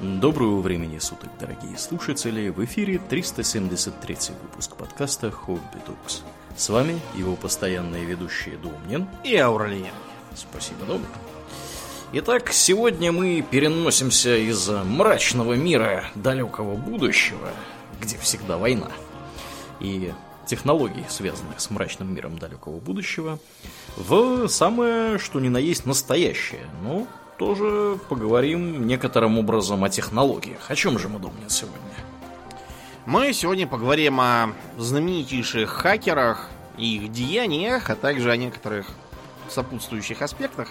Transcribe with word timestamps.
Доброго 0.00 0.62
времени 0.62 0.98
суток, 0.98 1.28
дорогие 1.38 1.76
слушатели! 1.76 2.48
В 2.48 2.64
эфире 2.64 2.98
373 3.10 4.16
выпуск 4.42 4.74
подкаста 4.74 5.30
«Хобби 5.30 5.60
Токс». 5.84 6.22
С 6.56 6.70
вами 6.70 6.98
его 7.14 7.36
постоянные 7.36 8.06
ведущие 8.06 8.56
Домнин 8.56 9.06
и 9.24 9.36
Ауралия. 9.36 9.92
Спасибо, 10.34 10.86
Домнин. 10.86 11.06
Итак, 12.14 12.50
сегодня 12.50 13.12
мы 13.12 13.42
переносимся 13.42 14.38
из 14.38 14.70
мрачного 14.70 15.52
мира 15.52 16.06
далекого 16.14 16.76
будущего, 16.76 17.50
где 18.00 18.16
всегда 18.16 18.56
война, 18.56 18.90
и 19.80 20.14
технологий, 20.46 21.04
связанных 21.10 21.60
с 21.60 21.68
мрачным 21.68 22.14
миром 22.14 22.38
далекого 22.38 22.80
будущего, 22.80 23.38
в 23.98 24.48
самое, 24.48 25.18
что 25.18 25.40
ни 25.40 25.50
на 25.50 25.58
есть, 25.58 25.84
настоящее. 25.84 26.64
Ну, 26.82 27.06
тоже 27.40 27.98
поговорим 28.10 28.86
некоторым 28.86 29.38
образом 29.38 29.82
о 29.82 29.88
технологиях. 29.88 30.70
О 30.70 30.74
чем 30.74 30.98
же 30.98 31.08
мы 31.08 31.18
думаем 31.18 31.48
сегодня? 31.48 31.80
Мы 33.06 33.32
сегодня 33.32 33.66
поговорим 33.66 34.20
о 34.20 34.52
знаменитейших 34.76 35.70
хакерах 35.70 36.50
и 36.76 36.96
их 36.96 37.10
деяниях, 37.10 37.88
а 37.88 37.96
также 37.96 38.30
о 38.30 38.36
некоторых 38.36 38.88
сопутствующих 39.48 40.20
аспектах. 40.20 40.68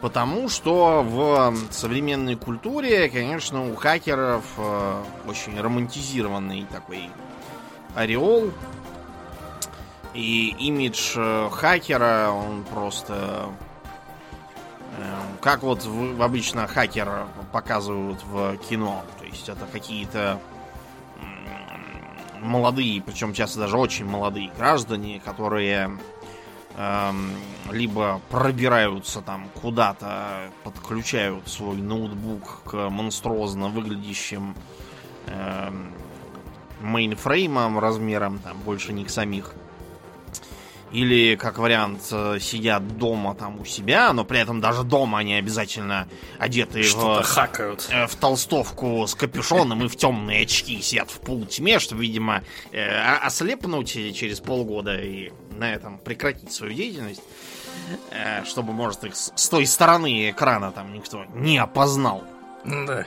Потому 0.00 0.48
что 0.48 1.04
в 1.04 1.54
современной 1.70 2.34
культуре, 2.34 3.08
конечно, 3.08 3.70
у 3.70 3.76
хакеров 3.76 4.44
э, 4.56 5.02
очень 5.28 5.60
романтизированный 5.60 6.66
такой 6.72 7.08
ореол. 7.94 8.50
И 10.12 10.56
имидж 10.58 11.14
э, 11.16 11.50
хакера, 11.52 12.30
он 12.32 12.64
просто 12.64 13.48
как 15.40 15.62
вот 15.62 15.86
обычно 16.20 16.66
хакер 16.66 17.26
показывают 17.52 18.22
в 18.24 18.56
кино. 18.58 19.04
То 19.18 19.24
есть 19.26 19.48
это 19.48 19.66
какие-то 19.66 20.40
молодые, 22.40 23.02
причем 23.02 23.32
часто 23.32 23.60
даже 23.60 23.76
очень 23.76 24.04
молодые 24.04 24.50
граждане, 24.56 25.20
которые 25.24 25.98
эм, 26.76 27.30
либо 27.70 28.20
пробираются 28.30 29.20
там 29.20 29.48
куда-то, 29.60 30.50
подключают 30.64 31.48
свой 31.48 31.76
ноутбук 31.76 32.62
к 32.64 32.88
монструозно 32.88 33.68
выглядящим 33.68 34.54
эм, 35.26 35.92
мейнфреймам 36.80 37.78
размером 37.78 38.38
там 38.38 38.56
больше 38.58 38.92
них 38.92 39.10
самих, 39.10 39.52
или, 40.92 41.36
как 41.36 41.58
вариант, 41.58 42.00
э, 42.10 42.38
сидят 42.40 42.98
дома 42.98 43.34
там 43.34 43.60
у 43.60 43.64
себя, 43.64 44.12
но 44.12 44.24
при 44.24 44.40
этом 44.40 44.60
даже 44.60 44.84
дома 44.84 45.18
они 45.18 45.34
обязательно 45.34 46.08
одеты 46.38 46.82
в, 46.82 47.22
хакают. 47.22 47.88
Э, 47.90 48.06
в 48.06 48.14
толстовку 48.16 49.06
с 49.06 49.14
капюшоном 49.14 49.84
и 49.84 49.88
в 49.88 49.96
темные 49.96 50.42
очки 50.42 50.80
сидят 50.80 51.10
в 51.10 51.20
полутьме, 51.20 51.78
чтобы, 51.78 52.02
видимо, 52.02 52.42
э, 52.72 53.16
ослепнуть 53.18 53.92
через 53.92 54.40
полгода 54.40 54.96
и 54.96 55.32
на 55.50 55.72
этом 55.72 55.98
прекратить 55.98 56.52
свою 56.52 56.74
деятельность. 56.74 57.22
Чтобы, 58.44 58.72
может, 58.72 59.04
их 59.04 59.16
с 59.16 59.48
той 59.48 59.64
стороны 59.64 60.30
экрана 60.30 60.72
там 60.72 60.92
никто 60.92 61.24
не 61.34 61.56
опознал. 61.56 62.22
Да 62.64 63.06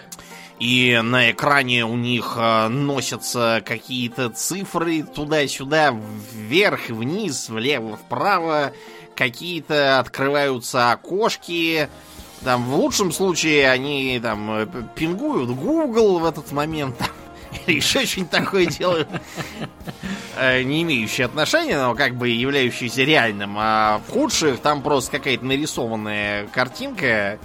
и 0.62 1.02
на 1.02 1.32
экране 1.32 1.86
у 1.86 1.96
них 1.96 2.36
э, 2.38 2.68
носятся 2.68 3.64
какие-то 3.66 4.30
цифры 4.30 5.02
туда-сюда, 5.02 5.92
вверх, 6.34 6.90
вниз, 6.90 7.50
влево, 7.50 7.98
вправо. 7.98 8.72
Какие-то 9.16 9.98
открываются 9.98 10.92
окошки. 10.92 11.90
Там, 12.44 12.66
в 12.66 12.76
лучшем 12.76 13.12
случае 13.12 13.72
они 13.72 14.20
там 14.22 14.52
э, 14.52 14.68
пингуют 14.94 15.50
Google 15.50 16.20
в 16.20 16.26
этот 16.26 16.52
момент. 16.52 16.96
Или 17.66 17.78
еще 17.78 18.06
что-нибудь 18.06 18.30
такое 18.30 18.66
делают. 18.68 19.10
Э, 20.38 20.62
не 20.62 20.84
имеющие 20.84 21.26
отношения, 21.26 21.80
но 21.80 21.96
как 21.96 22.16
бы 22.16 22.30
являющиеся 22.30 23.02
реальным. 23.02 23.56
А 23.58 24.00
в 24.08 24.12
худших 24.12 24.60
там 24.60 24.84
просто 24.84 25.14
какая-то 25.14 25.44
нарисованная 25.44 26.46
картинка 26.50 27.40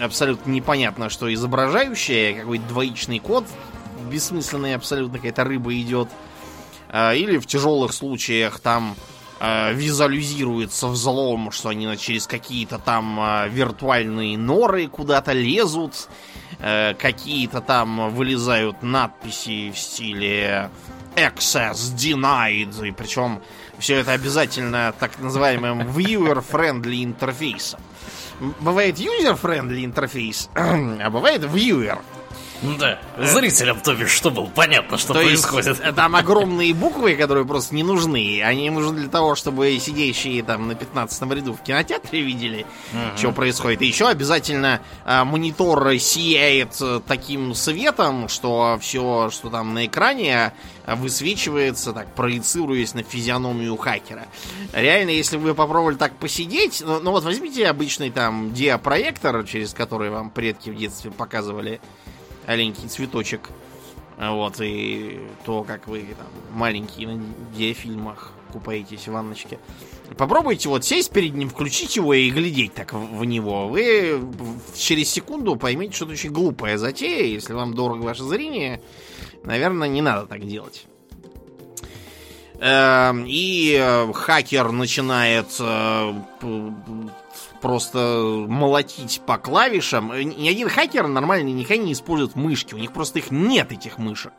абсолютно 0.00 0.50
непонятно, 0.50 1.10
что 1.10 1.32
изображающее, 1.32 2.34
какой-то 2.34 2.64
двоичный 2.66 3.18
код, 3.18 3.44
бессмысленный 4.10 4.74
абсолютно 4.74 5.18
какая-то 5.18 5.44
рыба 5.44 5.74
идет. 5.74 6.08
А, 6.88 7.14
или 7.14 7.38
в 7.38 7.46
тяжелых 7.46 7.92
случаях 7.92 8.58
там 8.60 8.96
а, 9.38 9.72
визуализируется 9.72 10.88
взлом, 10.88 11.52
что 11.52 11.68
они 11.68 11.96
через 11.96 12.26
какие-то 12.26 12.78
там 12.78 13.18
а, 13.20 13.46
виртуальные 13.46 14.36
норы 14.36 14.88
куда-то 14.88 15.32
лезут, 15.32 16.08
какие-то 16.58 17.62
там 17.62 18.10
вылезают 18.10 18.82
надписи 18.82 19.70
в 19.70 19.78
стиле 19.78 20.70
Access 21.16 21.94
Denied, 21.96 22.86
и 22.86 22.90
причем 22.90 23.40
все 23.78 23.96
это 23.96 24.12
обязательно 24.12 24.92
так 25.00 25.18
называемым 25.18 25.80
viewer-friendly 25.96 27.02
интерфейсом 27.02 27.80
бывает 28.60 28.98
user-friendly 28.98 29.84
интерфейс, 29.84 30.48
а 30.54 31.10
бывает 31.10 31.42
viewer. 31.42 31.98
Да, 32.62 32.98
зрителям, 33.18 33.80
то 33.80 33.94
бишь, 33.94 34.10
что 34.10 34.30
было 34.30 34.46
понятно, 34.46 34.98
что 34.98 35.14
то 35.14 35.20
происходит. 35.20 35.78
Есть, 35.78 35.94
там 35.94 36.14
огромные 36.14 36.74
буквы, 36.74 37.16
которые 37.16 37.46
просто 37.46 37.74
не 37.74 37.82
нужны. 37.82 38.42
Они 38.42 38.68
нужны 38.68 39.00
для 39.00 39.08
того, 39.08 39.34
чтобы 39.34 39.78
сидящие 39.78 40.42
там 40.42 40.68
на 40.68 40.74
15 40.74 41.22
ряду 41.32 41.54
в 41.54 41.62
кинотеатре 41.62 42.20
видели, 42.20 42.66
uh-huh. 42.92 43.16
что 43.16 43.32
происходит. 43.32 43.80
И 43.82 43.86
еще 43.86 44.08
обязательно 44.08 44.80
а, 45.04 45.24
монитор 45.24 45.98
сияет 45.98 46.76
э, 46.80 47.00
таким 47.06 47.54
светом, 47.54 48.28
что 48.28 48.78
все, 48.80 49.30
что 49.30 49.48
там 49.48 49.72
на 49.72 49.86
экране, 49.86 50.52
а, 50.84 50.96
высвечивается, 50.96 51.92
так, 51.92 52.14
проецируясь 52.14 52.94
на 52.94 53.02
физиономию 53.02 53.76
хакера. 53.76 54.26
Реально, 54.72 55.10
если 55.10 55.36
вы 55.36 55.54
попробовали 55.54 55.94
так 55.94 56.14
посидеть, 56.16 56.82
ну, 56.84 57.00
ну 57.00 57.12
вот 57.12 57.24
возьмите 57.24 57.66
обычный 57.68 58.10
там 58.10 58.52
диапроектор, 58.52 59.44
через 59.44 59.72
который 59.72 60.10
вам 60.10 60.30
предки 60.30 60.68
в 60.68 60.76
детстве 60.76 61.10
показывали 61.10 61.80
аленький 62.46 62.88
цветочек. 62.88 63.50
Вот, 64.18 64.60
и 64.60 65.18
то, 65.44 65.62
как 65.62 65.88
вы 65.88 66.00
там 66.00 66.26
маленькие 66.52 67.08
на 67.08 67.24
диафильмах 67.56 68.32
купаетесь 68.52 69.08
в 69.08 69.12
ванночке. 69.12 69.58
Попробуйте 70.18 70.68
вот 70.68 70.84
сесть 70.84 71.10
перед 71.10 71.34
ним, 71.34 71.48
включить 71.48 71.96
его 71.96 72.12
и 72.12 72.30
глядеть 72.30 72.74
так 72.74 72.92
в, 72.92 73.18
в 73.18 73.24
него. 73.24 73.68
Вы 73.68 74.20
через 74.76 75.08
секунду 75.08 75.56
поймете, 75.56 75.94
что 75.94 76.04
это 76.04 76.14
очень 76.14 76.30
глупая 76.30 76.76
затея. 76.76 77.24
Если 77.24 77.52
вам 77.52 77.74
дорого 77.74 78.02
ваше 78.02 78.24
зрение, 78.24 78.82
наверное, 79.44 79.88
не 79.88 80.02
надо 80.02 80.26
так 80.26 80.46
делать. 80.46 80.86
Эм, 82.58 83.24
и 83.26 83.74
э, 83.80 84.12
хакер 84.12 84.70
начинает 84.70 85.46
э, 85.60 86.12
просто 87.60 88.44
молотить 88.48 89.20
по 89.26 89.38
клавишам. 89.38 90.12
Ни 90.18 90.48
один 90.48 90.68
хакер 90.68 91.06
нормальный 91.06 91.52
никогда 91.52 91.82
не 91.82 91.92
использует 91.92 92.36
мышки. 92.36 92.74
У 92.74 92.78
них 92.78 92.92
просто 92.92 93.18
их 93.18 93.30
нет, 93.30 93.72
этих 93.72 93.98
мышек. 93.98 94.32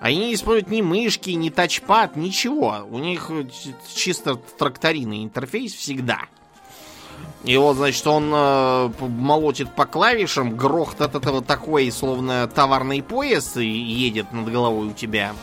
Они 0.00 0.18
не 0.18 0.34
используют 0.34 0.68
ни 0.68 0.82
мышки, 0.82 1.30
ни 1.30 1.48
тачпад, 1.48 2.16
ничего. 2.16 2.86
У 2.90 2.98
них 2.98 3.30
чисто 3.94 4.34
тракториный 4.34 5.24
интерфейс 5.24 5.72
всегда. 5.72 6.22
И 7.44 7.56
вот, 7.56 7.76
значит, 7.76 8.06
он 8.06 8.30
э, 8.34 8.90
молотит 9.00 9.74
по 9.74 9.84
клавишам, 9.84 10.56
грохот 10.56 11.02
от 11.02 11.14
этого 11.14 11.42
такой, 11.42 11.90
словно 11.90 12.46
товарный 12.48 13.02
поезд 13.02 13.56
едет 13.56 14.32
над 14.32 14.50
головой 14.50 14.88
у 14.88 14.92
тебя. 14.92 15.34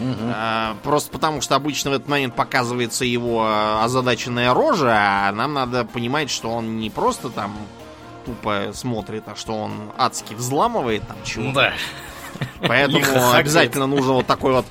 А, 0.00 0.76
просто 0.82 1.10
потому, 1.10 1.40
что 1.40 1.54
обычно 1.54 1.90
в 1.90 1.94
этот 1.94 2.08
момент 2.08 2.34
показывается 2.34 3.04
его 3.04 3.44
а, 3.44 3.84
озадаченная 3.84 4.52
рожа, 4.52 5.28
а 5.28 5.32
нам 5.32 5.54
надо 5.54 5.84
понимать, 5.84 6.30
что 6.30 6.50
он 6.50 6.78
не 6.78 6.90
просто 6.90 7.30
там 7.30 7.56
тупо 8.24 8.70
смотрит, 8.72 9.24
а 9.26 9.36
что 9.36 9.54
он 9.54 9.92
адски 9.96 10.34
взламывает 10.34 11.06
там 11.06 11.16
чего. 11.24 11.52
Да. 11.52 11.72
Поэтому 12.60 13.32
обязательно 13.32 13.86
нужно 13.86 14.14
вот 14.14 14.26
такой 14.26 14.52
вот 14.52 14.66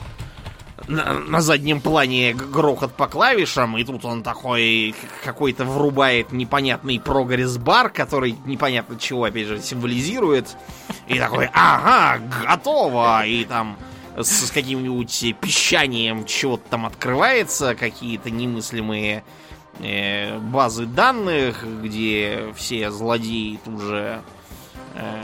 на, 0.87 1.13
на 1.13 1.41
заднем 1.41 1.81
плане 1.81 2.33
грохот 2.33 2.93
по 2.93 3.07
клавишам, 3.07 3.77
и 3.77 3.83
тут 3.83 4.05
он 4.05 4.23
такой 4.23 4.95
какой-то 5.23 5.65
врубает 5.65 6.31
непонятный 6.31 6.99
прогресс-бар, 6.99 7.89
который 7.89 8.35
непонятно 8.45 8.97
чего, 8.99 9.23
опять 9.23 9.47
же, 9.47 9.61
символизирует. 9.61 10.57
И 11.07 11.19
такой, 11.19 11.49
ага, 11.53 12.21
готово! 12.45 13.25
И 13.25 13.45
там 13.45 13.77
с, 14.17 14.27
с 14.47 14.51
каким-нибудь 14.51 15.35
пищанием 15.41 16.25
чего-то 16.25 16.63
там 16.69 16.85
открывается, 16.85 17.75
какие-то 17.75 18.29
немыслимые 18.29 19.23
э, 19.79 20.37
базы 20.39 20.85
данных, 20.85 21.65
где 21.83 22.53
все 22.55 22.91
злодеи 22.91 23.59
тут 23.63 23.81
же 23.81 24.21
э, 24.95 25.21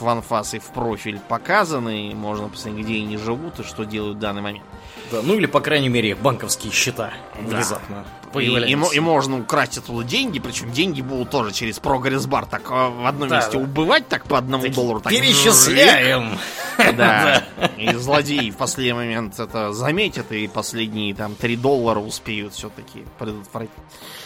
в 0.00 0.08
анфас 0.08 0.54
и 0.54 0.58
в 0.58 0.64
профиль 0.70 1.18
показаны, 1.28 2.12
можно 2.14 2.48
посмотреть, 2.48 2.86
где 2.86 2.94
они 2.96 3.16
живут 3.18 3.60
и 3.60 3.62
что 3.62 3.84
делают 3.84 4.16
в 4.16 4.20
данный 4.20 4.42
момент. 4.42 4.64
Да, 5.12 5.20
ну 5.22 5.34
или, 5.34 5.44
по 5.46 5.60
крайней 5.60 5.90
мере, 5.90 6.14
банковские 6.14 6.72
счета 6.72 7.12
Да. 7.34 7.56
внезапно 7.56 8.04
И, 8.30 8.32
появляются. 8.32 8.94
и 8.94 8.96
и 8.96 9.00
можно 9.00 9.38
украсть 9.38 9.76
оттуда 9.76 10.02
деньги, 10.04 10.38
причем 10.38 10.72
деньги 10.72 11.02
будут 11.02 11.30
тоже 11.30 11.52
через 11.52 11.78
прогресс-бар 11.78 12.46
так 12.46 12.62
а, 12.70 12.88
в 12.88 13.06
одном 13.06 13.28
Да, 13.28 13.36
месте 13.36 13.58
да. 13.58 13.58
убывать 13.58 14.08
так 14.08 14.24
по 14.24 14.38
одному 14.38 14.66
доллару. 14.70 15.00
Так 15.00 15.12
Перечисляем! 15.12 16.38
Да. 16.96 17.44
И 17.78 17.92
злодеи 17.94 18.50
в 18.50 18.56
последний 18.56 18.92
момент 18.92 19.38
это 19.38 19.72
заметят, 19.72 20.30
и 20.32 20.46
последние 20.48 21.14
там 21.14 21.34
3 21.34 21.56
доллара 21.56 22.00
успеют 22.00 22.54
все-таки 22.54 23.04
предотвратить. 23.18 23.72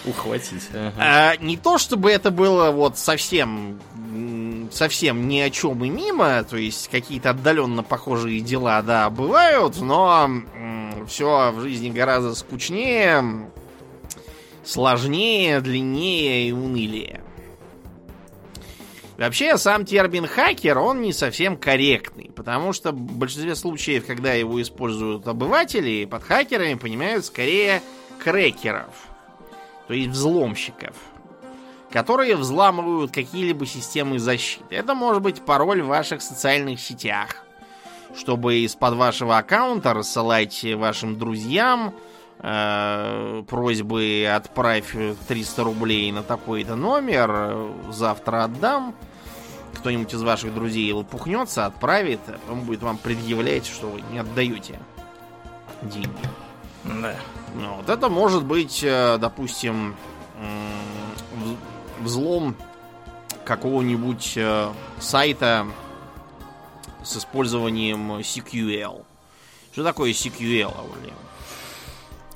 Ухватить. 0.04 0.68
ага. 0.72 0.92
А, 0.98 1.36
не 1.36 1.56
то 1.56 1.78
чтобы 1.78 2.10
это 2.10 2.30
было 2.30 2.70
вот 2.70 2.98
совсем 2.98 3.80
совсем 4.72 5.28
ни 5.28 5.38
о 5.40 5.50
чем 5.50 5.84
и 5.84 5.88
мимо, 5.88 6.42
то 6.44 6.56
есть 6.56 6.88
какие-то 6.88 7.30
отдаленно 7.30 7.82
похожие 7.82 8.40
дела, 8.40 8.82
да, 8.82 9.08
бывают, 9.10 9.80
но 9.80 10.28
все 11.06 11.52
в 11.52 11.60
жизни 11.60 11.90
гораздо 11.90 12.34
скучнее, 12.34 13.50
сложнее, 14.64 15.60
длиннее 15.60 16.48
и 16.48 16.52
унылее. 16.52 17.22
Вообще, 19.16 19.56
сам 19.56 19.86
термин 19.86 20.26
хакер, 20.26 20.78
он 20.78 21.00
не 21.00 21.12
совсем 21.12 21.56
корректный, 21.56 22.30
потому 22.36 22.74
что 22.74 22.92
в 22.92 22.94
большинстве 22.94 23.54
случаев, 23.54 24.06
когда 24.06 24.34
его 24.34 24.60
используют 24.60 25.26
обыватели, 25.26 26.04
под 26.04 26.22
хакерами 26.22 26.74
понимают 26.74 27.24
скорее 27.24 27.82
крекеров, 28.22 28.94
то 29.88 29.94
есть 29.94 30.10
взломщиков, 30.10 30.94
которые 31.90 32.36
взламывают 32.36 33.10
какие-либо 33.10 33.64
системы 33.64 34.18
защиты. 34.18 34.74
Это 34.74 34.94
может 34.94 35.22
быть 35.22 35.40
пароль 35.40 35.80
в 35.80 35.86
ваших 35.86 36.20
социальных 36.20 36.78
сетях, 36.78 37.36
чтобы 38.14 38.56
из-под 38.60 38.96
вашего 38.96 39.38
аккаунта 39.38 39.94
рассылать 39.94 40.62
вашим 40.74 41.18
друзьям 41.18 41.94
э, 42.38 43.42
просьбы 43.48 44.30
отправь 44.32 44.94
300 45.28 45.64
рублей 45.64 46.12
на 46.12 46.22
такой-то 46.22 46.76
номер, 46.76 47.30
э, 47.32 47.72
завтра 47.90 48.44
отдам. 48.44 48.94
Кто-нибудь 49.74 50.12
из 50.12 50.22
ваших 50.22 50.54
друзей 50.54 50.90
лопухнется, 50.92 51.66
отправит, 51.66 52.20
а 52.28 52.38
потом 52.38 52.62
будет 52.62 52.82
вам 52.82 52.98
предъявлять, 52.98 53.66
что 53.66 53.88
вы 53.88 54.02
не 54.10 54.18
отдаете 54.18 54.78
деньги. 55.82 56.08
Да. 56.84 57.14
Ну, 57.54 57.76
Вот 57.76 57.88
это 57.88 58.08
может 58.08 58.44
быть, 58.44 58.82
э, 58.82 59.18
допустим, 59.18 59.96
взлом 62.00 62.56
какого-нибудь 63.44 64.38
сайта 65.00 65.66
с 67.02 67.16
использованием 67.16 68.18
CQL. 68.18 69.04
Что 69.72 69.84
такое 69.84 70.12
CQL, 70.12 70.74
Аурлиан? 70.76 71.25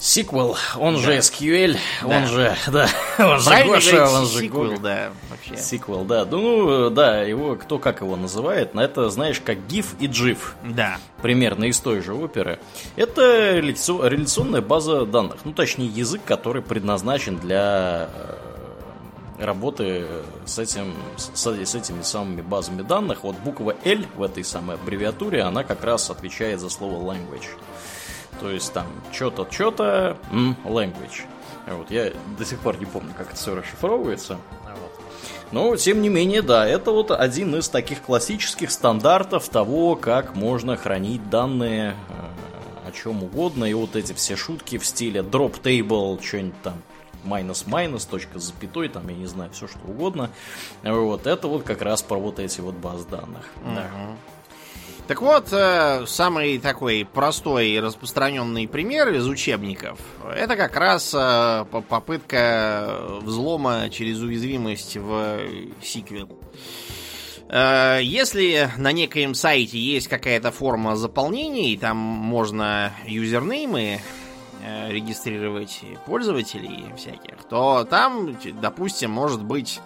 Сиквел, 0.01 0.57
он 0.79 0.97
же 0.97 1.19
SQL, 1.19 1.77
Да. 2.03 2.09
он 2.09 2.27
же, 2.27 2.57
да, 2.69 2.89
он 3.19 3.39
же 3.39 3.45
Правильно 3.51 3.75
Гоша, 3.75 4.09
он 4.09 4.27
же 4.27 4.45
sequel, 4.47 4.49
Гога. 4.49 4.79
да, 4.79 5.11
вообще. 5.29 5.57
Сиквел, 5.63 6.05
да. 6.05 6.25
Ну, 6.25 6.89
да, 6.89 7.21
его, 7.21 7.55
кто 7.57 7.79
как 7.79 8.01
его 8.01 8.17
называет, 8.17 8.73
но 8.75 8.83
это, 8.83 9.11
знаешь, 9.11 9.41
как 9.45 9.59
GIF 9.59 9.87
и 10.01 10.07
GIF. 10.07 10.39
Да. 10.65 10.97
примерно 11.21 11.65
из 11.65 11.79
той 11.81 12.01
же 12.01 12.15
оперы. 12.15 12.59
Это 12.97 13.59
реляци- 13.59 14.09
реляционная 14.09 14.63
база 14.63 15.05
данных, 15.05 15.37
ну 15.45 15.53
точнее 15.53 15.87
язык, 15.89 16.23
который 16.25 16.63
предназначен 16.63 17.37
для 17.39 18.09
э, 19.39 19.45
работы 19.45 20.07
с, 20.47 20.59
этим, 20.59 20.95
с, 21.19 21.47
с 21.47 21.75
этими 21.75 22.01
самыми 22.01 22.41
базами 22.41 22.81
данных. 22.83 23.23
Вот 23.23 23.37
буква 23.37 23.75
L 23.85 23.99
в 24.17 24.23
этой 24.23 24.45
самой 24.45 24.77
аббревиатуре, 24.77 25.43
она 25.43 25.63
как 25.63 25.85
раз 25.85 26.09
отвечает 26.09 26.61
за 26.61 26.71
слово 26.71 27.13
language. 27.13 27.45
То 28.41 28.51
есть 28.51 28.73
там 28.73 28.87
что-то, 29.13 29.47
что-то, 29.51 30.17
language. 30.65 31.23
Вот, 31.67 31.91
я 31.91 32.13
до 32.39 32.45
сих 32.45 32.59
пор 32.61 32.79
не 32.79 32.87
помню, 32.87 33.13
как 33.17 33.29
это 33.29 33.37
все 33.37 33.55
расшифровывается. 33.55 34.39
Но, 35.53 35.77
тем 35.77 36.01
не 36.01 36.09
менее, 36.09 36.43
да, 36.43 36.67
это 36.67 36.93
вот 36.93 37.11
один 37.11 37.57
из 37.57 37.69
таких 37.69 38.03
классических 38.03 38.71
стандартов 38.71 39.49
того, 39.49 39.97
как 39.97 40.37
можно 40.37 40.77
хранить 40.77 41.29
данные 41.29 41.97
э, 42.09 42.89
о 42.89 42.93
чем 42.93 43.25
угодно. 43.25 43.65
И 43.65 43.75
вот 43.75 43.97
эти 43.97 44.13
все 44.13 44.37
шутки 44.37 44.79
в 44.79 44.87
стиле 44.87 45.23
drop 45.23 45.61
table, 45.61 46.23
что-нибудь 46.23 46.63
там 46.63 46.75
minus-minus, 47.25 48.05
точка 48.05 48.39
с 48.39 48.45
запятой, 48.45 48.89
там, 48.89 49.09
я 49.09 49.17
не 49.17 49.27
знаю, 49.27 49.51
все 49.51 49.67
что 49.67 49.81
угодно. 49.87 50.31
Вот, 50.83 51.27
это 51.27 51.49
вот 51.49 51.65
как 51.65 51.83
раз 51.83 52.01
про 52.03 52.17
вот 52.17 52.39
эти 52.39 52.61
вот 52.61 52.77
баз 52.77 53.05
данных. 53.05 53.51
Да. 53.65 53.91
Так 55.07 55.23
вот, 55.23 55.49
э, 55.51 56.05
самый 56.07 56.59
такой 56.61 57.05
простой 57.05 57.71
и 57.71 57.81
распространенный 57.81 58.69
пример 58.69 59.09
из 59.09 59.27
учебников 59.27 59.99
это 60.37 60.55
как 60.55 60.77
раз 60.77 61.13
э, 61.13 61.65
по- 61.69 61.81
попытка 61.81 62.97
взлома 63.21 63.91
через 63.91 64.21
уязвимость 64.21 64.97
в 64.97 65.41
сиквел. 65.83 66.29
Э, 67.49 67.99
Если 68.03 68.71
на 68.79 68.93
некоем 68.93 69.35
сайте 69.35 69.79
есть 69.81 70.07
какая-то 70.07 70.53
форма 70.53 70.95
заполнения, 70.95 71.73
и 71.73 71.77
там 71.77 71.97
можно 71.97 72.93
юзернеймы 73.07 74.01
регистрировать 74.91 75.81
пользователей 76.07 76.85
всяких, 76.97 77.43
то 77.49 77.85
там, 77.89 78.37
допустим, 78.61 79.11
может 79.11 79.43
быть 79.43 79.81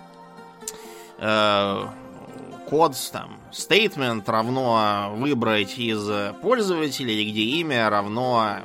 код 2.69 2.95
там 3.13 3.41
statement 3.53 4.25
равно 4.27 5.13
выбрать 5.17 5.79
из 5.79 6.35
пользователей, 6.41 7.31
где 7.31 7.43
имя 7.61 7.89
равно 7.91 8.61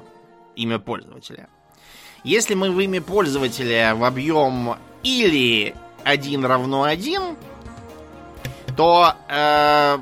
имя 0.56 0.80
пользователя. 0.80 1.48
Если 2.24 2.54
мы 2.54 2.72
в 2.72 2.80
имя 2.80 3.02
пользователя 3.02 3.96
вобьем 3.96 4.76
или 5.04 5.74
1 6.04 6.46
равно 6.46 6.84
1, 6.84 7.38
то 8.76 9.14
э, 9.28 9.98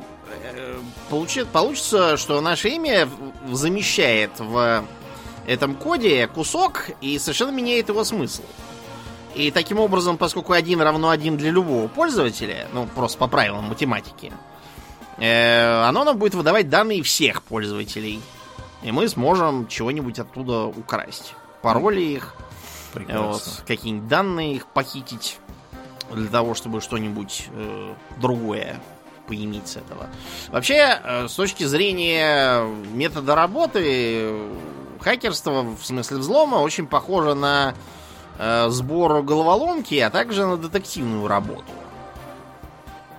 э, 0.53 0.79
получи- 1.09 1.45
получится, 1.45 2.17
что 2.17 2.41
наше 2.41 2.69
имя 2.69 3.07
замещает 3.51 4.31
в 4.39 4.83
этом 5.45 5.75
коде 5.75 6.27
кусок 6.27 6.89
и 7.01 7.17
совершенно 7.19 7.51
меняет 7.51 7.89
его 7.89 8.03
смысл. 8.03 8.43
И 9.35 9.51
таким 9.51 9.79
образом, 9.79 10.17
поскольку 10.17 10.53
1 10.53 10.81
равно 10.81 11.09
1 11.09 11.37
для 11.37 11.51
любого 11.51 11.87
пользователя, 11.87 12.67
ну, 12.73 12.87
просто 12.87 13.17
по 13.17 13.27
правилам 13.27 13.65
математики, 13.65 14.33
э, 15.17 15.83
оно 15.83 16.03
нам 16.03 16.17
будет 16.17 16.33
выдавать 16.33 16.69
данные 16.69 17.03
всех 17.03 17.43
пользователей. 17.43 18.21
И 18.83 18.91
мы 18.91 19.07
сможем 19.07 19.67
чего-нибудь 19.67 20.19
оттуда 20.19 20.65
украсть. 20.65 21.33
Пароли 21.61 22.01
их, 22.01 22.35
Прекрасно. 22.93 23.27
вот, 23.27 23.63
какие-нибудь 23.67 24.07
данные 24.07 24.55
их 24.55 24.67
похитить 24.67 25.39
для 26.11 26.27
того, 26.29 26.53
чтобы 26.53 26.81
что-нибудь 26.81 27.47
э, 27.51 27.93
другое 28.17 28.79
поиметь 29.27 29.67
с 29.67 29.77
этого. 29.77 30.07
Вообще, 30.49 30.99
э, 31.03 31.27
с 31.27 31.33
точки 31.33 31.65
зрения 31.65 32.63
метода 32.93 33.35
работы, 33.35 33.81
э, 33.83 34.53
хакерство, 35.01 35.63
в 35.63 35.85
смысле 35.85 36.17
взлома, 36.17 36.55
очень 36.57 36.87
похоже 36.87 37.33
на 37.35 37.73
э, 37.73 37.75
сбор 38.69 39.23
головоломки, 39.23 39.95
а 39.95 40.09
также 40.09 40.45
на 40.45 40.57
детективную 40.57 41.27
работу. 41.27 41.71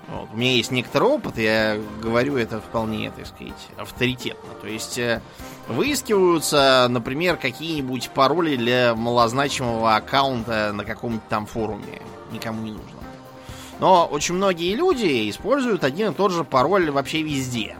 Вот. 0.08 0.28
У 0.32 0.37
меня 0.37 0.52
есть 0.52 0.70
некоторый 0.70 1.04
опыт, 1.04 1.37
я 1.37 1.78
говорю 2.00 2.38
это 2.38 2.60
вполне, 2.60 3.10
так 3.10 3.26
сказать, 3.26 3.68
авторитетно. 3.76 4.54
То 4.60 4.66
есть 4.66 4.96
э, 4.98 5.20
выискиваются, 5.68 6.87
например, 6.88 7.37
какие-нибудь 7.37 8.10
пароли 8.10 8.56
для 8.56 8.94
малозначимого 8.94 9.96
аккаунта 9.96 10.72
на 10.72 10.84
каком-нибудь 10.84 11.28
там 11.28 11.44
форуме. 11.44 12.00
Никому 12.32 12.62
не 12.62 12.70
нужно. 12.72 12.98
Но 13.80 14.06
очень 14.06 14.34
многие 14.34 14.75
люди 14.75 15.28
используют 15.28 15.84
один 15.84 16.12
и 16.12 16.14
тот 16.14 16.32
же 16.32 16.42
пароль 16.42 16.90
вообще 16.90 17.22
везде. 17.22 17.76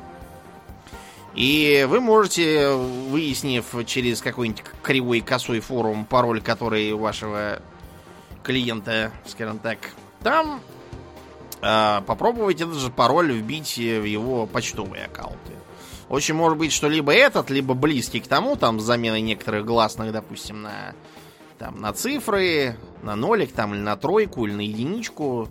И 1.35 1.87
вы 1.89 2.01
можете, 2.01 2.73
выяснив 2.73 3.65
через 3.87 4.21
какой-нибудь 4.23 4.65
кривой 4.83 5.21
косой 5.21 5.61
форум 5.61 6.05
пароль, 6.05 6.41
который 6.41 6.91
у 6.93 6.99
вашего 6.99 7.61
клиента, 8.43 9.13
скажем 9.27 9.59
так, 9.59 9.79
там 10.23 10.61
э, 11.63 12.01
попробовать 12.07 12.61
этот 12.61 12.77
же 12.77 12.91
пароль 12.91 13.33
вбить 13.33 13.77
в 13.77 14.05
его 14.05 14.47
почтовые 14.47 15.05
аккаунты. 15.05 15.53
Очень 16.09 16.35
может 16.35 16.57
быть, 16.57 16.73
что 16.73 16.89
либо 16.89 17.13
этот, 17.13 17.51
либо 17.51 17.75
близкий 17.75 18.21
к 18.21 18.27
тому, 18.27 18.57
там 18.57 18.81
с 18.81 18.83
заменой 18.83 19.21
некоторых 19.21 19.67
гласных, 19.67 20.13
допустим, 20.13 20.63
на, 20.63 20.95
там, 21.59 21.81
на 21.81 21.93
цифры, 21.93 22.77
на 23.03 23.15
нолик, 23.15 23.53
там, 23.53 23.75
или 23.75 23.81
на 23.81 23.97
тройку, 23.97 24.47
или 24.47 24.55
на 24.55 24.63
единичку, 24.63 25.49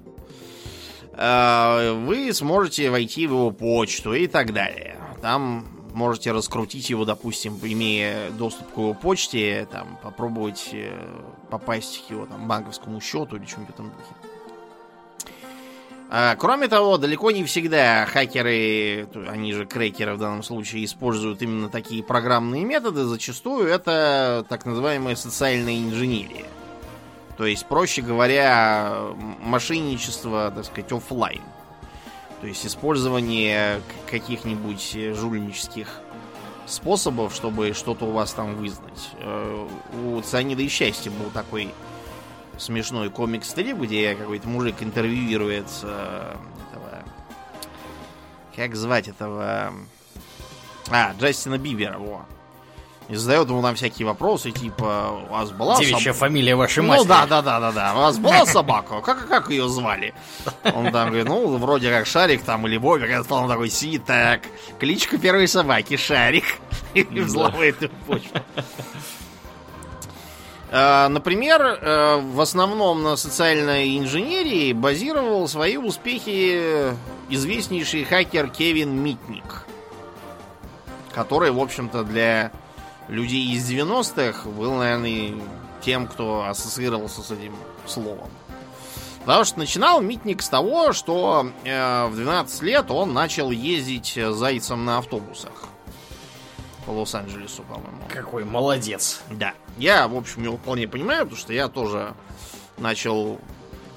э, 1.13 1.91
вы 2.05 2.33
сможете 2.33 2.89
войти 2.89 3.27
в 3.27 3.31
его 3.31 3.51
почту 3.51 4.13
и 4.13 4.25
так 4.25 4.51
далее. 4.51 4.96
Там 5.21 5.65
можете 5.93 6.31
раскрутить 6.31 6.89
его, 6.89 7.05
допустим, 7.05 7.59
имея 7.61 8.29
доступ 8.31 8.71
к 8.71 8.77
его 8.77 8.93
почте, 8.93 9.67
там, 9.71 9.97
попробовать 10.03 10.69
э, 10.73 10.93
попасть 11.49 12.05
к 12.07 12.11
его 12.11 12.25
там, 12.25 12.47
банковскому 12.47 13.01
счету 13.01 13.37
или 13.37 13.45
в 13.45 13.69
этом 13.69 13.89
духе. 13.89 14.13
А, 16.09 16.35
кроме 16.37 16.67
того, 16.69 16.97
далеко 16.97 17.31
не 17.31 17.43
всегда 17.43 18.05
хакеры, 18.05 19.09
они 19.27 19.51
же 19.53 19.65
крекеры 19.65 20.15
в 20.15 20.19
данном 20.19 20.41
случае, 20.41 20.85
используют 20.85 21.41
именно 21.41 21.67
такие 21.67 22.01
программные 22.01 22.63
методы. 22.63 23.03
Зачастую 23.03 23.67
это 23.67 24.45
так 24.47 24.65
называемая 24.65 25.15
социальная 25.15 25.79
инженерия. 25.79 26.45
То 27.37 27.45
есть, 27.45 27.65
проще 27.67 28.01
говоря, 28.01 29.09
мошенничество, 29.41 30.51
так 30.55 30.65
сказать, 30.65 30.91
офлайн. 30.91 31.41
То 32.41 32.47
есть 32.47 32.65
использование 32.65 33.81
каких-нибудь 34.09 35.15
жульнических 35.15 36.01
способов, 36.67 37.33
чтобы 37.33 37.73
что-то 37.73 38.05
у 38.05 38.11
вас 38.11 38.33
там 38.33 38.55
вызнать. 38.55 39.09
Э, 39.19 39.67
у 40.03 40.21
Цианида 40.21 40.61
и 40.61 40.67
Счастья 40.67 41.09
был 41.09 41.31
такой 41.31 41.73
смешной 42.57 43.09
комик-стрип, 43.09 43.77
где 43.77 44.15
какой-то 44.15 44.47
мужик 44.47 44.75
интервьюирует 44.81 45.67
э, 45.83 46.35
этого... 46.69 47.03
Как 48.55 48.75
звать 48.75 49.07
этого... 49.07 49.73
А, 50.89 51.13
Джастина 51.19 51.57
Бибера, 51.57 51.97
во. 51.97 52.25
И 53.09 53.15
задает 53.15 53.47
ему 53.47 53.61
там 53.61 53.75
всякие 53.75 54.05
вопросы, 54.05 54.51
типа, 54.51 55.21
у 55.29 55.31
вас 55.31 55.51
была 55.51 55.77
Девичья 55.79 56.11
соб... 56.11 56.19
фамилия 56.19 56.55
вашей 56.57 56.83
Ну 56.83 56.89
матери. 56.89 57.07
да, 57.07 57.25
да, 57.25 57.41
да, 57.41 57.59
да, 57.59 57.71
да. 57.71 57.93
У 57.95 57.99
вас 57.99 58.17
была 58.17 58.45
собака? 58.45 58.99
Как, 58.99 59.27
как 59.29 59.49
ее 59.49 59.69
звали? 59.69 60.13
Он 60.63 60.91
там 60.91 61.07
говорит, 61.07 61.25
ну, 61.27 61.55
вроде 61.57 61.89
как 61.89 62.05
Шарик 62.05 62.43
там 62.43 62.67
или 62.67 62.77
Бобик. 62.77 63.09
А 63.09 63.33
он 63.33 63.47
такой 63.47 63.69
сидит, 63.69 64.03
так, 64.05 64.41
кличка 64.77 65.17
первой 65.17 65.47
собаки 65.47 65.95
Шарик. 65.95 66.43
И 66.93 67.03
взломает 67.21 67.81
эту 67.81 67.95
почту. 68.05 68.41
А, 70.69 71.07
Например, 71.07 71.61
э, 71.61 72.17
в 72.17 72.41
основном 72.41 73.03
на 73.03 73.15
социальной 73.15 73.97
инженерии 73.97 74.73
базировал 74.73 75.47
свои 75.47 75.77
успехи 75.77 76.93
известнейший 77.29 78.03
хакер 78.03 78.49
Кевин 78.49 79.01
Митник, 79.01 79.65
который, 81.13 81.51
в 81.51 81.59
общем-то, 81.59 82.03
для 82.03 82.51
людей 83.07 83.53
из 83.53 83.69
90-х 83.69 84.49
был, 84.49 84.75
наверное, 84.75 85.33
тем, 85.81 86.07
кто 86.07 86.45
ассоциировался 86.45 87.21
с 87.21 87.31
этим 87.31 87.55
словом. 87.85 88.29
Потому 89.19 89.43
что 89.43 89.59
начинал 89.59 90.01
Митник 90.01 90.41
с 90.41 90.47
того, 90.47 90.93
что 90.93 91.51
э, 91.65 92.07
в 92.07 92.15
12 92.15 92.61
лет 92.61 92.89
он 92.89 93.13
начал 93.13 93.51
ездить 93.51 94.17
зайцем 94.31 94.85
на 94.85 94.99
автобусах 94.99 95.67
по 96.85 96.91
Лос-Анджелесу, 96.91 97.63
по-моему. 97.63 97.99
Какой 98.07 98.45
молодец. 98.45 99.21
Да. 99.29 99.53
Я, 99.77 100.07
в 100.07 100.15
общем, 100.15 100.43
его 100.43 100.55
вполне 100.55 100.87
понимаю, 100.87 101.23
потому 101.23 101.37
что 101.37 101.51
я 101.51 101.67
тоже 101.67 102.13
начал 102.77 103.39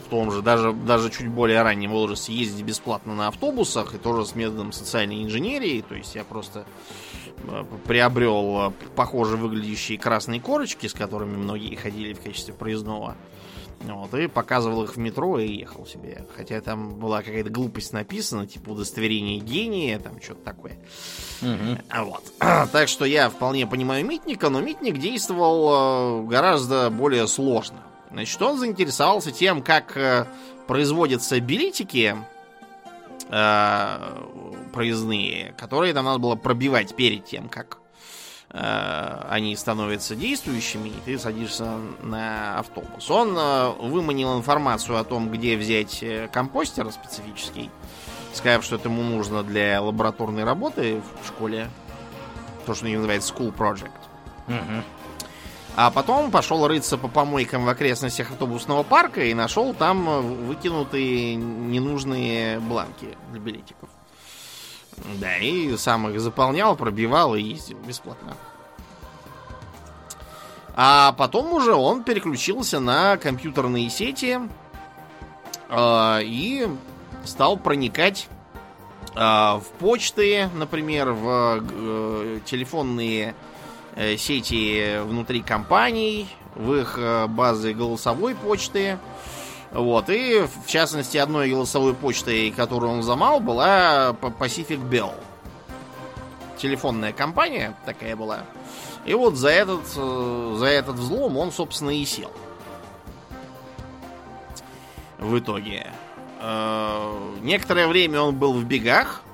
в 0.05 0.11
том 0.11 0.33
же, 0.33 0.43
даже, 0.43 0.73
даже 0.73 1.09
чуть 1.11 1.29
более 1.29 1.63
раннем 1.63 1.93
возрасте 1.93 2.33
ездить 2.35 2.65
бесплатно 2.65 3.15
на 3.15 3.29
автобусах, 3.29 3.95
и 3.95 3.99
тоже 3.99 4.27
с 4.27 4.35
методом 4.35 4.73
социальной 4.73 5.23
инженерии. 5.23 5.85
То 5.89 5.95
есть 5.95 6.17
я 6.17 6.25
просто 6.25 6.65
приобрел 7.87 8.69
э, 8.69 8.73
похоже 8.95 9.37
выглядящие 9.37 9.99
красные 9.99 10.41
корочки, 10.41 10.87
с 10.87 10.93
которыми 10.93 11.37
многие 11.37 11.75
ходили 11.75 12.13
в 12.13 12.21
качестве 12.21 12.55
проездного. 12.55 13.17
Вот, 13.81 14.13
и 14.13 14.27
показывал 14.27 14.85
их 14.85 14.95
в 14.95 14.99
метро 14.99 15.39
и 15.39 15.61
ехал 15.61 15.87
себе. 15.87 16.27
Хотя 16.37 16.61
там 16.61 16.97
была 16.97 17.23
какая-то 17.23 17.49
глупость 17.49 17.95
написана, 17.95 18.47
типа 18.47 18.71
удостоверение 18.71 19.39
гения, 19.39 19.99
там 19.99 20.21
что-то 20.21 20.45
такое. 20.45 20.79
А 21.89 22.05
Вот. 22.05 22.23
Так 22.73 22.89
что 22.89 23.07
я 23.07 23.31
вполне 23.31 23.67
понимаю 23.67 24.05
Митника, 24.05 24.51
но 24.51 24.61
Митник 24.61 24.99
действовал 24.99 26.25
э, 26.25 26.27
гораздо 26.27 26.91
более 26.91 27.27
сложно. 27.27 27.79
Значит, 28.11 28.43
он 28.43 28.59
заинтересовался 28.59 29.31
тем, 29.31 29.63
как 29.63 29.97
э, 29.97 30.27
производятся 30.67 31.41
билетики 31.41 32.17
э, 33.31 34.23
проездные, 34.73 35.55
которые 35.59 35.95
там 35.95 36.05
надо 36.05 36.19
было 36.19 36.37
пробивать 36.37 36.95
перед 36.97 37.25
тем, 37.25 37.49
как 37.49 37.79
э, 38.51 39.27
они 39.29 39.57
становятся 39.57 40.17
действующими, 40.17 40.89
и 40.89 41.01
ты 41.05 41.19
садишься 41.19 41.77
на 42.03 42.59
автобус. 42.59 43.11
Он 43.11 43.37
э, 43.37 43.71
выманил 43.81 44.37
информацию 44.37 44.99
о 44.99 45.05
том, 45.05 45.31
где 45.31 45.57
взять 45.57 46.03
э, 46.03 46.29
компостер 46.33 46.91
специфический, 46.91 47.71
сказав, 48.33 48.65
что 48.65 48.77
это 48.77 48.89
ему 48.89 49.03
нужно 49.03 49.43
для 49.43 49.81
лабораторной 49.81 50.45
работы 50.45 51.01
в 51.23 51.29
школе. 51.29 51.69
То, 52.67 52.75
что 52.75 52.87
называют 52.87 53.23
School 53.23 53.57
Project. 53.57 53.91
Мгм. 54.47 54.85
А 55.77 55.91
потом 55.91 56.31
пошел 56.31 56.67
рыться 56.67 56.99
по 56.99 57.09
помойкам 57.09 57.65
в 57.65 57.69
окрестностях 57.69 58.31
автобусного 58.31 58.83
парка 58.83 59.25
и 59.25 59.35
нашел 59.35 59.73
там 59.73 60.09
э, 60.09 60.21
выкинутые 60.21 61.37
ненужные 61.37 62.59
бланки 62.59 63.17
для 63.31 63.41
билетиков. 63.41 63.89
Да, 65.15 65.39
и 65.39 65.77
сам 65.77 66.09
их 66.09 66.21
заполнял, 66.21 66.77
пробивал 66.77 67.35
и 67.35 67.43
ездил 67.43 67.79
бесплатно. 67.79 68.37
А 70.75 71.13
потом 71.13 71.53
уже 71.53 71.73
он 71.73 72.05
переключился 72.05 72.81
на 72.81 73.17
компьютерные 73.17 73.89
сети 73.91 74.39
э, 75.69 76.21
и 76.25 76.69
стал 77.25 77.57
проникать 77.57 78.29
э, 79.15 79.19
в 79.21 79.65
почты, 79.79 80.51
например, 80.55 81.13
в 81.13 81.63
э, 81.63 82.41
телефонные 82.45 83.31
э, 83.31 83.50
сети 83.97 85.01
внутри 85.03 85.43
компаний, 85.43 86.29
в 86.55 86.75
их 86.75 86.95
э, 86.99 87.27
базы 87.27 87.73
голосовой 87.73 88.35
почты. 88.35 88.99
Вот, 89.73 90.11
и 90.11 90.47
в 90.65 90.67
частности 90.67 91.17
одной 91.17 91.49
голосовой 91.49 91.95
почтой, 91.95 92.51
которую 92.51 92.93
он 92.93 93.01
взломал, 93.01 93.39
была 93.39 94.17
Pacific 94.21 94.81
Bell. 94.89 95.15
Телефонная 96.59 97.13
компания 97.13 97.77
такая 97.87 98.17
была. 98.17 98.41
И 99.05 99.15
вот 99.15 99.37
за 99.37 99.51
этот, 99.51 99.85
э, 99.97 100.55
за 100.59 100.67
этот 100.67 100.97
взлом 100.97 101.37
он, 101.37 101.53
собственно, 101.53 101.91
и 101.91 102.05
сел. 102.05 102.33
В 105.19 105.39
итоге. 105.39 105.87
Э, 106.41 107.31
Некоторое 107.43 107.87
время 107.87 108.21
он 108.21 108.37
был 108.37 108.53
в 108.55 108.65
бегах, 108.65 109.23
э, 109.25 109.30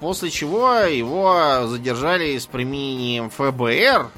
после 0.00 0.30
чего 0.30 0.74
его 0.80 1.66
задержали 1.66 2.36
с 2.38 2.46
применением 2.46 3.30
ФБР, 3.30 4.10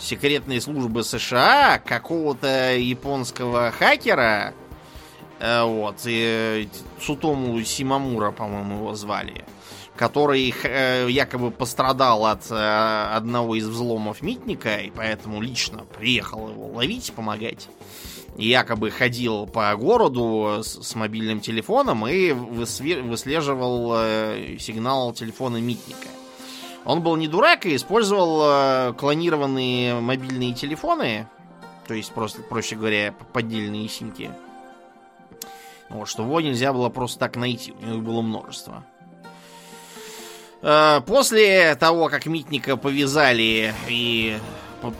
секретной 0.00 0.60
службы 0.60 1.04
США, 1.04 1.78
какого-то 1.84 2.76
японского 2.76 3.70
хакера, 3.70 4.54
э, 5.38 5.62
вот, 5.62 5.96
и 6.04 6.68
Цутому 7.00 7.62
Симамура, 7.62 8.30
по-моему, 8.30 8.76
его 8.76 8.94
звали, 8.94 9.44
который 9.96 10.54
э, 10.62 11.06
якобы 11.10 11.50
пострадал 11.50 12.26
от 12.26 12.50
э, 12.50 13.08
одного 13.14 13.56
из 13.56 13.66
взломов 13.66 14.22
Митника, 14.22 14.78
и 14.78 14.90
поэтому 14.90 15.40
лично 15.40 15.84
приехал 15.98 16.48
его 16.48 16.68
ловить, 16.68 17.12
помогать. 17.12 17.68
Якобы 18.40 18.90
ходил 18.90 19.46
по 19.46 19.74
городу 19.76 20.60
с, 20.62 20.82
с 20.82 20.94
мобильным 20.94 21.40
телефоном 21.40 22.06
и 22.08 22.32
выслеживал 22.32 23.92
э, 23.96 24.56
сигнал 24.58 25.12
телефона 25.12 25.58
Митника. 25.58 26.08
Он 26.86 27.02
был 27.02 27.16
не 27.16 27.28
дурак 27.28 27.66
и 27.66 27.76
использовал 27.76 28.40
э, 28.42 28.94
клонированные 28.94 30.00
мобильные 30.00 30.54
телефоны, 30.54 31.28
то 31.86 31.92
есть 31.92 32.12
просто, 32.12 32.42
проще 32.42 32.76
говоря, 32.76 33.14
поддельные 33.32 33.88
симки. 33.88 34.30
Вот, 35.90 36.08
что 36.08 36.22
его 36.22 36.40
нельзя 36.40 36.72
было 36.72 36.88
просто 36.88 37.18
так 37.18 37.36
найти, 37.36 37.72
у 37.72 37.84
него 37.84 37.96
их 37.96 38.02
было 38.02 38.22
множество. 38.22 38.84
Э, 40.62 41.02
После 41.06 41.74
того, 41.74 42.08
как 42.08 42.24
Митника 42.24 42.78
повязали 42.78 43.74
и 43.88 44.38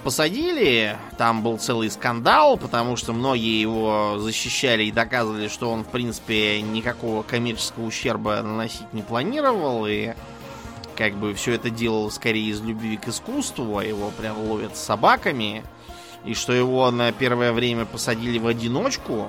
посадили, 0.05 0.97
там 1.17 1.43
был 1.43 1.59
целый 1.59 1.91
скандал, 1.91 2.57
потому 2.57 2.97
что 2.97 3.13
многие 3.13 3.61
его 3.61 4.17
защищали 4.19 4.85
и 4.85 4.93
доказывали, 4.93 5.49
что 5.49 5.71
он, 5.71 5.85
в 5.85 5.89
принципе, 5.89 6.61
никакого 6.61 7.23
коммерческого 7.23 7.87
ущерба 7.87 8.43
наносить 8.43 8.93
не 8.93 9.03
планировал, 9.03 9.87
и 9.87 10.13
как 10.97 11.15
бы 11.15 11.33
все 11.33 11.55
это 11.55 11.71
делал 11.71 12.11
скорее 12.11 12.51
из 12.51 12.61
любви 12.61 12.99
к 12.99 13.09
искусству, 13.09 13.79
а 13.79 13.85
его 13.85 14.11
прям 14.11 14.39
ловят 14.39 14.77
с 14.77 14.81
собаками, 14.81 15.65
и 16.25 16.35
что 16.35 16.53
его 16.53 16.91
на 16.91 17.11
первое 17.13 17.53
время 17.53 17.87
посадили 17.87 18.39
в 18.39 18.47
одиночку 18.47 19.29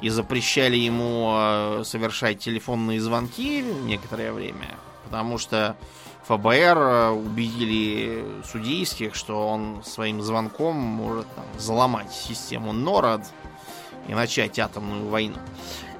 и 0.00 0.08
запрещали 0.08 0.76
ему 0.76 1.32
э, 1.34 1.82
совершать 1.84 2.38
телефонные 2.38 3.00
звонки 3.00 3.62
некоторое 3.62 4.32
время, 4.32 4.76
потому 5.04 5.38
что 5.38 5.76
ФБР 6.26 6.78
э, 6.78 7.10
убедили 7.10 8.24
судейских, 8.50 9.14
что 9.14 9.48
он 9.48 9.82
своим 9.84 10.22
звонком 10.22 10.76
может 10.76 11.26
там, 11.34 11.44
взломать 11.56 12.12
систему 12.12 12.72
НОРАД 12.72 13.22
и 14.08 14.14
начать 14.14 14.58
атомную 14.58 15.08
войну. 15.08 15.36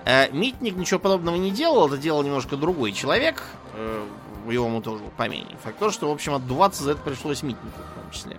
Э, 0.07 0.31
Митник 0.33 0.76
ничего 0.76 0.99
подобного 0.99 1.37
не 1.37 1.50
делал, 1.50 1.87
это 1.88 1.99
делал 1.99 2.23
немножко 2.23 2.57
другой 2.57 2.93
человек, 2.93 3.43
э, 3.75 4.07
его 4.49 4.66
ему 4.66 4.81
тоже 4.81 5.04
поменьше. 5.16 5.57
Факт 5.62 5.78
то, 5.78 5.90
что, 5.90 6.09
в 6.09 6.12
общем, 6.12 6.35
отдуваться 6.35 6.85
за 6.85 6.93
это 6.93 7.00
пришлось 7.02 7.43
Митнику 7.43 7.78
в 7.78 8.00
том 8.00 8.11
числе. 8.11 8.37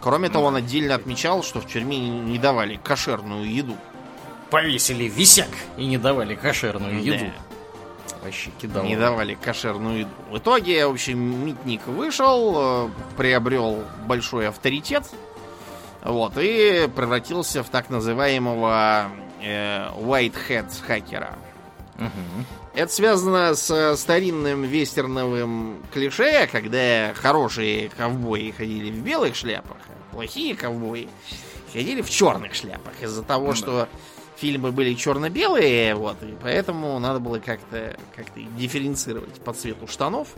Кроме 0.00 0.28
того, 0.28 0.46
он 0.46 0.56
отдельно 0.56 0.94
отмечал, 0.96 1.44
что 1.44 1.60
в 1.60 1.66
тюрьме 1.66 1.98
не 1.98 2.10
не 2.10 2.38
давали 2.38 2.76
кошерную 2.76 3.52
еду. 3.52 3.76
повесили 4.50 5.04
висяк 5.04 5.48
и 5.76 5.86
не 5.86 5.96
давали 5.96 6.34
кошерную 6.34 7.02
еду. 7.02 7.26
Да. 7.26 7.51
Вообще 8.22 8.50
кидал. 8.60 8.84
Не 8.84 8.96
давали 8.96 9.34
кошерную 9.34 10.00
еду. 10.00 10.10
В 10.30 10.38
итоге, 10.38 10.86
в 10.86 10.90
общем, 10.92 11.46
Митник 11.46 11.86
вышел, 11.86 12.86
э, 12.86 12.88
приобрел 13.16 13.82
большой 14.06 14.48
авторитет. 14.48 15.04
Вот, 16.04 16.32
и 16.36 16.88
превратился 16.94 17.62
в 17.62 17.68
так 17.68 17.90
называемого 17.90 19.08
э, 19.40 19.88
Whitehead 19.96 20.70
хакера. 20.86 21.36
Мгм. 21.96 22.46
Это 22.74 22.92
связано 22.92 23.54
с 23.54 23.96
старинным 23.96 24.62
вестерновым 24.62 25.82
клише, 25.92 26.48
когда 26.50 27.12
хорошие 27.14 27.90
ковбои 27.90 28.50
ходили 28.56 28.90
в 28.90 29.02
белых 29.04 29.36
шляпах, 29.36 29.76
а 29.88 30.14
плохие 30.14 30.56
ковбои 30.56 31.08
ходили 31.72 32.00
в 32.00 32.10
черных 32.10 32.54
шляпах. 32.54 32.94
Из-за 33.00 33.22
того, 33.22 33.54
Ну 33.66 33.66
да. 33.66 33.88
Фильмы 34.42 34.72
были 34.72 34.94
черно-белые, 34.94 35.94
вот, 35.94 36.20
и 36.24 36.34
поэтому 36.42 36.98
надо 36.98 37.20
было 37.20 37.38
как-то 37.38 37.96
как 38.16 38.26
дифференцировать 38.56 39.40
по 39.44 39.52
цвету 39.52 39.86
штанов. 39.86 40.34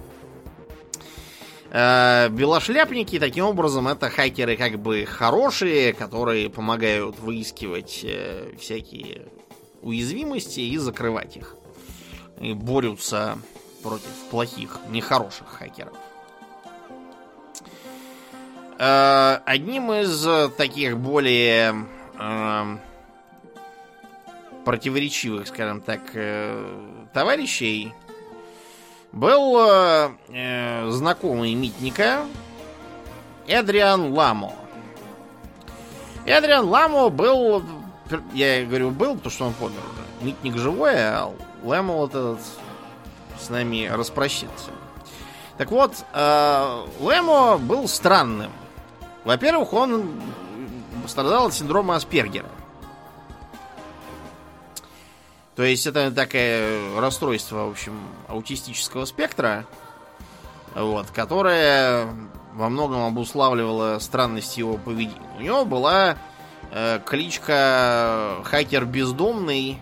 Э, 1.71 2.29
Белошляпники, 2.29 3.19
таким 3.19 3.47
образом, 3.47 3.89
это 3.89 4.11
хакеры 4.11 4.59
как 4.59 4.79
бы 4.79 5.07
хорошие, 5.07 5.95
которые 5.95 6.51
помогают 6.51 7.19
выискивать 7.19 8.01
э, 8.05 8.53
всякие 8.61 9.23
уязвимости 9.81 10.61
и 10.61 10.77
закрывать 10.77 11.39
их. 11.39 11.57
И 12.39 12.53
борются 12.53 13.39
против 13.83 14.11
плохих, 14.31 14.81
нехороших 14.91 15.49
хакеров. 15.49 15.97
Э, 18.79 19.39
Одним 19.47 19.91
из 19.93 20.55
таких 20.59 20.99
более 20.99 21.87
э, 22.19 22.77
противоречивых, 24.65 25.49
скажем 25.49 25.81
так, 25.81 26.01
э, 26.15 27.07
товарищей 27.13 27.93
был 29.13 29.57
э, 29.59 30.11
э, 30.29 30.91
знакомый 30.91 31.55
Митника 31.55 32.25
Эдриан 33.47 34.13
Ламо. 34.13 34.53
Эдриан 36.27 36.67
Ламо 36.67 37.11
был, 37.11 37.63
я 38.33 38.65
говорю 38.65 38.91
был, 38.91 39.17
потому 39.17 39.31
что 39.31 39.47
он 39.47 39.53
помер. 39.55 39.81
Митник 40.23 40.57
живой, 40.57 40.95
а 40.97 41.33
Ламо 41.63 42.07
этот 42.07 42.41
с 43.39 43.51
нами 43.51 43.87
распрощался. 43.87 44.71
Так 45.59 45.71
вот, 45.71 46.05
э, 46.13 46.85
Лэмо 47.01 47.59
был 47.59 47.87
странным. 47.89 48.51
Во-первых, 49.25 49.73
он 49.73 50.21
страдал 51.07 51.47
от 51.47 51.55
синдрома 51.55 51.97
Аспергера. 51.97 52.49
То 55.57 55.63
есть 55.63 55.87
это 55.87 56.11
такое 56.11 56.99
расстройство, 56.99 57.67
в 57.67 57.71
общем, 57.71 57.99
аутистического 58.29 59.05
спектра, 59.05 59.67
вот, 60.75 61.07
которое 61.11 62.09
во 62.55 62.69
многом 62.69 63.05
обуславливало 63.05 63.99
странность 64.01 64.57
его 64.57 64.77
поведения. 64.77 65.21
У 65.39 65.43
него 65.43 65.65
была 65.65 66.17
э, 66.73 67.01
кличка 67.05 68.39
Хакер 68.45 68.85
Бездомный, 68.85 69.81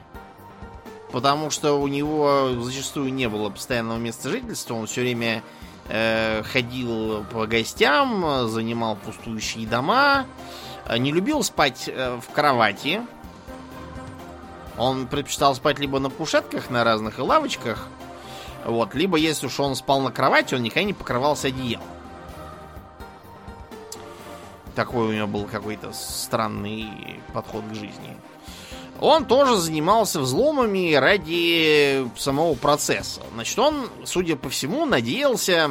потому 1.10 1.50
что 1.50 1.80
у 1.80 1.88
него 1.88 2.50
зачастую 2.60 3.12
не 3.12 3.28
было 3.28 3.50
постоянного 3.50 3.98
места 3.98 4.30
жительства, 4.30 4.74
он 4.74 4.86
все 4.86 5.02
время 5.02 5.42
э, 5.88 6.42
ходил 6.42 7.24
по 7.32 7.46
гостям, 7.46 8.48
занимал 8.48 8.96
пустующие 8.96 9.66
дома, 9.66 10.26
э, 10.86 10.98
не 10.98 11.12
любил 11.12 11.42
спать 11.42 11.88
э, 11.88 12.18
в 12.20 12.32
кровати. 12.32 13.00
Он 14.82 15.06
предпочитал 15.06 15.54
спать 15.54 15.78
либо 15.78 16.00
на 16.00 16.10
кушетках 16.10 16.68
на 16.68 16.82
разных 16.82 17.20
лавочках, 17.20 17.86
вот, 18.64 18.96
либо 18.96 19.16
если 19.16 19.46
уж 19.46 19.60
он 19.60 19.76
спал 19.76 20.00
на 20.00 20.10
кровати, 20.10 20.56
он 20.56 20.62
никогда 20.64 20.82
не 20.82 20.92
покрывался 20.92 21.46
одеялом. 21.46 21.86
Такой 24.74 25.06
у 25.06 25.12
него 25.12 25.28
был 25.28 25.44
какой-то 25.44 25.92
странный 25.92 27.20
подход 27.32 27.62
к 27.70 27.74
жизни. 27.74 28.16
Он 29.00 29.24
тоже 29.24 29.56
занимался 29.56 30.18
взломами 30.18 30.94
ради 30.94 32.04
самого 32.18 32.56
процесса. 32.56 33.20
Значит, 33.34 33.60
он, 33.60 33.88
судя 34.04 34.34
по 34.34 34.50
всему, 34.50 34.84
надеялся 34.84 35.70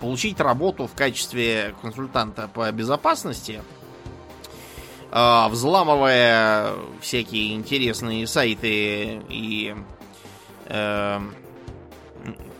получить 0.00 0.40
работу 0.40 0.88
в 0.88 0.94
качестве 0.94 1.76
консультанта 1.80 2.50
по 2.52 2.72
безопасности, 2.72 3.62
взламывая 5.16 6.74
всякие 7.00 7.54
интересные 7.54 8.26
сайты 8.26 9.22
и 9.30 9.74
э, 10.66 11.20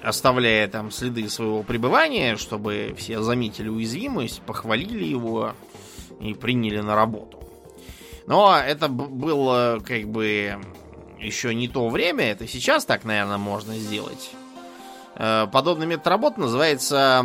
оставляя 0.03 0.67
там 0.69 0.91
следы 0.91 1.29
своего 1.29 1.63
пребывания, 1.63 2.37
чтобы 2.37 2.95
все 2.97 3.21
заметили 3.21 3.69
уязвимость, 3.69 4.41
похвалили 4.41 5.05
его 5.05 5.53
и 6.19 6.33
приняли 6.33 6.81
на 6.81 6.95
работу. 6.95 7.43
Но 8.27 8.57
это 8.57 8.89
было 8.89 9.83
как 9.85 10.09
бы 10.09 10.59
еще 11.19 11.55
не 11.55 11.69
то 11.69 11.89
время, 11.91 12.25
это 12.25 12.49
сейчас 12.49 12.87
так, 12.87 13.05
наверное, 13.05 13.39
можно 13.39 13.75
сделать. 13.75 14.31
Э, 15.17 15.47
Подобный 15.53 15.87
метод 15.87 16.07
работы 16.07 16.41
называется 16.41 17.23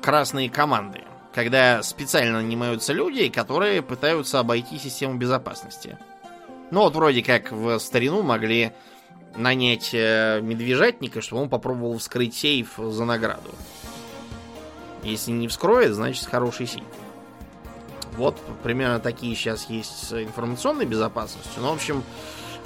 красные 0.00 0.48
команды. 0.48 1.02
Когда 1.34 1.82
специально 1.82 2.42
нанимаются 2.42 2.92
люди, 2.92 3.28
которые 3.28 3.82
пытаются 3.82 4.38
обойти 4.38 4.78
систему 4.78 5.14
безопасности. 5.14 5.98
Ну 6.70 6.80
вот 6.80 6.94
вроде 6.94 7.22
как 7.22 7.52
в 7.52 7.78
старину 7.78 8.22
могли 8.22 8.72
нанять 9.36 9.90
э, 9.92 10.40
медвежатника, 10.42 11.20
чтобы 11.20 11.42
он 11.42 11.48
попробовал 11.48 11.98
вскрыть 11.98 12.34
сейф 12.34 12.74
за 12.76 13.04
награду. 13.04 13.50
Если 15.02 15.32
не 15.32 15.48
вскроет, 15.48 15.94
значит 15.94 16.26
хороший 16.26 16.66
сейф. 16.66 16.84
Вот 18.16 18.38
примерно 18.62 19.00
такие 19.00 19.34
сейчас 19.34 19.68
есть 19.70 20.08
с 20.08 20.22
информационной 20.22 20.84
безопасностью. 20.84 21.62
Ну, 21.62 21.70
в 21.70 21.74
общем, 21.74 22.04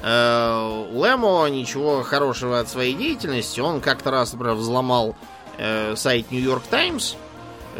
э, 0.02 0.86
Лэмо 0.92 1.46
ничего 1.46 2.02
хорошего 2.02 2.58
от 2.58 2.68
своей 2.68 2.94
деятельности. 2.94 3.60
Он 3.60 3.80
как-то 3.80 4.10
раз, 4.10 4.32
например, 4.32 4.54
взломал 4.54 5.16
э, 5.58 5.94
сайт 5.96 6.30
New 6.32 6.42
York 6.42 6.64
Times, 6.64 7.16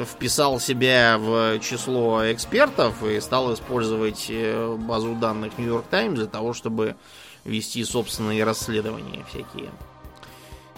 вписал 0.05 0.61
себя 0.61 1.17
в 1.19 1.59
число 1.61 2.31
экспертов 2.33 3.03
и 3.05 3.21
стал 3.21 3.55
использовать 3.55 4.27
э, 4.29 4.77
базу 4.79 5.15
данных 5.15 5.53
York 5.59 5.87
Times 5.91 6.17
для 6.19 6.27
того, 6.27 6.53
чтобы 6.53 6.97
вести 7.45 7.83
собственные 7.85 8.45
расследования 8.45 9.25
всякие. 9.29 9.71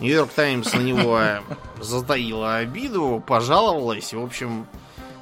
York 0.01 0.31
Times 0.35 0.73
на 0.75 0.81
него 0.81 1.21
затаила 1.81 2.57
обиду, 2.57 3.23
пожаловалась, 3.27 4.13
в 4.13 4.23
общем... 4.23 4.67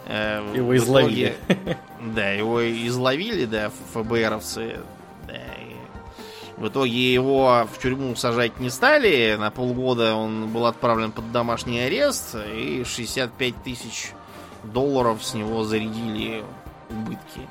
э, 0.07 0.43
Его 0.55 0.69
в 0.69 0.77
изловили. 0.77 1.35
итоге- 1.49 1.79
Да, 2.15 2.31
его 2.31 2.61
изловили, 2.87 3.47
да, 3.47 3.71
ФБРовцы. 3.95 4.81
В 6.57 6.69
итоге 6.69 7.13
его 7.13 7.69
в 7.71 7.79
тюрьму 7.79 8.17
сажать 8.17 8.59
не 8.61 8.71
стали. 8.71 9.37
На 9.39 9.51
полгода 9.51 10.15
он 10.15 10.49
был 10.49 10.67
отправлен 10.67 11.13
под 11.13 11.31
домашний 11.31 11.81
арест, 11.81 12.35
и 12.35 12.83
65 12.85 13.63
тысяч 13.63 14.13
долларов 14.65 15.23
с 15.23 15.35
него 15.35 15.65
зарядили 15.65 16.45
убытки. 16.89 17.43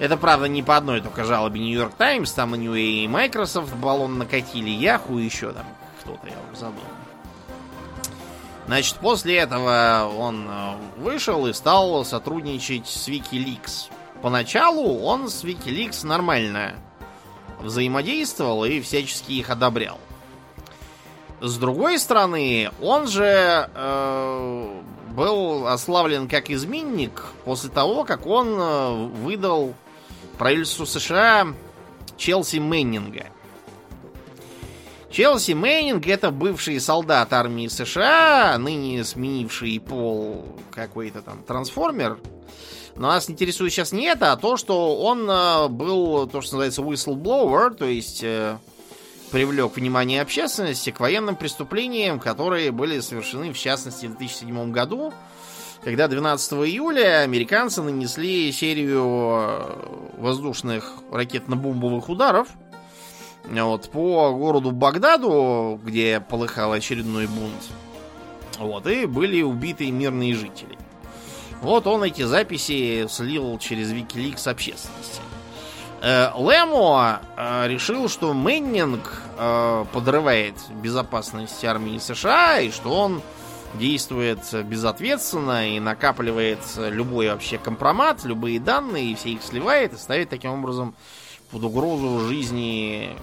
Это, 0.00 0.16
правда, 0.16 0.48
не 0.48 0.64
по 0.64 0.76
одной 0.76 1.00
только 1.00 1.24
жалобе 1.24 1.60
York 1.60 1.94
Times, 1.94 2.32
там 2.32 2.50
на 2.50 2.56
него 2.56 2.74
и 2.74 3.06
Microsoft 3.06 3.74
баллон 3.76 4.18
накатили, 4.18 4.70
Яху 4.70 5.18
и 5.18 5.24
еще 5.24 5.52
там 5.52 5.66
кто-то, 6.00 6.26
я 6.26 6.34
уже 6.50 6.60
забыл. 6.60 6.82
Значит, 8.66 8.96
после 8.96 9.36
этого 9.36 10.10
он 10.18 10.48
э, 10.48 10.74
вышел 10.96 11.46
и 11.46 11.52
стал 11.52 12.04
сотрудничать 12.04 12.88
с 12.88 13.08
Wikileaks. 13.08 13.90
Поначалу 14.22 15.00
он 15.00 15.28
с 15.28 15.44
Wikileaks 15.44 16.06
нормально 16.06 16.74
взаимодействовал 17.62 18.64
и 18.64 18.80
всячески 18.80 19.32
их 19.32 19.50
одобрял. 19.50 19.98
С 21.40 21.56
другой 21.58 21.98
стороны, 21.98 22.70
он 22.80 23.08
же 23.08 23.68
э, 23.74 24.82
был 25.12 25.66
ославлен 25.66 26.28
как 26.28 26.50
изменник 26.50 27.24
после 27.44 27.68
того, 27.68 28.04
как 28.04 28.26
он 28.26 28.48
э, 28.58 29.06
выдал 29.08 29.74
правительству 30.38 30.86
США 30.86 31.48
Челси 32.16 32.58
Мэннинга. 32.58 33.26
Челси 35.10 35.52
Мэннинг 35.52 36.06
это 36.06 36.30
бывший 36.30 36.80
солдат 36.80 37.32
армии 37.32 37.68
США, 37.68 38.56
ныне 38.58 39.04
сменивший 39.04 39.78
пол 39.80 40.46
какой-то 40.70 41.22
там 41.22 41.42
трансформер. 41.42 42.18
Но 42.96 43.08
нас 43.08 43.28
интересует 43.30 43.72
сейчас 43.72 43.92
не 43.92 44.04
это, 44.04 44.32
а 44.32 44.36
то, 44.36 44.56
что 44.56 44.96
он 44.98 45.28
э, 45.28 45.68
был, 45.68 46.26
то, 46.26 46.40
что 46.40 46.56
называется, 46.56 46.82
whistleblower, 46.82 47.74
то 47.74 47.86
есть 47.86 48.22
э, 48.22 48.58
привлек 49.30 49.76
внимание 49.76 50.20
общественности 50.20 50.90
к 50.90 51.00
военным 51.00 51.36
преступлениям, 51.36 52.20
которые 52.20 52.70
были 52.70 53.00
совершены, 53.00 53.52
в 53.52 53.58
частности, 53.58 54.06
в 54.06 54.16
2007 54.16 54.72
году 54.72 55.12
когда 55.84 56.06
12 56.06 56.52
июля 56.52 57.22
американцы 57.22 57.82
нанесли 57.82 58.52
серию 58.52 59.02
э, 59.02 60.18
воздушных 60.18 60.94
ракетно-бомбовых 61.10 62.08
ударов 62.08 62.48
вот, 63.44 63.90
по 63.90 64.30
городу 64.32 64.70
Багдаду, 64.70 65.80
где 65.82 66.20
полыхал 66.20 66.72
очередной 66.72 67.26
бунт. 67.26 67.70
Вот, 68.58 68.86
и 68.86 69.06
были 69.06 69.42
убиты 69.42 69.90
мирные 69.90 70.34
жители. 70.34 70.78
Вот 71.62 71.86
он 71.86 72.02
эти 72.02 72.22
записи 72.22 73.06
слил 73.08 73.56
через 73.58 73.92
Wikileaks 73.92 74.50
общественности. 74.50 75.22
Э, 76.00 76.32
Лемо 76.36 77.20
э, 77.36 77.68
решил, 77.68 78.08
что 78.08 78.34
Мэннинг 78.34 79.22
э, 79.38 79.84
подрывает 79.92 80.56
безопасность 80.82 81.64
армии 81.64 81.98
США 81.98 82.58
и 82.58 82.72
что 82.72 82.90
он 82.92 83.22
действует 83.74 84.40
безответственно 84.66 85.76
и 85.76 85.78
накапливает 85.78 86.58
любой 86.76 87.28
вообще 87.28 87.58
компромат, 87.58 88.24
любые 88.24 88.58
данные, 88.58 89.12
и 89.12 89.14
все 89.14 89.30
их 89.30 89.42
сливает 89.44 89.94
и 89.94 89.96
ставит 89.96 90.30
таким 90.30 90.50
образом 90.50 90.96
под 91.52 91.62
угрозу 91.62 92.26
жизни 92.26 93.16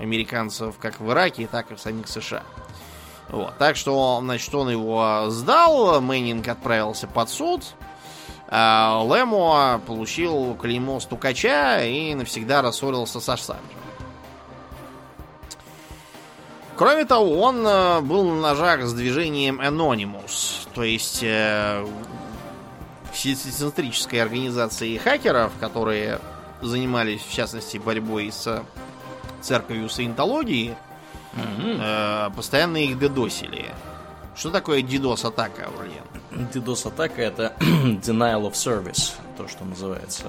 американцев 0.00 0.76
как 0.78 0.98
в 0.98 1.12
Ираке, 1.12 1.46
так 1.46 1.70
и 1.70 1.74
в 1.74 1.80
самих 1.80 2.08
США. 2.08 2.42
Вот. 3.28 3.56
Так 3.58 3.76
что, 3.76 4.18
значит, 4.22 4.54
он 4.54 4.70
его 4.70 5.26
сдал, 5.28 6.00
Мэннинг 6.00 6.46
отправился 6.48 7.06
под 7.06 7.30
суд, 7.30 7.62
а 8.48 9.02
Лемо 9.06 9.80
получил 9.86 10.54
клеймо 10.54 11.00
стукача 11.00 11.82
и 11.84 12.14
навсегда 12.14 12.60
рассорился 12.60 13.20
с 13.20 13.28
Ассанжем. 13.28 13.64
Кроме 16.76 17.04
того, 17.04 17.40
он 17.40 17.66
э, 17.66 18.00
был 18.00 18.24
на 18.24 18.40
ножах 18.40 18.82
с 18.82 18.92
движением 18.92 19.60
Anonymous, 19.60 20.66
то 20.74 20.82
есть 20.82 21.22
э, 21.22 21.86
сицентрической 23.14 24.20
организацией 24.20 24.98
хакеров, 24.98 25.52
которые 25.60 26.18
занимались, 26.60 27.20
в 27.20 27.32
частности, 27.32 27.76
борьбой 27.78 28.32
с 28.32 28.64
церковью 29.40 29.88
саентологии, 29.88 30.76
mm-hmm. 31.34 32.34
постоянно 32.34 32.78
их 32.78 32.98
дедосили. 32.98 33.70
Что 34.34 34.50
такое 34.50 34.82
DDoS-атака, 34.82 35.66
Аурлиен? 35.66 36.02
DDoS-атака 36.52 37.20
это 37.20 37.54
denial 37.60 38.50
of 38.50 38.52
service, 38.52 39.14
то, 39.36 39.46
что 39.46 39.64
называется. 39.64 40.24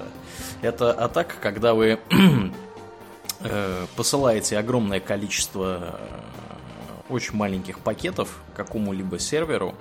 Это 0.60 0.92
атака, 0.92 1.36
когда 1.40 1.72
вы 1.72 1.98
э, 3.40 3.86
посылаете 3.96 4.58
огромное 4.58 5.00
количество 5.00 5.78
э, 5.80 7.04
очень 7.08 7.34
маленьких 7.34 7.78
пакетов 7.78 8.40
какому-либо 8.54 9.18
серверу, 9.18 9.74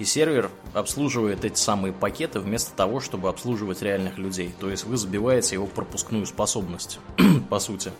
и 0.00 0.04
сервер 0.04 0.50
обслуживает 0.72 1.44
эти 1.44 1.58
самые 1.58 1.92
пакеты 1.92 2.40
вместо 2.40 2.74
того, 2.74 3.00
чтобы 3.00 3.28
обслуживать 3.28 3.82
реальных 3.82 4.16
людей. 4.16 4.52
То 4.58 4.70
есть 4.70 4.84
вы 4.84 4.96
забиваете 4.96 5.56
его 5.56 5.66
пропускную 5.66 6.24
способность, 6.24 6.98
по 7.50 7.58
сути. 7.58 7.92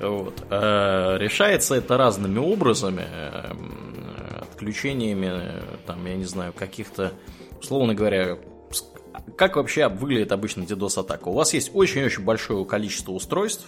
Вот. 0.00 0.42
А 0.50 1.16
решается 1.16 1.76
это 1.76 1.96
разными 1.96 2.40
образами, 2.40 3.06
эм, 3.08 4.42
отключениями, 4.42 5.62
там, 5.86 6.04
я 6.06 6.16
не 6.16 6.24
знаю, 6.24 6.52
каких-то, 6.52 7.12
условно 7.60 7.94
говоря, 7.94 8.36
как 9.36 9.54
вообще 9.54 9.86
выглядит 9.86 10.32
обычно 10.32 10.62
DDoS-атака? 10.62 11.28
У 11.28 11.34
вас 11.34 11.54
есть 11.54 11.70
очень-очень 11.72 12.24
большое 12.24 12.64
количество 12.64 13.12
устройств, 13.12 13.66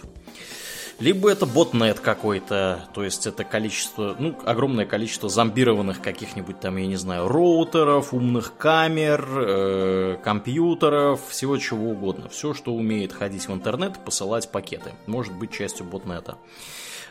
либо 1.01 1.31
это 1.31 1.47
ботнет 1.47 1.99
какой-то, 1.99 2.85
то 2.93 3.03
есть 3.03 3.25
это 3.25 3.43
количество, 3.43 4.15
ну, 4.19 4.37
огромное 4.45 4.85
количество 4.85 5.29
зомбированных 5.29 5.99
каких-нибудь 5.99 6.59
там, 6.59 6.77
я 6.77 6.85
не 6.85 6.95
знаю, 6.95 7.27
роутеров, 7.27 8.13
умных 8.13 8.55
камер, 8.55 9.27
э, 9.31 10.17
компьютеров, 10.23 11.19
всего 11.27 11.57
чего 11.57 11.89
угодно. 11.89 12.29
Все, 12.29 12.53
что 12.53 12.73
умеет 12.73 13.13
ходить 13.13 13.47
в 13.47 13.53
интернет, 13.53 13.97
посылать 14.05 14.51
пакеты. 14.51 14.91
Может 15.07 15.33
быть 15.33 15.51
частью 15.51 15.87
ботнета. 15.87 16.37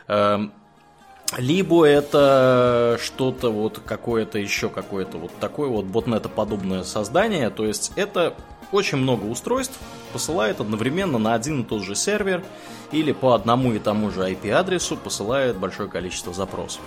Э, 0.06 0.38
либо 1.36 1.84
это 1.84 2.96
что-то 3.02 3.50
вот 3.50 3.80
какое-то 3.84 4.38
еще 4.38 4.68
какое-то 4.68 5.18
вот 5.18 5.32
такое 5.40 5.68
вот 5.68 5.86
ботнетоподобное 5.86 6.84
создание, 6.84 7.50
то 7.50 7.66
есть 7.66 7.92
это 7.96 8.36
очень 8.72 8.98
много 8.98 9.24
устройств 9.24 9.78
посылает 10.12 10.60
одновременно 10.60 11.18
на 11.18 11.34
один 11.34 11.62
и 11.62 11.64
тот 11.64 11.82
же 11.82 11.94
сервер 11.94 12.44
или 12.92 13.12
по 13.12 13.34
одному 13.34 13.72
и 13.72 13.78
тому 13.78 14.10
же 14.10 14.20
IP-адресу 14.20 14.96
посылает 14.96 15.56
большое 15.56 15.88
количество 15.88 16.32
запросов. 16.32 16.82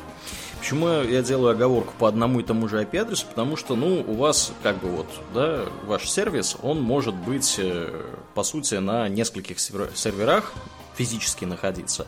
Почему 0.60 0.88
я 0.88 1.22
делаю 1.22 1.52
оговорку 1.52 1.94
по 2.00 2.08
одному 2.08 2.40
и 2.40 2.44
тому 2.44 2.70
же 2.70 2.82
IP-адресу? 2.82 3.26
Потому 3.28 3.58
что, 3.58 3.76
ну, 3.76 4.04
у 4.08 4.14
вас, 4.14 4.54
как 4.64 4.78
бы 4.80 4.90
вот, 4.90 5.08
да, 5.34 5.66
ваш 5.86 6.10
сервис, 6.10 6.56
он 6.64 6.82
может 6.82 7.16
быть, 7.16 7.56
э, 7.58 8.02
по 8.34 8.44
сути, 8.44 8.76
на 8.76 9.10
нескольких 9.10 9.60
серверах 9.60 10.54
физически 10.96 11.44
находиться. 11.44 12.08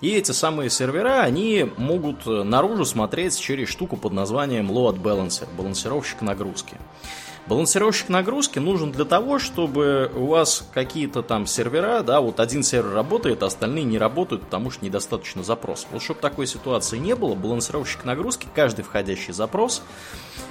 И 0.00 0.10
эти 0.10 0.30
самые 0.30 0.70
сервера, 0.70 1.22
они 1.22 1.68
могут 1.78 2.26
наружу 2.26 2.84
смотреть 2.84 3.40
через 3.40 3.68
штуку 3.68 3.96
под 3.96 4.12
названием 4.12 4.70
Load 4.70 5.00
Balancer, 5.00 5.48
балансировщик 5.56 6.20
нагрузки. 6.20 6.76
Балансировщик 7.48 8.08
нагрузки 8.08 8.58
нужен 8.58 8.90
для 8.90 9.04
того, 9.04 9.38
чтобы 9.38 10.10
у 10.16 10.26
вас 10.26 10.64
какие-то 10.74 11.22
там 11.22 11.46
сервера, 11.46 12.02
да, 12.02 12.20
вот 12.20 12.40
один 12.40 12.64
сервер 12.64 12.92
работает, 12.92 13.44
а 13.44 13.46
остальные 13.46 13.84
не 13.84 13.98
работают, 13.98 14.42
потому 14.42 14.72
что 14.72 14.84
недостаточно 14.84 15.44
запросов. 15.44 15.88
Вот 15.92 16.02
чтобы 16.02 16.20
такой 16.20 16.48
ситуации 16.48 16.98
не 16.98 17.14
было, 17.14 17.36
балансировщик 17.36 18.04
нагрузки 18.04 18.48
каждый 18.52 18.82
входящий 18.82 19.32
запрос 19.32 19.82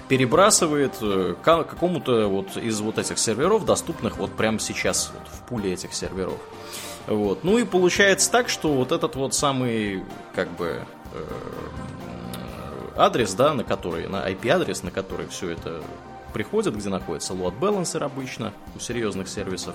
перебрасывает 0.08 0.94
э, 1.02 1.36
к 1.42 1.44
какому-то 1.44 2.28
вот 2.28 2.56
из 2.56 2.80
вот 2.80 2.98
этих 2.98 3.20
серверов, 3.20 3.66
доступных 3.66 4.18
вот 4.18 4.32
прямо 4.32 4.60
сейчас 4.60 5.12
вот 5.14 5.28
в 5.28 5.42
пуле 5.50 5.74
этих 5.74 5.94
серверов. 5.94 6.40
Вот. 7.08 7.44
Ну 7.44 7.58
и 7.58 7.66
получается 7.66 8.32
так, 8.32 8.48
что 8.48 8.74
вот 8.74 8.92
этот 8.92 9.16
вот 9.16 9.34
самый, 9.34 10.04
как 10.34 10.50
бы, 10.56 10.80
э, 11.14 11.24
адрес, 12.96 13.34
да, 13.34 13.54
на 13.54 13.64
который, 13.64 14.08
на 14.08 14.28
IP-адрес, 14.30 14.84
на 14.84 14.92
который 14.92 15.28
все 15.28 15.50
это 15.50 15.82
приходит, 16.36 16.76
где 16.76 16.90
находится 16.90 17.32
load 17.32 17.58
balancer 17.62 18.04
обычно 18.04 18.52
у 18.76 18.80
серьезных 18.80 19.30
сервисов, 19.30 19.74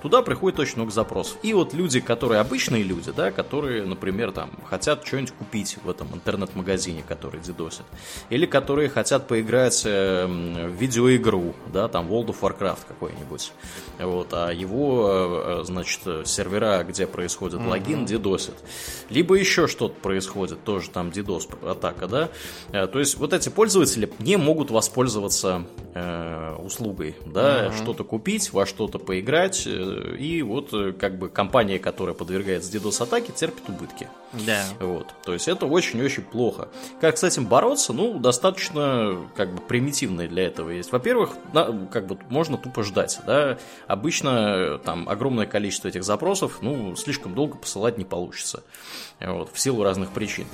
туда 0.00 0.22
приходит 0.22 0.58
очень 0.58 0.76
много 0.76 0.90
запросов. 0.90 1.36
И 1.42 1.52
вот 1.52 1.74
люди, 1.74 2.00
которые 2.00 2.40
обычные 2.40 2.82
люди, 2.82 3.12
да, 3.14 3.30
которые, 3.30 3.84
например, 3.84 4.32
там, 4.32 4.48
хотят 4.64 5.06
что-нибудь 5.06 5.32
купить 5.32 5.76
в 5.84 5.90
этом 5.90 6.08
интернет-магазине, 6.14 7.04
который 7.06 7.42
дедосит, 7.42 7.84
или 8.30 8.46
которые 8.46 8.88
хотят 8.88 9.28
поиграть 9.28 9.82
э, 9.84 10.24
в 10.24 10.80
видеоигру, 10.80 11.54
да, 11.74 11.88
там, 11.88 12.08
World 12.08 12.28
of 12.28 12.40
Warcraft 12.40 12.86
какой-нибудь, 12.88 13.52
вот, 13.98 14.28
а 14.32 14.50
его, 14.50 15.10
э, 15.10 15.64
значит, 15.64 16.26
сервера, 16.26 16.84
где 16.84 17.06
происходит 17.06 17.60
mm-hmm. 17.60 17.68
логин, 17.68 18.06
дедосит. 18.06 18.54
Либо 19.10 19.34
еще 19.34 19.66
что-то 19.66 19.94
происходит, 20.00 20.64
тоже 20.64 20.88
там 20.88 21.10
DDoS 21.10 21.70
атака, 21.70 22.06
да, 22.06 22.30
э, 22.72 22.86
то 22.86 22.98
есть 22.98 23.18
вот 23.18 23.34
эти 23.34 23.50
пользователи 23.50 24.10
не 24.20 24.38
могут 24.38 24.70
воспользоваться 24.70 25.66
э, 25.98 26.56
услугой, 26.56 27.16
да, 27.26 27.66
mm-hmm. 27.66 27.82
что-то 27.82 28.04
купить, 28.04 28.52
во 28.52 28.66
что-то 28.66 28.98
поиграть, 28.98 29.64
э, 29.66 30.16
и 30.18 30.42
вот 30.42 30.72
э, 30.72 30.92
как 30.92 31.18
бы 31.18 31.28
компания, 31.28 31.78
которая 31.78 32.14
подвергается 32.14 32.70
DDoS 32.70 33.02
атаке, 33.02 33.32
терпит 33.32 33.68
убытки. 33.68 34.08
Да. 34.32 34.64
Вот, 34.80 35.06
то 35.24 35.32
есть 35.32 35.48
это 35.48 35.66
очень-очень 35.66 36.22
плохо. 36.22 36.68
Как 37.00 37.18
с 37.18 37.24
этим 37.24 37.46
бороться? 37.46 37.92
Ну, 37.92 38.18
достаточно 38.18 39.28
как 39.36 39.54
бы 39.54 39.60
примитивное 39.60 40.28
для 40.28 40.46
этого 40.46 40.70
есть. 40.70 40.92
Во-первых, 40.92 41.30
на, 41.52 41.86
как 41.90 42.06
бы 42.06 42.18
можно 42.28 42.56
тупо 42.58 42.82
ждать, 42.82 43.18
да, 43.26 43.58
обычно 43.86 44.78
там 44.84 45.08
огромное 45.08 45.46
количество 45.46 45.88
этих 45.88 46.04
запросов, 46.04 46.58
ну, 46.60 46.94
слишком 46.96 47.34
долго 47.34 47.56
посылать 47.56 47.98
не 47.98 48.04
получится, 48.04 48.62
вот, 49.20 49.50
в 49.52 49.58
силу 49.58 49.82
разных 49.82 50.10
причин. 50.10 50.46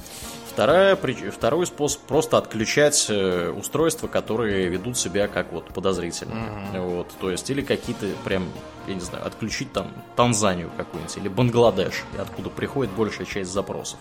Вторая, 0.55 0.97
второй 1.33 1.67
способ 1.67 2.03
просто 2.03 2.39
отключать 2.39 3.11
устройства, 3.11 4.07
которые 4.07 4.69
ведут 4.69 4.97
себя 4.97 5.27
как 5.35 5.53
вот 5.53 5.67
подозрительно. 5.75 6.33
Mm-hmm. 6.33 6.81
Вот, 6.81 7.09
то 7.21 7.29
есть, 7.29 7.51
или 7.51 7.61
какие-то 7.61 8.07
прям, 8.25 8.49
я 8.87 8.95
не 8.95 9.01
знаю, 9.01 9.27
отключить 9.27 9.73
там 9.73 9.89
Танзанию 10.15 10.71
какую-нибудь, 10.77 11.17
или 11.17 11.29
Бангладеш, 11.29 12.05
откуда 12.17 12.51
приходит 12.51 12.93
большая 12.93 13.27
часть 13.27 13.51
запросов. 13.51 13.99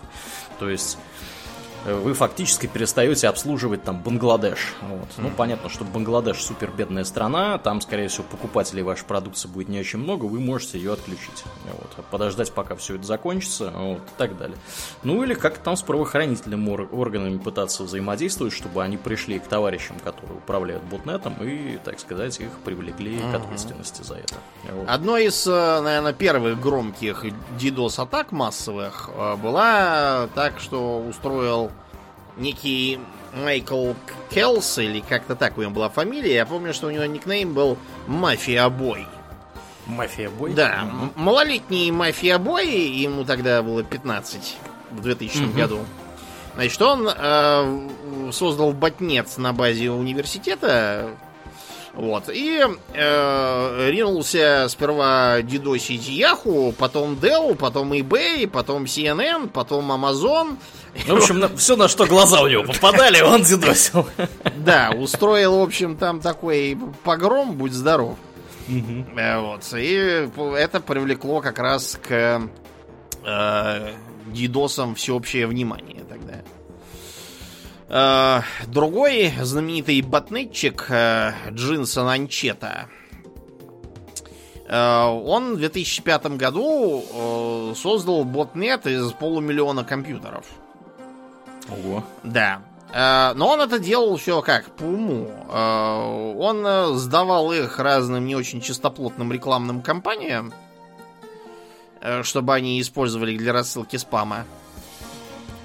То 0.60 0.70
есть 0.70 0.96
вы 1.84 2.14
фактически 2.14 2.66
перестаете 2.66 3.28
обслуживать 3.28 3.82
там 3.82 4.00
Бангладеш. 4.00 4.74
Вот. 4.82 5.00
Mm-hmm. 5.00 5.18
Ну, 5.18 5.30
понятно, 5.30 5.68
что 5.68 5.84
Бангладеш 5.84 6.42
супер 6.42 6.70
бедная 6.70 7.04
страна, 7.04 7.58
там, 7.58 7.80
скорее 7.80 8.08
всего, 8.08 8.24
покупателей 8.30 8.82
вашей 8.82 9.04
продукции 9.04 9.48
будет 9.48 9.68
не 9.68 9.80
очень 9.80 9.98
много, 9.98 10.24
вы 10.24 10.40
можете 10.40 10.78
ее 10.78 10.94
отключить. 10.94 11.44
Вот. 11.64 12.04
Подождать, 12.10 12.52
пока 12.52 12.74
все 12.76 12.96
это 12.96 13.04
закончится, 13.04 13.70
вот, 13.70 13.98
и 13.98 14.18
так 14.18 14.36
далее. 14.36 14.56
Ну, 15.02 15.22
или 15.22 15.34
как 15.34 15.58
там 15.58 15.76
с 15.76 15.82
правоохранительными 15.82 16.86
органами 16.92 17.38
пытаться 17.38 17.82
взаимодействовать, 17.82 18.52
чтобы 18.52 18.82
они 18.82 18.96
пришли 18.96 19.38
к 19.38 19.46
товарищам, 19.46 19.96
которые 20.02 20.38
управляют 20.38 20.82
ботнетом, 20.84 21.34
и, 21.42 21.78
так 21.84 22.00
сказать, 22.00 22.40
их 22.40 22.50
привлекли 22.64 23.16
mm-hmm. 23.16 23.32
к 23.32 23.34
ответственности 23.34 24.02
за 24.02 24.14
это. 24.14 24.34
Вот. 24.70 24.88
Одной 24.88 25.26
из, 25.26 25.46
э, 25.46 25.80
наверное, 25.80 26.12
первых 26.12 26.60
громких 26.60 27.24
DDoS-атак 27.58 28.32
массовых 28.32 29.10
э, 29.14 29.36
была 29.36 30.28
так, 30.34 30.58
что 30.58 31.00
устроил 31.00 31.70
некий 32.36 32.98
Майкл 33.34 33.92
Келс, 34.30 34.78
или 34.78 35.00
как-то 35.00 35.34
так 35.36 35.58
у 35.58 35.62
него 35.62 35.72
была 35.72 35.88
фамилия. 35.88 36.34
Я 36.34 36.46
помню, 36.46 36.72
что 36.74 36.86
у 36.86 36.90
него 36.90 37.04
никнейм 37.04 37.52
был 37.54 37.76
Мафия 38.06 38.68
Бой. 38.68 39.06
Мафия 39.86 40.30
бой? 40.30 40.54
Да, 40.54 40.80
м- 40.82 41.12
малолетний 41.14 41.90
Мафия 41.90 42.38
Бой, 42.38 42.66
ему 42.68 43.24
тогда 43.24 43.62
было 43.62 43.82
15 43.82 44.56
в 44.90 45.00
2000 45.02 45.38
Мгм. 45.42 45.52
году. 45.56 45.78
Значит, 46.54 46.80
он 46.80 47.06
э, 47.14 47.90
создал 48.32 48.72
ботнет 48.72 49.36
на 49.36 49.52
базе 49.52 49.90
университета, 49.90 51.10
вот, 51.96 52.28
и 52.28 52.60
э, 52.92 53.90
ринулся 53.90 54.66
сперва 54.68 55.42
дидосить 55.42 56.08
Яху, 56.08 56.74
потом 56.76 57.14
Dell, 57.14 57.54
потом 57.54 57.92
eBay, 57.92 58.48
потом 58.48 58.84
CNN, 58.84 59.48
потом 59.48 59.92
Amazon. 59.92 60.56
Ну, 61.06 61.14
в 61.14 61.18
общем, 61.18 61.56
все, 61.56 61.76
на 61.76 61.88
что 61.88 62.06
глаза 62.06 62.42
у 62.42 62.48
него 62.48 62.64
попадали, 62.64 63.20
он 63.20 63.42
дедосил. 63.42 64.06
Да, 64.56 64.90
устроил, 64.96 65.58
в 65.58 65.62
общем, 65.62 65.96
там 65.96 66.20
такой 66.20 66.76
погром, 67.04 67.52
будь 67.56 67.72
здоров. 67.72 68.16
Э, 68.68 69.40
Вот. 69.40 69.62
И 69.76 70.28
это 70.56 70.80
привлекло 70.80 71.40
как 71.40 71.58
раз 71.58 71.98
к 72.02 72.42
э, 73.24 73.92
дидосам 74.26 74.94
всеобщее 74.94 75.46
внимание 75.46 76.02
тогда. 76.08 76.34
Э, 77.88 78.40
другой 78.66 79.32
знаменитый 79.42 80.00
ботнетчик 80.00 80.86
э, 80.88 81.32
Джинсон 81.50 82.08
Анчета. 82.08 82.88
э, 84.66 85.04
он 85.04 85.54
в 85.54 85.58
2005 85.58 86.26
году 86.36 87.74
создал 87.76 88.24
ботнет 88.24 88.86
из 88.86 89.12
полумиллиона 89.12 89.84
компьютеров. 89.84 90.46
Ого. 91.68 92.04
Да. 92.22 92.62
Но 93.36 93.48
он 93.48 93.60
это 93.60 93.80
делал 93.80 94.16
все 94.16 94.40
как, 94.40 94.66
по 94.76 94.84
уму. 94.84 95.28
Он 95.50 96.96
сдавал 96.96 97.52
их 97.52 97.80
разным 97.80 98.24
не 98.24 98.36
очень 98.36 98.60
чистоплотным 98.60 99.32
рекламным 99.32 99.82
кампаниям, 99.82 100.52
э, 102.00 102.22
чтобы 102.22 102.54
они 102.54 102.80
использовали 102.80 103.36
для 103.36 103.52
рассылки 103.52 103.96
спама. 103.96 104.44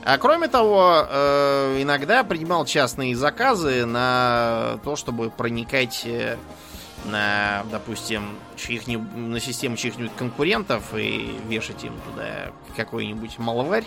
А 0.03 0.17
кроме 0.17 0.47
того, 0.47 1.05
э, 1.07 1.81
иногда 1.81 2.23
принимал 2.23 2.65
частные 2.65 3.15
заказы 3.15 3.85
на 3.85 4.79
то, 4.83 4.95
чтобы 4.95 5.29
проникать 5.29 6.03
э, 6.05 6.38
на, 7.05 7.63
допустим, 7.71 8.38
чьих 8.55 8.88
на 8.88 9.39
систему 9.39 9.75
чьих-нибудь 9.75 10.15
конкурентов 10.15 10.95
и 10.95 11.38
вешать 11.47 11.83
им 11.83 11.93
туда 12.01 12.51
какой-нибудь 12.75 13.38
маловарь. 13.39 13.85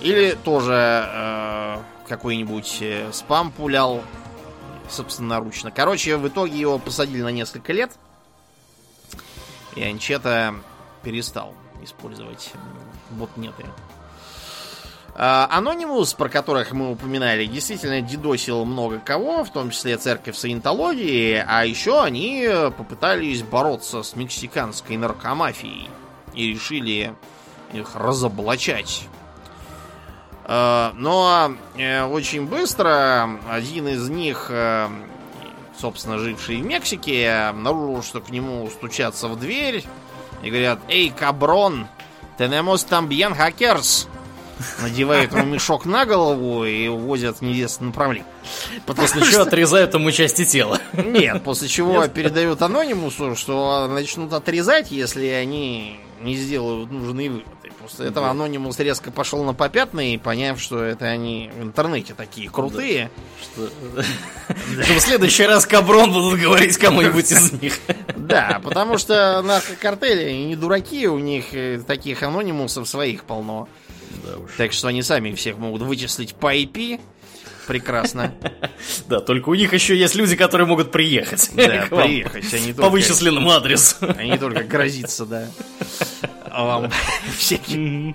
Или 0.00 0.32
тоже 0.32 1.08
э, 1.08 1.78
какой-нибудь 2.08 2.78
э, 2.82 3.10
спам 3.12 3.50
пулял 3.50 4.02
собственноручно. 4.90 5.70
Короче, 5.70 6.16
в 6.16 6.28
итоге 6.28 6.58
его 6.58 6.78
посадили 6.78 7.22
на 7.22 7.30
несколько 7.30 7.72
лет. 7.72 7.92
И 9.76 9.82
Анчета 9.82 10.54
перестал 11.02 11.54
использовать 11.82 12.52
ботнеты. 13.10 13.64
А, 15.16 15.48
Анонимус, 15.50 16.12
про 16.14 16.28
которых 16.28 16.72
мы 16.72 16.90
упоминали, 16.90 17.46
действительно 17.46 18.00
дидосил 18.00 18.64
много 18.64 18.98
кого, 18.98 19.44
в 19.44 19.50
том 19.50 19.70
числе 19.70 19.96
церковь 19.96 20.36
саентологии, 20.36 21.44
а 21.46 21.64
еще 21.64 22.02
они 22.02 22.48
попытались 22.76 23.42
бороться 23.42 24.02
с 24.02 24.16
мексиканской 24.16 24.96
наркомафией 24.96 25.88
и 26.34 26.48
решили 26.48 27.14
их 27.72 27.94
разоблачать. 27.94 29.06
Э, 30.46 30.90
Но 30.94 31.54
э, 31.76 32.04
очень 32.04 32.46
быстро 32.46 33.38
один 33.48 33.86
из 33.86 34.08
них, 34.08 34.46
э, 34.48 34.88
собственно, 35.78 36.18
живший 36.18 36.56
в 36.56 36.64
Мексике, 36.66 37.30
обнаружил, 37.30 38.02
что 38.02 38.20
к 38.20 38.30
нему 38.30 38.68
стучатся 38.68 39.28
в 39.28 39.38
дверь 39.38 39.84
и 40.42 40.50
говорят, 40.50 40.80
«Эй, 40.88 41.10
каброн, 41.10 41.86
tenemos 42.36 42.84
también 42.88 43.32
hackers!» 43.32 44.08
Надевают 44.80 45.32
ему 45.32 45.44
мешок 45.46 45.84
на 45.84 46.04
голову 46.06 46.64
и 46.64 46.88
увозят 46.88 47.38
в 47.38 47.42
неизвестном 47.42 47.88
направлении. 47.88 48.26
Потому 48.86 49.08
После 49.08 49.22
чего 49.22 49.42
отрезают 49.42 49.94
ему 49.94 50.10
части 50.10 50.44
тела. 50.44 50.80
нет, 50.92 51.42
после 51.42 51.68
чего 51.68 52.06
передают 52.08 52.62
анонимусу, 52.62 53.36
что 53.36 53.88
начнут 53.88 54.32
отрезать, 54.32 54.90
если 54.90 55.26
они 55.26 56.00
не 56.20 56.36
сделают 56.36 56.90
нужные 56.90 57.30
выводы. 57.30 57.46
После 57.80 58.06
этого 58.06 58.30
анонимус 58.30 58.78
резко 58.78 59.10
пошел 59.10 59.44
на 59.44 59.52
попятные, 59.52 60.18
поняв, 60.18 60.58
что 60.58 60.82
это 60.82 61.04
они 61.04 61.50
в 61.54 61.62
интернете 61.62 62.14
такие 62.14 62.48
крутые. 62.48 63.10
Что 63.42 63.68
в 64.48 65.00
следующий 65.00 65.44
раз 65.44 65.66
Каброн 65.66 66.10
будут 66.10 66.40
говорить 66.40 66.78
кому-нибудь 66.78 67.30
из 67.30 67.52
них. 67.52 67.78
Да, 68.16 68.58
потому 68.64 68.96
что 68.96 69.42
наркокартели 69.42 70.32
не 70.32 70.56
дураки, 70.56 71.06
у 71.08 71.18
них 71.18 71.52
э, 71.52 71.78
таких 71.86 72.22
анонимусов 72.22 72.88
своих 72.88 73.24
полно. 73.24 73.68
Да 74.26 74.38
уж. 74.38 74.50
Так 74.56 74.72
что 74.72 74.88
они 74.88 75.02
сами 75.02 75.32
всех 75.34 75.58
могут 75.58 75.82
вычислить 75.82 76.34
по 76.34 76.54
IP. 76.54 77.00
Прекрасно. 77.66 78.34
Да, 79.08 79.20
только 79.20 79.48
у 79.48 79.54
них 79.54 79.72
еще 79.72 79.96
есть 79.96 80.14
люди, 80.14 80.36
которые 80.36 80.66
могут 80.66 80.90
приехать. 80.92 81.50
Да, 81.54 81.86
приехать, 81.90 82.52
они 82.54 82.72
По 82.72 82.82
только- 82.82 82.90
вычисленному 82.90 83.50
адресу. 83.50 83.96
Не 84.22 84.36
только 84.38 84.62
грозиться, 84.64 85.24
да. 85.26 85.48
А 86.50 86.64
вам 86.64 86.90
всякие 87.36 88.14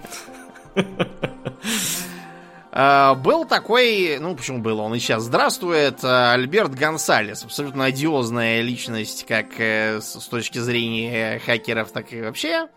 А, 2.72 3.15
Был 3.15 3.45
такой, 3.45 4.17
ну 4.19 4.36
почему 4.36 4.60
был, 4.60 4.80
он 4.80 4.93
и 4.93 5.00
сейчас 5.00 5.24
здравствует, 5.24 6.00
а, 6.04 6.34
Альберт 6.34 6.76
Гонсалес. 6.76 7.43
Абсолютно 7.43 7.86
одиозная 7.86 8.62
личность, 8.62 9.26
как 9.28 9.48
э, 9.60 10.00
с 10.02 10.28
точки 10.28 10.60
зрения 10.60 11.39
хакеров, 11.43 11.91
так 11.91 12.13
и 12.13 12.22
вообще. 12.22 12.67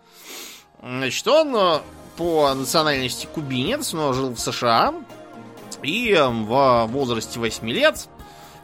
Значит, 0.83 1.29
он 1.29 1.55
э, 1.55 1.79
по 2.16 2.53
национальности 2.55 3.27
кубинец, 3.27 3.92
но 3.92 4.12
жил 4.12 4.35
в 4.35 4.38
США. 4.38 4.94
И 5.83 6.12
э, 6.12 6.29
в 6.29 6.87
возрасте 6.87 7.38
8 7.38 7.68
лет 7.70 8.09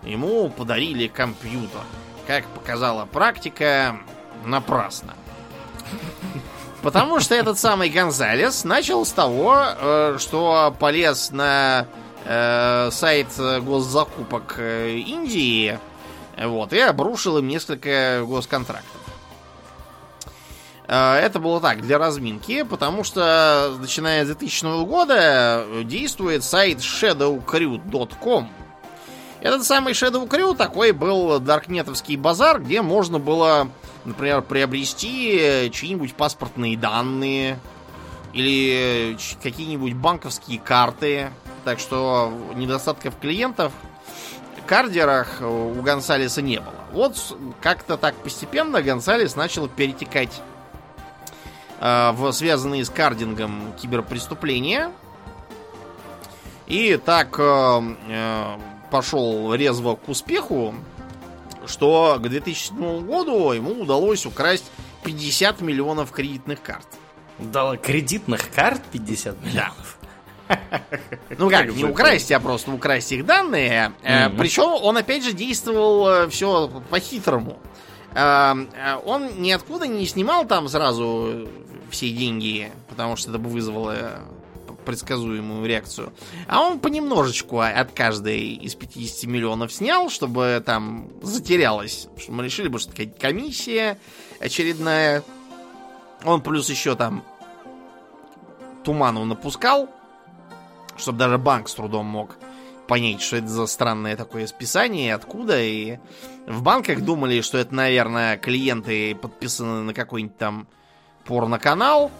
ему 0.02 0.48
подарили 0.50 1.08
компьютер. 1.08 1.80
Как 2.26 2.46
показала 2.46 3.06
практика, 3.06 3.98
напрасно. 4.44 5.14
Потому 6.82 7.20
что 7.20 7.34
этот 7.34 7.58
самый 7.58 7.88
Гонзалес 7.88 8.64
начал 8.64 9.04
с 9.04 9.12
того, 9.12 9.56
э, 9.58 10.16
что 10.18 10.74
полез 10.78 11.30
на 11.32 11.86
э, 12.24 12.90
сайт 12.92 13.28
госзакупок 13.36 14.54
э, 14.58 14.96
Индии 14.98 15.78
вот, 16.40 16.72
и 16.72 16.78
обрушил 16.78 17.38
им 17.38 17.48
несколько 17.48 18.22
госконтрактов. 18.24 18.97
Э, 20.88 21.14
Это 21.16 21.38
было 21.38 21.60
так, 21.60 21.82
для 21.82 21.98
разминки, 21.98 22.62
потому 22.62 23.04
что 23.04 23.76
начиная 23.78 24.24
с 24.24 24.28
2000 24.28 24.84
года 24.84 25.64
действует 25.84 26.42
сайт 26.42 26.78
shadowcrew.com. 26.78 28.50
Этот 29.40 29.64
самый 29.64 29.92
Shadow 29.92 30.26
Crew 30.28 30.56
такой 30.56 30.90
был 30.90 31.38
даркнетовский 31.38 32.16
базар, 32.16 32.60
где 32.60 32.82
можно 32.82 33.20
было, 33.20 33.68
например, 34.04 34.42
приобрести 34.42 35.70
чьи-нибудь 35.72 36.14
паспортные 36.14 36.76
данные 36.76 37.60
или 38.32 39.16
какие-нибудь 39.40 39.94
банковские 39.94 40.58
карты. 40.58 41.30
Так 41.64 41.78
что 41.78 42.32
недостатков 42.56 43.16
клиентов 43.20 43.72
кардерах 44.68 45.40
у 45.40 45.80
Гонсалеса 45.80 46.42
не 46.42 46.58
было. 46.58 46.74
Вот 46.92 47.16
как-то 47.60 47.96
так 47.96 48.14
постепенно 48.16 48.82
Гонсалес 48.82 49.34
начал 49.34 49.66
перетекать 49.66 50.42
в 51.80 52.32
связанные 52.32 52.84
с 52.84 52.90
кардингом 52.90 53.72
киберпреступления. 53.80 54.90
И 56.68 57.00
так 57.02 57.36
э, 57.38 57.80
э, 58.08 58.58
пошел 58.90 59.54
резво 59.54 59.94
к 59.96 60.06
успеху, 60.06 60.74
что 61.66 62.18
к 62.18 62.28
2007 62.28 63.06
году 63.06 63.52
ему 63.52 63.80
удалось 63.80 64.26
украсть 64.26 64.70
50 65.02 65.62
миллионов 65.62 66.12
кредитных 66.12 66.60
карт. 66.60 66.86
Дала 67.38 67.78
кредитных 67.78 68.50
карт 68.54 68.82
50 68.92 69.42
миллионов. 69.42 69.98
Ну 71.38 71.48
как, 71.48 71.74
не 71.74 71.84
украсть, 71.84 72.32
а 72.32 72.40
просто 72.40 72.70
украсть 72.70 73.12
их 73.12 73.24
данные. 73.24 73.92
Э. 74.02 74.28
Причем 74.28 74.74
он 74.82 74.96
опять 74.98 75.24
же 75.24 75.32
действовал 75.32 76.28
все 76.28 76.68
по-хитрому. 76.90 77.58
Э, 78.14 78.54
э, 78.74 79.00
Он 79.04 79.40
ниоткуда 79.40 79.86
не 79.86 80.06
снимал 80.06 80.46
там 80.46 80.68
сразу 80.68 81.48
все 81.90 82.10
деньги, 82.10 82.72
потому 82.88 83.16
что 83.16 83.30
это 83.30 83.38
бы 83.38 83.48
вызвало 83.48 84.20
предсказуемую 84.88 85.66
реакцию. 85.66 86.14
А 86.46 86.62
он 86.62 86.80
понемножечку 86.80 87.60
от 87.60 87.92
каждой 87.92 88.54
из 88.54 88.74
50 88.74 89.28
миллионов 89.28 89.70
снял, 89.70 90.08
чтобы 90.08 90.62
там 90.64 91.08
затерялось. 91.20 92.08
Мы 92.28 92.42
решили 92.42 92.74
что 92.78 92.90
такая 92.90 93.08
комиссия 93.08 93.98
очередная. 94.40 95.22
Он 96.24 96.40
плюс 96.40 96.70
еще 96.70 96.96
там 96.96 97.22
туману 98.82 99.24
напускал 99.26 99.90
Чтобы 100.96 101.18
даже 101.18 101.36
банк 101.36 101.68
с 101.68 101.74
трудом 101.74 102.06
мог 102.06 102.38
понять, 102.88 103.22
что 103.22 103.36
это 103.36 103.46
за 103.46 103.66
странное 103.66 104.16
такое 104.16 104.48
списание, 104.48 105.14
откуда. 105.14 105.62
И 105.62 105.98
в 106.46 106.62
банках 106.62 107.02
думали, 107.02 107.42
что 107.42 107.58
это, 107.58 107.72
наверное, 107.72 108.36
клиенты 108.36 109.14
подписаны 109.14 109.82
на 109.84 109.94
какой-нибудь 109.94 110.36
там 110.36 110.66
порноканал. 111.24 112.10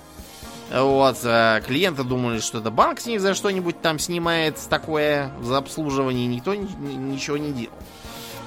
Вот, 0.70 1.16
а 1.24 1.61
клиенты 1.62 2.04
думали, 2.04 2.40
что 2.40 2.59
это 2.59 2.70
банк 2.70 3.00
с 3.00 3.07
них 3.07 3.22
за 3.22 3.35
что-нибудь 3.35 3.81
там 3.81 3.98
снимает 3.98 4.59
такое 4.68 5.33
за 5.40 5.57
обслуживание, 5.57 6.26
никто 6.26 6.54
ничего 6.54 7.38
не 7.38 7.52
делал. 7.52 7.72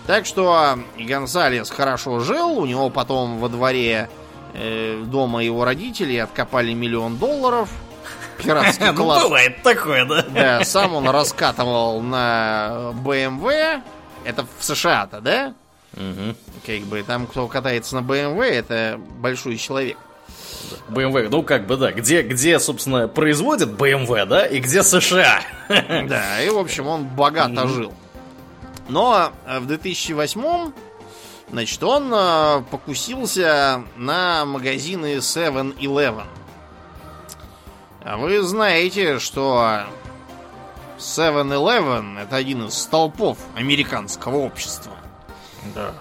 Так 0.05 0.27
что 0.27 0.77
Гонсалес 0.99 1.71
хорошо 1.71 2.19
жил, 2.19 2.59
у 2.59 2.65
него 2.65 2.91
потом 2.91 3.39
во 3.39 3.49
дворе 3.49 4.07
э, 4.53 5.03
дома 5.03 5.43
его 5.43 5.65
родителей 5.65 6.19
откопали 6.19 6.73
миллион 6.73 7.17
долларов. 7.17 7.69
Пиратский 8.43 8.85
ну, 8.91 8.95
класс. 8.95 9.23
бывает 9.23 9.61
такое, 9.63 10.05
да? 10.05 10.21
Да, 10.23 10.63
сам 10.63 10.93
он 10.95 11.09
раскатывал 11.09 12.01
на 12.01 12.93
BMW. 13.03 13.81
Это 14.23 14.45
в 14.59 14.63
США-то, 14.63 15.21
да? 15.21 15.53
Угу. 15.93 16.35
Как 16.65 16.81
бы 16.87 17.03
там, 17.03 17.27
кто 17.27 17.47
катается 17.47 17.95
на 17.95 18.05
BMW, 18.05 18.43
это 18.43 18.99
большой 19.17 19.57
человек. 19.57 19.97
BMW, 20.89 21.27
ну 21.29 21.43
как 21.43 21.67
бы 21.67 21.75
да, 21.75 21.91
где, 21.91 22.21
где, 22.21 22.59
собственно, 22.59 23.07
производят 23.07 23.69
BMW, 23.69 24.25
да, 24.25 24.45
и 24.45 24.59
где 24.59 24.83
США. 24.83 25.41
Да, 25.69 26.41
и, 26.41 26.49
в 26.49 26.57
общем, 26.57 26.87
он 26.87 27.05
богато 27.05 27.67
жил. 27.67 27.93
Но 28.87 29.31
э, 29.45 29.59
в 29.59 29.67
2008 29.67 30.71
значит, 31.49 31.83
он 31.83 32.11
э, 32.13 32.63
покусился 32.69 33.83
на 33.95 34.45
магазины 34.45 35.17
7-Eleven. 35.17 36.25
А 38.03 38.17
вы 38.17 38.41
знаете, 38.41 39.19
что 39.19 39.83
7-Eleven 40.97 42.19
это 42.19 42.35
один 42.35 42.65
из 42.65 42.73
столпов 42.73 43.37
американского 43.55 44.37
общества. 44.37 44.93
Да. 45.75 45.93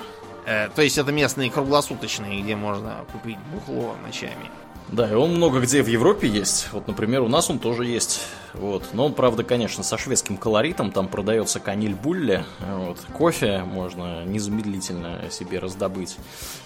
Э, 0.46 0.68
то 0.74 0.82
есть 0.82 0.96
это 0.96 1.12
местные 1.12 1.50
круглосуточные, 1.50 2.40
где 2.40 2.56
можно 2.56 3.04
купить 3.12 3.38
бухло 3.52 3.94
ночами. 4.02 4.50
Да, 4.88 5.08
и 5.08 5.14
он 5.14 5.36
много 5.36 5.60
где 5.60 5.82
в 5.82 5.86
Европе 5.86 6.26
есть. 6.26 6.68
Вот, 6.72 6.88
например, 6.88 7.22
у 7.22 7.28
нас 7.28 7.48
он 7.48 7.60
тоже 7.60 7.84
есть. 7.84 8.22
Вот. 8.54 8.88
Но 8.92 9.06
он, 9.06 9.14
правда, 9.14 9.44
конечно, 9.44 9.84
со 9.84 9.96
шведским 9.96 10.36
колоритом. 10.36 10.90
Там 10.90 11.06
продается 11.06 11.60
каниль 11.60 11.94
булле. 11.94 12.44
Вот. 12.58 12.98
Кофе 13.12 13.62
можно 13.62 14.24
незамедлительно 14.24 15.30
себе 15.30 15.60
раздобыть. 15.60 16.16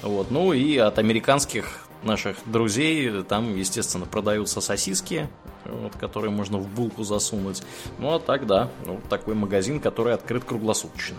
Вот. 0.01 0.31
Ну 0.31 0.55
и 0.55 0.79
от 0.79 0.99
американских 0.99 1.87
наших 2.05 2.37
друзей 2.47 3.23
там, 3.23 3.57
естественно, 3.57 4.07
продаются 4.07 4.61
сосиски, 4.61 5.29
вот, 5.65 5.97
которые 5.97 6.31
можно 6.31 6.59
в 6.59 6.69
булку 6.69 7.05
засунуть. 7.05 7.63
Ну 7.99 8.15
а 8.15 8.19
так, 8.19 8.47
да, 8.47 8.71
вот 8.85 9.05
такой 9.09 9.35
магазин, 9.35 9.81
который 9.81 10.15
открыт 10.15 10.45
круглосуточно. 10.45 11.17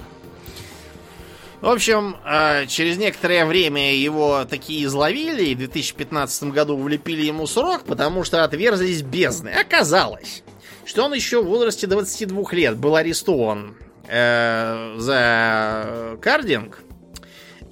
В 1.62 1.69
общем, 1.69 2.17
а, 2.24 2.65
через 2.67 2.98
некоторое 2.98 3.45
время 3.45 3.95
его 3.95 4.45
такие 4.45 4.86
изловили, 4.86 5.45
и 5.45 5.56
в 5.56 5.60
2015 5.60 6.52
году 6.52 6.78
влепили 6.78 7.26
ему 7.26 7.48
срок, 7.48 7.86
потому 7.86 8.24
что 8.24 8.43
отверзлись 8.43 9.02
бездны. 9.02 9.50
Оказалось, 9.50 10.43
что 10.86 11.04
он 11.06 11.13
еще 11.13 11.41
в 11.41 11.48
возрасте 11.48 11.88
22 11.88 12.52
лет 12.52 12.78
был 12.78 12.95
арестован 12.95 13.76
э, 14.08 14.95
за 14.98 16.17
кардинг 16.21 16.84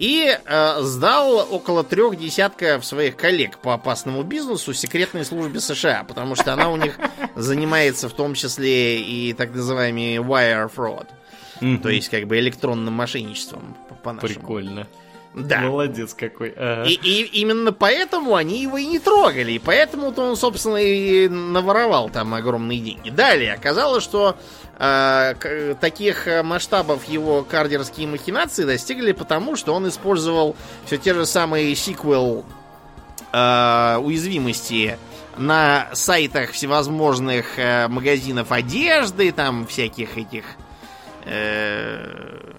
и 0.04 0.38
э, 0.38 0.82
сдал 0.82 1.48
около 1.50 1.86
трех 1.86 2.18
десятков 2.18 2.86
своих 2.86 3.16
коллег 3.16 3.58
по 3.60 3.74
опасному 3.74 4.24
бизнесу 4.24 4.74
секретной 4.74 5.24
службе 5.24 5.62
США, 5.62 6.04
потому 6.06 6.36
что 6.36 6.52
она 6.52 6.70
у 6.70 6.76
них 6.76 7.00
занимается 7.38 8.10
в 8.10 8.14
том 8.14 8.34
числе 8.34 9.00
и 9.00 9.32
так 9.32 9.56
называемый 9.56 10.18
wire 10.18 10.70
fraud. 10.76 11.08
Mm-hmm. 11.62 11.78
То 11.78 11.90
есть, 11.90 12.10
как 12.10 12.28
бы 12.28 12.38
электронным 12.38 12.94
мошенничеством 12.94 13.78
по 14.04 14.12
нашему. 14.12 14.34
Прикольно. 14.34 14.88
Да. 15.36 15.62
Молодец 15.62 16.14
какой. 16.14 16.54
Ага. 16.56 16.84
И, 16.88 16.94
и 16.94 17.42
именно 17.42 17.74
поэтому 17.74 18.36
они 18.36 18.62
его 18.62 18.78
и 18.78 18.86
не 18.86 19.00
трогали. 19.00 19.54
И 19.54 19.60
поэтому-то 19.60 20.22
он, 20.22 20.36
собственно, 20.36 20.78
и 20.78 21.28
наворовал 21.28 22.10
там 22.10 22.34
огромные 22.34 22.80
деньги. 22.80 23.10
Далее 23.10 23.54
оказалось, 23.54 24.04
что 24.04 24.38
э, 24.78 25.76
таких 25.82 26.28
масштабов 26.44 27.06
его 27.06 27.44
кардерские 27.44 28.08
махинации 28.08 28.64
достигли 28.64 29.12
потому, 29.12 29.56
что 29.56 29.74
он 29.74 29.88
использовал 29.88 30.56
все 30.86 30.98
те 30.98 31.14
же 31.14 31.26
самые 31.26 31.76
сиквел 31.76 32.46
э, 33.32 33.98
уязвимости 34.02 34.98
на 35.38 35.90
сайтах 35.94 36.52
всевозможных 36.52 37.58
э, 37.58 37.88
магазинов 37.88 38.52
одежды, 38.52 39.32
там 39.32 39.66
всяких 39.66 40.18
этих 40.18 40.44
э, 41.26 42.53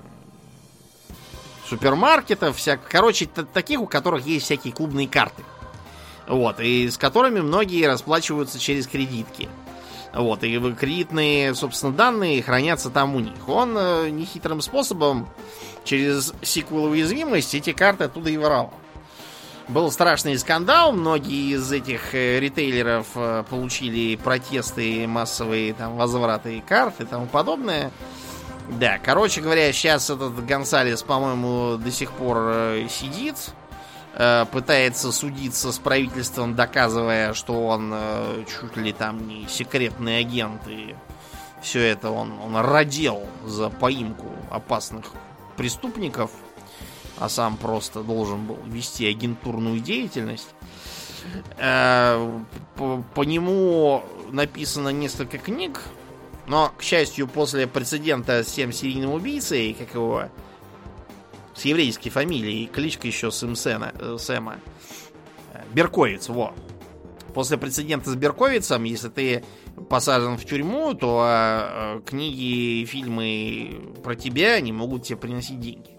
супермаркетов, 1.68 2.57
всяк, 2.57 2.81
короче, 2.88 3.27
таких, 3.27 3.81
у 3.81 3.87
которых 3.87 4.27
есть 4.27 4.44
всякие 4.44 4.72
клубные 4.72 5.09
карты. 5.09 5.42
Вот, 6.27 6.61
и 6.61 6.88
с 6.88 6.96
которыми 6.96 7.40
многие 7.40 7.87
расплачиваются 7.87 8.59
через 8.59 8.87
кредитки. 8.87 9.48
Вот, 10.14 10.44
и 10.44 10.59
кредитные, 10.74 11.55
собственно, 11.55 11.92
данные 11.92 12.42
хранятся 12.42 12.88
там 12.88 13.16
у 13.16 13.20
них. 13.20 13.48
Он 13.48 13.77
э, 13.77 14.11
нехитрым 14.11 14.61
способом 14.61 15.29
через 15.83 16.33
сиквел 16.40 16.85
уязвимость 16.85 17.55
эти 17.55 17.72
карты 17.72 18.05
оттуда 18.05 18.31
и 18.31 18.37
воровал. 18.37 18.72
Был 19.66 19.90
страшный 19.90 20.38
скандал, 20.38 20.92
многие 20.92 21.55
из 21.55 21.72
этих 21.72 22.14
э, 22.14 22.38
ритейлеров 22.38 23.07
э, 23.16 23.44
получили 23.48 24.14
протесты, 24.16 25.07
массовые 25.07 25.72
там 25.74 25.96
возвраты 25.96 26.62
карт 26.66 27.00
и 27.00 27.05
тому 27.05 27.27
подобное. 27.27 27.90
Да, 28.68 28.98
короче 28.98 29.40
говоря, 29.40 29.72
сейчас 29.72 30.09
этот 30.09 30.44
Гонсалес, 30.44 31.03
по-моему, 31.03 31.77
до 31.77 31.90
сих 31.90 32.11
пор 32.12 32.38
э, 32.40 32.87
сидит, 32.88 33.37
э, 34.14 34.46
пытается 34.50 35.12
судиться 35.12 35.70
с 35.70 35.79
правительством, 35.79 36.55
доказывая, 36.55 37.35
что 37.35 37.66
он 37.66 37.92
э, 37.94 38.44
чуть 38.48 38.77
ли 38.79 38.92
там 38.92 39.29
не 39.29 39.46
секретный 39.48 40.20
агент, 40.20 40.62
и 40.66 40.96
все 41.61 41.81
это 41.81 42.11
он, 42.11 42.33
он 42.40 42.57
родил 42.57 43.20
за 43.44 43.68
поимку 43.68 44.29
опасных 44.50 45.05
преступников, 45.57 46.31
а 47.18 47.29
сам 47.29 47.59
просто 47.59 48.03
должен 48.03 48.46
был 48.46 48.59
вести 48.64 49.07
агентурную 49.07 49.79
деятельность. 49.79 50.48
По, 51.57 52.44
по 53.14 53.22
нему 53.22 54.05
написано 54.31 54.90
несколько 54.90 55.38
книг, 55.38 55.81
но, 56.46 56.72
к 56.76 56.83
счастью, 56.83 57.26
после 57.26 57.66
прецедента 57.66 58.42
с 58.44 58.52
тем 58.52 58.72
серийным 58.72 59.12
убийцей, 59.12 59.74
как 59.74 59.94
его, 59.94 60.24
с 61.54 61.64
еврейской 61.64 62.11
фамилией, 62.11 62.66
кличка 62.66 63.07
еще 63.07 63.30
Сэм 63.30 63.57
Сэна, 63.57 63.92
э, 63.98 64.16
Сэма, 64.18 64.59
э, 65.52 65.62
Берковиц, 65.72 66.28
во. 66.28 66.54
После 67.33 67.57
прецедента 67.57 68.11
с 68.11 68.14
Берковицем, 68.14 68.85
если 68.85 69.09
ты 69.09 69.44
посажен 69.88 70.37
в 70.37 70.44
тюрьму, 70.44 70.94
то 70.94 71.24
э, 71.26 72.00
книги 72.07 72.83
и 72.83 72.87
фильмы 72.87 73.92
про 74.02 74.14
тебя 74.14 74.61
не 74.61 74.72
могут 74.72 75.04
тебе 75.04 75.16
приносить 75.16 75.61
деньги. 75.61 75.90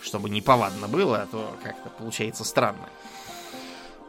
Чтобы 0.00 0.30
не 0.30 0.40
повадно 0.40 0.86
было, 0.86 1.22
а 1.22 1.26
то 1.26 1.56
как-то 1.62 1.90
получается 1.90 2.44
странно. 2.44 2.88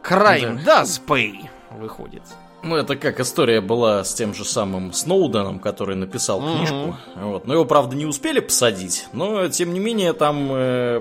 Crime 0.02 0.62
да. 0.64 0.82
does 0.82 1.04
pay, 1.04 1.48
выходит. 1.72 2.22
Ну, 2.62 2.76
это 2.76 2.96
как 2.96 3.20
история 3.20 3.60
была 3.60 4.04
с 4.04 4.14
тем 4.14 4.34
же 4.34 4.44
самым 4.44 4.92
Сноуденом, 4.92 5.58
который 5.58 5.96
написал 5.96 6.40
книжку. 6.40 6.74
Uh-huh. 6.74 6.94
Вот. 7.16 7.46
Но 7.46 7.54
его, 7.54 7.64
правда, 7.64 7.96
не 7.96 8.06
успели 8.06 8.40
посадить. 8.40 9.06
Но, 9.12 9.48
тем 9.48 9.72
не 9.72 9.80
менее, 9.80 10.12
там 10.12 10.48
э, 10.52 11.00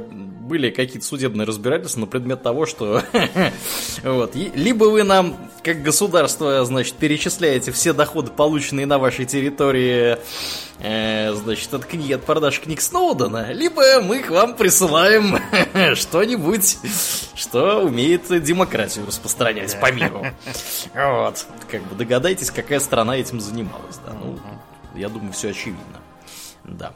были 0.50 0.72
какие-то 0.72 1.06
судебные 1.06 1.46
разбирательства 1.46 2.02
на 2.02 2.08
предмет 2.08 2.42
того, 2.42 2.66
что 2.66 3.04
вот, 4.04 4.36
либо 4.36 4.86
вы 4.86 5.04
нам, 5.04 5.38
как 5.64 5.84
государство, 5.84 6.66
значит, 6.66 6.96
перечисляете 6.96 7.72
все 7.72 7.94
доходы, 7.94 8.32
полученные 8.32 8.86
на 8.86 8.98
вашей 8.98 9.26
территории, 9.26 10.18
э, 10.80 11.34
значит, 11.34 11.74
от 11.74 11.86
книги, 11.86 12.14
от 12.14 12.24
продаж 12.24 12.60
книг 12.60 12.82
Сноудена, 12.82 13.52
либо 13.54 14.02
мы 14.02 14.20
к 14.20 14.32
вам 14.32 14.56
присылаем 14.56 15.38
что-нибудь, 15.96 16.78
что 17.36 17.84
умеет 17.84 18.24
демократию 18.44 19.06
распространять 19.06 19.80
по 19.80 19.92
миру. 19.92 20.26
Вот. 20.96 21.46
Как 21.70 21.84
бы 21.84 21.96
догадайтесь, 21.96 22.52
какая 22.52 22.80
страна 22.80 23.18
этим 23.18 23.40
занималась, 23.40 24.00
да. 24.06 24.14
Ну, 24.14 24.40
я 24.96 25.10
думаю, 25.10 25.34
все 25.34 25.50
очевидно. 25.50 26.00
Да. 26.64 26.94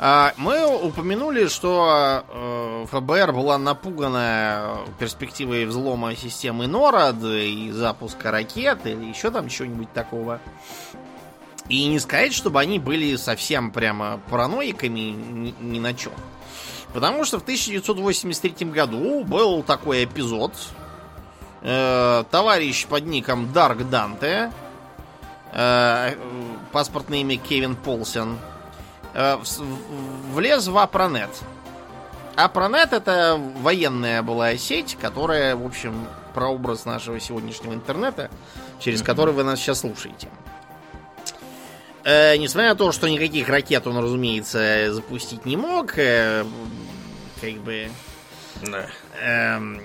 А, 0.00 0.32
мы 0.36 0.64
упомянули, 0.64 1.48
что 1.48 2.24
э, 2.28 2.86
ФБР 2.90 3.32
была 3.32 3.58
напугана 3.58 4.78
перспективой 5.00 5.64
взлома 5.64 6.14
системы 6.14 6.66
NORAD 6.66 7.44
и 7.44 7.72
запуска 7.72 8.30
ракет 8.30 8.86
или 8.86 9.06
еще 9.06 9.32
там 9.32 9.48
чего-нибудь 9.48 9.92
такого. 9.92 10.40
И 11.68 11.84
не 11.86 11.98
сказать, 11.98 12.32
чтобы 12.32 12.60
они 12.60 12.78
были 12.78 13.16
совсем 13.16 13.72
прямо 13.72 14.20
параноиками 14.30 15.00
ни, 15.00 15.54
ни 15.60 15.80
на 15.80 15.92
чем. 15.94 16.12
Потому 16.94 17.24
что 17.24 17.38
в 17.40 17.42
1983 17.42 18.66
году 18.68 19.24
был 19.24 19.64
такой 19.64 20.04
эпизод. 20.04 20.52
Э, 21.60 22.24
товарищ 22.30 22.86
под 22.86 23.06
ником 23.06 23.52
Дарк 23.52 23.88
Данте 23.88 24.52
э, 25.52 26.14
паспортное 26.72 27.18
имя 27.18 27.36
Кевин 27.36 27.74
Полсен, 27.74 28.38
э, 29.14 29.36
влез 30.32 30.68
в 30.68 30.78
Апронет. 30.78 31.30
Апронет 32.36 32.92
это 32.92 33.40
военная 33.60 34.22
была 34.22 34.56
сеть, 34.56 34.96
которая, 35.00 35.56
в 35.56 35.66
общем, 35.66 36.06
прообраз 36.34 36.84
нашего 36.84 37.18
сегодняшнего 37.18 37.74
интернета, 37.74 38.30
через 38.78 39.00
mm-hmm. 39.00 39.04
который 39.04 39.34
вы 39.34 39.42
нас 39.42 39.58
сейчас 39.58 39.80
слушаете. 39.80 40.28
Э, 42.04 42.36
несмотря 42.36 42.70
на 42.70 42.76
то, 42.76 42.92
что 42.92 43.08
никаких 43.08 43.48
ракет 43.48 43.86
он, 43.88 43.98
разумеется, 43.98 44.92
запустить 44.92 45.44
не 45.44 45.56
мог, 45.56 45.98
э, 45.98 46.44
как 47.40 47.54
бы... 47.54 47.90
Да. 48.62 48.86
Эм, 49.20 49.80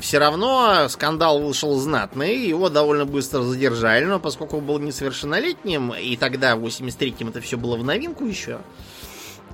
все 0.00 0.18
равно 0.18 0.88
скандал 0.88 1.40
вышел 1.40 1.78
знатный, 1.78 2.46
его 2.46 2.68
довольно 2.68 3.04
быстро 3.04 3.42
задержали, 3.42 4.04
но 4.04 4.18
поскольку 4.20 4.58
он 4.58 4.64
был 4.64 4.78
несовершеннолетним, 4.78 5.92
и 5.92 6.16
тогда, 6.16 6.56
в 6.56 6.64
83-м, 6.64 7.28
это 7.28 7.40
все 7.40 7.58
было 7.58 7.76
в 7.76 7.84
новинку 7.84 8.24
еще, 8.24 8.60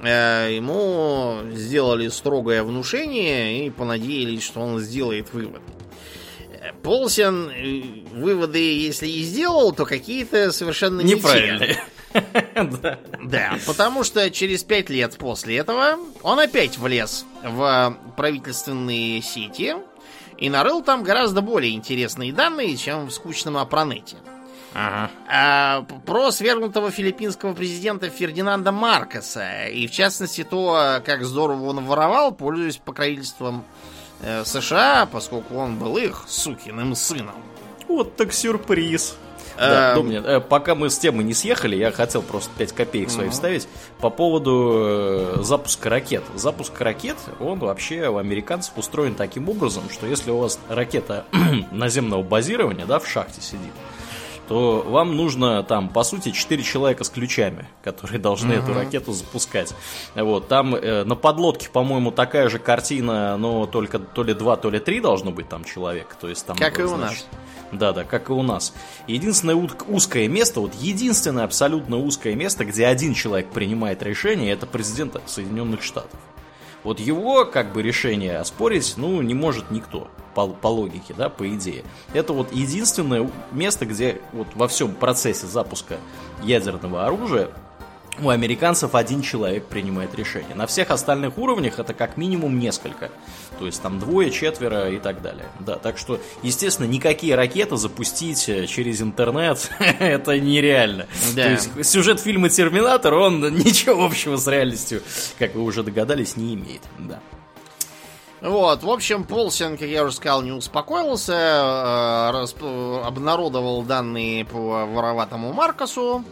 э, 0.02 0.52
ему 0.54 1.38
сделали 1.52 2.08
строгое 2.08 2.62
внушение 2.62 3.66
и 3.66 3.70
понадеялись, 3.70 4.42
что 4.42 4.60
он 4.60 4.78
сделает 4.80 5.32
вывод. 5.32 5.62
Полсен 6.82 7.50
э, 7.50 7.82
выводы, 8.12 8.58
если 8.58 9.08
и 9.08 9.22
сделал, 9.22 9.72
то 9.72 9.84
какие-то 9.84 10.52
совершенно 10.52 11.00
неправильные. 11.00 11.82
Да. 12.54 12.98
Да, 13.22 13.58
потому 13.66 14.02
что 14.02 14.30
через 14.30 14.64
пять 14.64 14.88
лет 14.88 15.18
после 15.18 15.58
этого 15.58 15.98
он 16.22 16.38
опять 16.38 16.78
влез 16.78 17.26
в 17.42 17.98
правительственные 18.16 19.20
сети 19.20 19.74
и 20.38 20.48
нарыл 20.50 20.82
там 20.82 21.02
гораздо 21.02 21.40
более 21.40 21.74
интересные 21.74 22.32
данные, 22.32 22.76
чем 22.76 23.06
в 23.06 23.12
скучном 23.12 23.56
Апронете. 23.56 24.16
Ага. 24.74 25.10
А, 25.28 25.82
про 26.04 26.30
свергнутого 26.30 26.90
филиппинского 26.90 27.54
президента 27.54 28.10
Фердинанда 28.10 28.72
Маркоса. 28.72 29.66
И 29.68 29.86
в 29.86 29.90
частности 29.90 30.44
то, 30.44 31.00
как 31.04 31.24
здорово 31.24 31.70
он 31.70 31.84
воровал, 31.86 32.32
пользуясь 32.32 32.76
покровительством 32.76 33.64
э, 34.20 34.44
США, 34.44 35.08
поскольку 35.10 35.54
он 35.56 35.78
был 35.78 35.96
их 35.96 36.24
сукиным 36.28 36.94
сыном. 36.94 37.36
Вот 37.88 38.16
так 38.16 38.34
сюрприз. 38.34 39.16
Да, 39.56 39.90
эм... 39.90 39.96
Домнин, 39.96 40.24
э, 40.24 40.40
пока 40.40 40.74
мы 40.74 40.90
с 40.90 40.98
темы 40.98 41.22
не 41.22 41.34
съехали, 41.34 41.76
я 41.76 41.90
хотел 41.90 42.22
просто 42.22 42.50
5 42.58 42.72
копеек 42.72 43.10
свои 43.10 43.28
вставить 43.30 43.68
по 44.00 44.10
поводу 44.10 44.72
э, 44.76 45.36
запуска 45.42 45.90
ракет. 45.90 46.22
Запуск 46.34 46.80
ракет, 46.80 47.16
он 47.40 47.58
вообще 47.58 48.08
у 48.08 48.18
американцев 48.18 48.76
устроен 48.76 49.14
таким 49.14 49.48
образом, 49.48 49.84
что 49.90 50.06
если 50.06 50.30
у 50.30 50.38
вас 50.38 50.58
ракета 50.68 51.24
наземного 51.70 52.22
базирования, 52.22 52.86
да, 52.86 52.98
в 52.98 53.06
шахте 53.06 53.40
сидит, 53.40 53.72
то 54.48 54.84
вам 54.86 55.16
нужно 55.16 55.62
там, 55.62 55.88
по 55.88 56.04
сути, 56.04 56.30
4 56.30 56.62
человека 56.62 57.04
с 57.04 57.10
ключами, 57.10 57.66
которые 57.82 58.18
должны 58.18 58.52
uh-huh. 58.52 58.62
эту 58.62 58.74
ракету 58.74 59.12
запускать. 59.12 59.74
Вот, 60.14 60.48
там 60.48 60.74
э, 60.74 61.04
на 61.04 61.14
подлодке, 61.14 61.68
по-моему, 61.68 62.10
такая 62.10 62.48
же 62.48 62.58
картина, 62.58 63.36
но 63.36 63.66
только 63.66 63.98
то 63.98 64.22
ли 64.22 64.34
2, 64.34 64.56
то 64.56 64.70
ли 64.70 64.78
3 64.78 65.00
должно 65.00 65.30
быть 65.30 65.48
там 65.48 65.64
человек. 65.64 66.16
То 66.20 66.28
есть 66.28 66.46
там, 66.46 66.56
как 66.56 66.78
и 66.78 66.82
у 66.82 66.96
нас. 66.96 67.26
Да, 67.72 67.92
да, 67.92 68.04
как 68.04 68.30
и 68.30 68.32
у 68.32 68.42
нас. 68.42 68.72
Единственное 69.06 69.56
узкое 69.88 70.28
место, 70.28 70.60
вот 70.60 70.74
единственное 70.74 71.44
абсолютно 71.44 71.98
узкое 71.98 72.34
место, 72.34 72.64
где 72.64 72.86
один 72.86 73.14
человек 73.14 73.50
принимает 73.50 74.02
решение, 74.02 74.52
это 74.52 74.66
президент 74.66 75.20
Соединенных 75.26 75.82
Штатов. 75.82 76.18
Вот 76.86 77.00
его, 77.00 77.44
как 77.44 77.72
бы, 77.72 77.82
решение 77.82 78.38
оспорить, 78.38 78.94
ну, 78.96 79.20
не 79.20 79.34
может 79.34 79.72
никто, 79.72 80.06
по, 80.36 80.46
по 80.46 80.68
логике, 80.68 81.14
да, 81.18 81.28
по 81.28 81.52
идее. 81.52 81.82
Это 82.12 82.32
вот 82.32 82.52
единственное 82.52 83.28
место, 83.50 83.86
где 83.86 84.20
вот 84.32 84.46
во 84.54 84.68
всем 84.68 84.94
процессе 84.94 85.48
запуска 85.48 85.96
ядерного 86.44 87.04
оружия 87.04 87.50
у 88.20 88.28
американцев 88.28 88.94
один 88.94 89.22
человек 89.22 89.66
принимает 89.66 90.14
решение. 90.14 90.54
На 90.54 90.66
всех 90.66 90.90
остальных 90.90 91.38
уровнях 91.38 91.78
это 91.78 91.94
как 91.94 92.16
минимум 92.16 92.58
несколько. 92.58 93.10
То 93.58 93.66
есть 93.66 93.80
там 93.82 93.98
двое, 93.98 94.30
четверо 94.30 94.90
и 94.90 94.98
так 94.98 95.22
далее. 95.22 95.46
Да, 95.60 95.76
так 95.76 95.98
что, 95.98 96.20
естественно, 96.42 96.86
никакие 96.86 97.34
ракеты 97.34 97.76
запустить 97.76 98.48
э, 98.48 98.66
через 98.66 99.00
интернет 99.00 99.70
это 99.98 100.38
нереально. 100.38 101.06
Да. 101.34 101.44
То 101.44 101.50
есть 101.50 101.86
сюжет 101.86 102.20
фильма 102.20 102.48
Терминатор, 102.48 103.14
он 103.14 103.40
ничего 103.54 104.04
общего 104.04 104.36
с 104.36 104.46
реальностью, 104.46 105.02
как 105.38 105.54
вы 105.54 105.62
уже 105.62 105.82
догадались, 105.82 106.36
не 106.36 106.54
имеет. 106.54 106.82
Да. 106.98 107.20
Вот, 108.42 108.82
в 108.82 108.90
общем, 108.90 109.24
Полсен, 109.24 109.78
как 109.78 109.88
я 109.88 110.04
уже 110.04 110.14
сказал, 110.14 110.42
не 110.42 110.52
успокоился, 110.52 111.32
э, 111.32 112.30
расп... 112.32 112.62
обнародовал 112.62 113.82
данные 113.82 114.44
по 114.44 114.84
вороватому 114.84 115.52
Маркосу, 115.54 116.22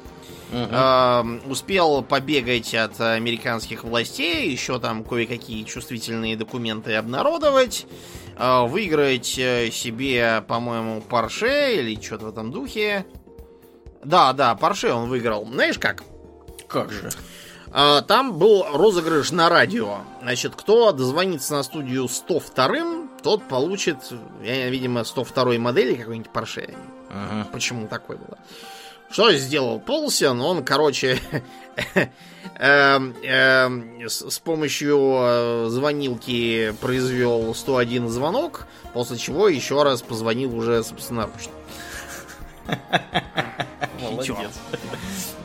Угу. 0.54 1.50
успел 1.50 2.02
побегать 2.02 2.74
от 2.74 3.00
американских 3.00 3.82
властей, 3.82 4.50
еще 4.50 4.78
там 4.78 5.02
кое-какие 5.02 5.64
чувствительные 5.64 6.36
документы 6.36 6.94
обнародовать, 6.94 7.86
э, 8.38 8.66
выиграть 8.66 9.36
э, 9.36 9.70
себе, 9.72 10.44
по-моему, 10.46 11.00
Порше 11.00 11.74
или 11.76 12.00
что-то 12.00 12.26
в 12.26 12.28
этом 12.28 12.52
духе. 12.52 13.04
Да, 14.04 14.32
да, 14.32 14.54
Порше 14.54 14.92
он 14.92 15.08
выиграл. 15.08 15.44
Знаешь 15.46 15.78
как? 15.78 16.04
Как 16.68 16.92
же? 16.92 17.10
А, 17.76 18.02
там 18.02 18.38
был 18.38 18.64
розыгрыш 18.72 19.32
на 19.32 19.48
радио. 19.48 19.98
Значит, 20.22 20.54
кто 20.54 20.92
дозвонится 20.92 21.54
на 21.54 21.64
студию 21.64 22.06
102, 22.06 23.08
тот 23.24 23.48
получит, 23.48 23.96
я, 24.44 24.70
видимо, 24.70 25.02
102 25.02 25.58
модели 25.58 25.94
какой-нибудь 25.94 26.30
Порше. 26.30 26.72
Ага. 27.10 27.48
Почему 27.52 27.88
такой 27.88 28.16
было? 28.16 28.38
Что 29.14 29.32
сделал 29.34 29.78
Полсен? 29.78 30.40
Он, 30.40 30.64
короче, 30.64 31.20
эм, 32.58 33.14
эм, 33.22 34.08
с 34.08 34.40
помощью 34.40 34.98
э, 34.98 35.66
звонилки 35.68 36.74
произвел 36.80 37.54
101 37.54 38.08
звонок, 38.08 38.66
после 38.92 39.16
чего 39.16 39.46
еще 39.46 39.84
раз 39.84 40.02
позвонил 40.02 40.58
уже 40.58 40.82
собственноручно. 40.82 41.52
Молодец. 44.00 44.50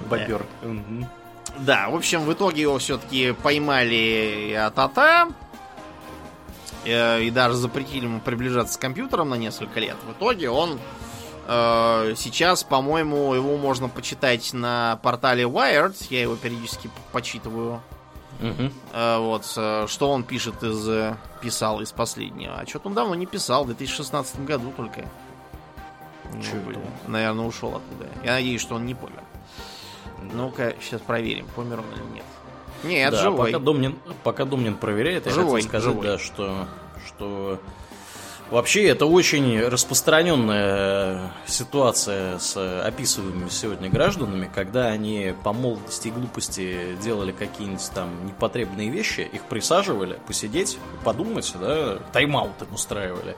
Бобер. 0.10 0.44
Да, 1.60 1.92
в 1.92 1.96
общем, 1.96 2.22
в 2.22 2.34
итоге 2.34 2.64
его 2.64 2.80
все-таки 2.80 3.34
поймали 3.34 4.52
а-та-та. 4.60 5.30
Э, 6.86 7.22
и 7.22 7.30
даже 7.30 7.54
запретили 7.54 8.06
ему 8.06 8.20
приближаться 8.20 8.80
к 8.80 8.82
компьютерам 8.82 9.30
на 9.30 9.36
несколько 9.36 9.80
лет. 9.80 9.98
В 10.08 10.14
итоге 10.14 10.50
он 10.50 10.80
Э, 10.80 11.09
сейчас, 12.16 12.64
по-моему, 12.64 13.34
его 13.34 13.58
можно 13.58 13.90
почитать 13.90 14.54
на 14.54 15.00
портале 15.02 15.44
Wired. 15.44 15.96
Я 16.10 16.22
его 16.22 16.36
периодически 16.36 16.90
почитываю. 17.12 17.82
Угу. 18.42 18.72
Вот, 18.94 19.52
э, 19.58 19.86
что 19.88 20.12
он 20.12 20.24
пишет 20.24 20.64
из... 20.64 21.16
Писал 21.42 21.82
из 21.82 21.92
последнего. 21.92 22.56
А 22.56 22.66
что-то 22.68 22.90
он 22.90 22.94
давно 22.94 23.16
не 23.16 23.26
писал, 23.26 23.64
в 23.64 23.68
2016 23.68 24.46
году 24.46 24.74
только. 24.76 25.06
Ну, 26.34 26.82
наверное, 27.08 27.46
ушел 27.46 27.70
оттуда. 27.70 28.10
Я 28.24 28.34
надеюсь, 28.34 28.62
что 28.62 28.76
он 28.76 28.86
не 28.86 28.94
помер. 28.94 29.24
Ну-ка, 30.34 30.76
сейчас 30.82 31.02
проверим, 31.02 31.48
помер 31.56 31.80
он 31.80 31.86
или 31.94 32.16
нет. 32.16 32.26
Нет, 32.84 33.12
да, 33.12 33.22
живой. 33.22 33.52
Пока 33.52 33.60
Домнин, 33.64 34.00
пока 34.24 34.46
Домнин 34.46 34.76
проверяет, 34.76 35.26
я 35.26 35.32
живой, 35.32 35.62
хотел 35.62 35.70
сказать, 35.70 35.94
живой. 35.94 36.06
да, 36.06 36.18
что, 36.18 36.68
что 37.06 37.60
Вообще, 38.52 38.88
это 38.88 39.06
очень 39.06 39.60
распространенная 39.62 41.32
ситуация 41.46 42.40
с 42.40 42.58
описываемыми 42.84 43.50
сегодня 43.50 43.92
гражданами, 43.92 44.50
когда 44.54 44.88
они 44.88 45.36
по 45.44 45.54
молодости 45.54 46.08
и 46.08 46.12
глупости 46.12 46.98
делали 47.04 47.32
какие-нибудь 47.32 47.92
там 47.94 48.26
непотребные 48.26 48.90
вещи, 48.90 49.22
их 49.32 49.44
присаживали 49.44 50.18
посидеть, 50.26 50.80
подумать, 51.04 51.54
да, 51.62 52.00
тайм-аут 52.12 52.60
им 52.62 52.74
устраивали. 52.74 53.38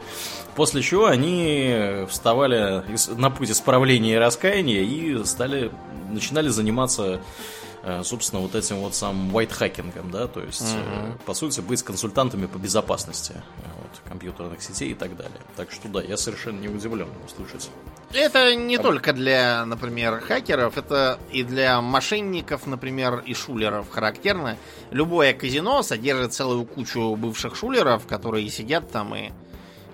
После 0.55 0.81
чего 0.81 1.07
они 1.07 2.05
вставали 2.07 2.85
на 3.17 3.29
путь 3.31 3.51
исправления 3.51 4.13
и 4.13 4.17
раскаяния 4.17 4.81
и 4.81 5.25
стали, 5.25 5.71
начинали 6.09 6.47
заниматься 6.47 7.01
Э, 7.11 7.60
собственно, 8.03 8.41
вот 8.41 8.55
этим 8.55 8.77
вот 8.77 8.95
самым 8.95 9.35
white-хакингом, 9.35 10.11
да, 10.11 10.27
то 10.27 10.41
есть, 10.41 10.61
uh-huh. 10.61 11.19
по 11.25 11.33
сути, 11.33 11.61
быть 11.61 11.81
консультантами 11.83 12.45
по 12.45 12.57
безопасности 12.57 13.33
вот, 13.79 14.01
компьютерных 14.07 14.61
сетей 14.61 14.91
и 14.91 14.93
так 14.93 15.15
далее. 15.15 15.41
Так 15.55 15.71
что 15.71 15.87
да, 15.87 16.01
я 16.01 16.17
совершенно 16.17 16.59
не 16.59 16.67
удивлен 16.67 17.09
услышать. 17.25 17.69
Это 18.13 18.55
не 18.55 18.75
а... 18.75 18.81
только 18.81 19.13
для, 19.13 19.65
например, 19.65 20.19
хакеров, 20.19 20.77
это 20.77 21.19
и 21.31 21.43
для 21.43 21.81
мошенников, 21.81 22.67
например, 22.67 23.23
и 23.25 23.33
шулеров 23.33 23.89
характерно. 23.89 24.57
Любое 24.91 25.33
казино 25.33 25.81
содержит 25.81 26.33
целую 26.33 26.65
кучу 26.65 27.15
бывших 27.15 27.55
шулеров, 27.55 28.05
которые 28.05 28.49
сидят 28.49 28.91
там 28.91 29.15
и 29.15 29.31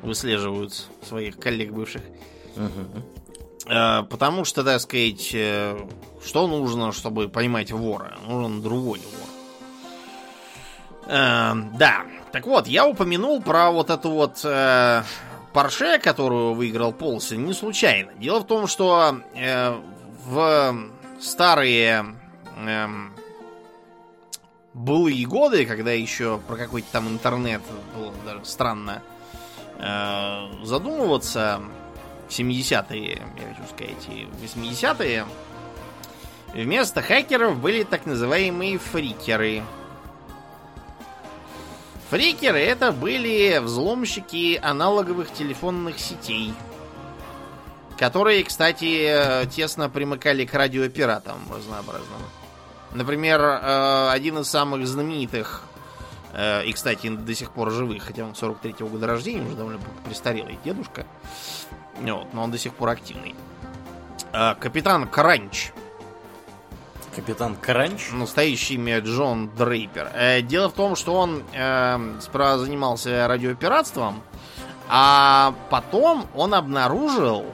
выслеживают 0.02 0.88
своих 1.08 1.40
коллег 1.40 1.72
бывших. 1.72 2.02
Uh-huh. 2.56 3.17
Э, 3.70 4.04
потому 4.04 4.46
что, 4.46 4.64
так 4.64 4.82
сказать, 4.82 5.32
э, 5.34 5.78
что 6.26 6.48
нужно, 6.48 6.92
чтобы 6.92 7.30
поймать 7.30 7.72
вора? 7.72 8.18
Нужен 8.26 8.62
другой 8.62 9.00
вор. 9.00 9.30
Э, 11.08 11.54
да. 11.78 12.06
Так 12.32 12.46
вот, 12.46 12.68
я 12.68 12.88
упомянул 12.88 13.42
про 13.42 13.72
вот 13.72 13.90
эту 13.90 14.12
вот 14.12 14.46
Порше, 15.54 15.98
которую 15.98 16.54
выиграл 16.54 16.92
Полсен, 16.92 17.46
не 17.46 17.54
случайно. 17.54 18.12
Дело 18.20 18.42
в 18.42 18.46
том, 18.46 18.68
что 18.68 19.22
в 20.26 20.76
старые 21.20 22.06
эм, 22.58 23.14
былые 24.74 25.26
годы, 25.26 25.66
когда 25.66 25.92
еще 25.92 26.40
про 26.48 26.58
какой-то 26.58 26.88
там 26.92 27.08
интернет 27.08 27.62
было 27.96 28.14
даже 28.26 28.46
странно 28.46 29.02
э, 29.80 30.64
задумываться, 30.64 31.62
70-е, 32.30 33.22
я 33.38 33.54
хочу 33.54 33.68
сказать, 33.70 34.08
и 34.10 34.28
80-е, 34.44 35.26
вместо 36.54 37.02
хакеров 37.02 37.58
были 37.58 37.84
так 37.84 38.06
называемые 38.06 38.78
фрикеры. 38.78 39.64
Фрикеры 42.10 42.60
это 42.60 42.92
были 42.92 43.60
взломщики 43.60 44.60
аналоговых 44.62 45.32
телефонных 45.34 46.00
сетей, 46.00 46.54
которые, 47.98 48.44
кстати, 48.44 49.46
тесно 49.54 49.90
примыкали 49.90 50.46
к 50.46 50.54
радиопиратам 50.54 51.40
разнообразным. 51.54 52.22
Например, 52.94 53.42
э, 53.42 54.10
один 54.12 54.40
из 54.40 54.48
самых 54.48 54.88
знаменитых, 54.88 55.64
э, 56.34 56.66
и, 56.66 56.74
кстати, 56.74 57.10
до 57.10 57.36
сих 57.36 57.52
пор 57.52 57.72
живых, 57.72 58.04
хотя 58.04 58.24
он 58.24 58.32
43-го 58.32 58.88
года 58.88 59.08
рождения, 59.08 59.46
уже 59.46 59.56
довольно 59.56 59.80
престарелый 60.06 60.58
дедушка, 60.64 61.06
вот, 62.00 62.34
но 62.34 62.44
он 62.44 62.52
до 62.52 62.58
сих 62.58 62.74
пор 62.74 62.90
активный. 62.90 63.36
Э, 64.34 64.56
капитан 64.56 65.08
Кранч. 65.08 65.72
Капитан 67.16 67.56
Кранч? 67.56 68.12
Настоящее 68.12 68.78
имя 68.78 69.00
Джон 69.00 69.50
Дрейпер. 69.56 70.42
Дело 70.44 70.70
в 70.70 70.74
том, 70.74 70.96
что 70.96 71.16
он 71.16 71.44
справа 72.22 72.60
занимался 72.60 73.28
радиопиратством, 73.28 74.22
а 74.88 75.56
потом 75.72 76.28
он 76.36 76.54
обнаружил, 76.54 77.46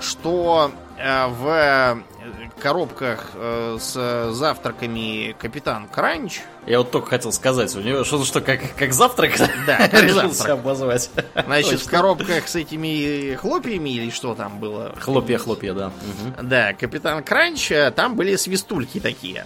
что 0.00 0.72
в 0.96 2.02
коробках 2.60 3.30
э, 3.34 3.78
с 3.80 4.32
завтраками 4.32 5.34
Капитан 5.38 5.88
Кранч. 5.88 6.40
Я 6.66 6.78
вот 6.78 6.90
только 6.90 7.08
хотел 7.08 7.32
сказать, 7.32 7.74
у 7.76 7.80
него 7.80 8.04
что-то 8.04 8.24
что, 8.24 8.40
как, 8.40 8.60
как 8.76 8.92
завтрак? 8.92 9.32
Да, 9.66 9.88
как 9.90 10.10
завтрак. 10.10 10.50
обозвать. 10.50 11.10
Значит, 11.34 11.80
в 11.80 11.90
коробках 11.90 12.48
с 12.48 12.54
этими 12.54 13.34
хлопьями 13.34 13.90
или 13.90 14.10
что 14.10 14.34
там 14.34 14.58
было? 14.58 14.94
Хлопья, 14.98 15.38
хлопья, 15.38 15.74
да. 15.74 15.92
Да, 16.40 16.72
Капитан 16.72 17.22
Кранч, 17.22 17.70
э, 17.70 17.90
там 17.90 18.16
были 18.16 18.36
свистульки 18.36 19.00
такие 19.00 19.44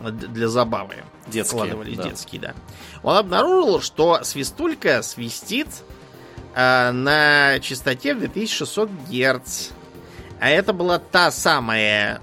для 0.00 0.48
забавы. 0.48 0.96
Детские. 1.26 1.44
Складывались 1.44 1.96
да. 1.96 2.02
детские, 2.04 2.40
да. 2.40 2.54
Он 3.02 3.16
обнаружил, 3.16 3.80
что 3.80 4.24
свистулька 4.24 5.02
свистит 5.02 5.68
э, 6.54 6.90
на 6.90 7.60
частоте 7.60 8.14
в 8.14 8.18
2600 8.20 8.90
Гц. 9.08 9.70
А 10.42 10.50
это 10.50 10.72
была 10.72 10.98
та 10.98 11.30
самая 11.30 12.20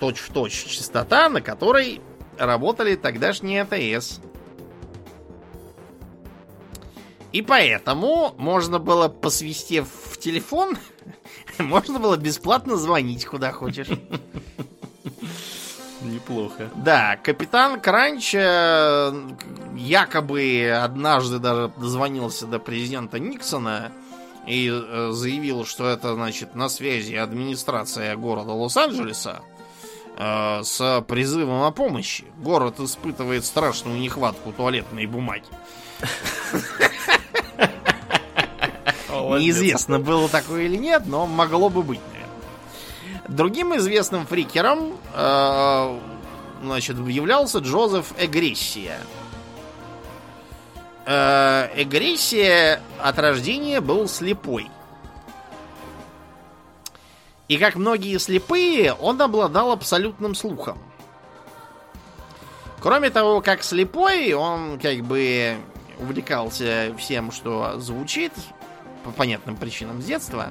точь-в-точь 0.00 0.64
частота, 0.64 1.28
на 1.28 1.42
которой 1.42 2.00
работали 2.38 2.96
тогдашние 2.96 3.68
АТС. 3.70 4.20
И 7.32 7.42
поэтому 7.42 8.34
можно 8.38 8.78
было, 8.78 9.08
посвистев 9.08 9.88
в 10.10 10.16
телефон, 10.16 10.78
можно 11.58 11.98
было 11.98 12.16
бесплатно 12.16 12.78
звонить 12.78 13.26
куда 13.26 13.52
хочешь. 13.52 13.88
Неплохо. 16.00 16.70
Да, 16.76 17.18
капитан 17.18 17.78
Кранч 17.78 18.34
э, 18.34 19.12
якобы 19.76 20.80
однажды 20.82 21.38
даже 21.38 21.70
дозвонился 21.76 22.46
до 22.46 22.58
президента 22.58 23.18
Никсона 23.18 23.92
и 24.46 24.70
э, 24.70 25.10
заявил, 25.12 25.64
что 25.64 25.88
это, 25.88 26.14
значит, 26.14 26.54
на 26.54 26.68
связи 26.68 27.14
администрация 27.14 28.16
города 28.16 28.52
Лос-Анджелеса 28.52 29.42
э, 30.16 30.60
с 30.62 31.04
призывом 31.08 31.62
о 31.62 31.70
помощи. 31.70 32.24
Город 32.38 32.80
испытывает 32.80 33.44
страшную 33.44 33.98
нехватку 33.98 34.52
туалетной 34.52 35.06
бумаги. 35.06 35.44
Неизвестно, 39.10 39.98
было 39.98 40.28
такое 40.28 40.62
или 40.64 40.76
нет, 40.76 41.04
но 41.06 41.26
могло 41.26 41.68
бы 41.68 41.82
быть, 41.82 42.00
наверное. 42.12 43.28
Другим 43.28 43.76
известным 43.76 44.26
фрикером 44.26 44.98
э, 45.14 45.98
значит, 46.62 46.96
являлся 46.98 47.58
Джозеф 47.58 48.12
Эгрессия. 48.18 48.98
Эгрессия 51.06 52.80
от 52.98 53.18
рождения 53.18 53.80
был 53.80 54.08
слепой. 54.08 54.70
И 57.48 57.58
как 57.58 57.74
многие 57.74 58.16
слепые, 58.18 58.94
он 58.94 59.20
обладал 59.20 59.72
абсолютным 59.72 60.34
слухом. 60.34 60.78
Кроме 62.80 63.10
того, 63.10 63.40
как 63.40 63.62
слепой, 63.62 64.32
он 64.32 64.78
как 64.78 65.00
бы 65.00 65.56
увлекался 65.98 66.94
всем, 66.98 67.32
что 67.32 67.78
звучит, 67.78 68.32
по 69.04 69.10
понятным 69.10 69.56
причинам 69.56 70.00
с 70.00 70.06
детства, 70.06 70.50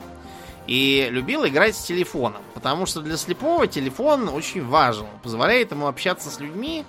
и 0.68 1.08
любил 1.10 1.46
играть 1.46 1.76
с 1.76 1.84
телефоном. 1.84 2.42
Потому 2.54 2.86
что 2.86 3.02
для 3.02 3.18
слепого 3.18 3.68
телефон 3.68 4.30
очень 4.30 4.66
важен. 4.66 5.08
Позволяет 5.24 5.72
ему 5.72 5.88
общаться 5.88 6.30
с 6.30 6.40
людьми, 6.40 6.86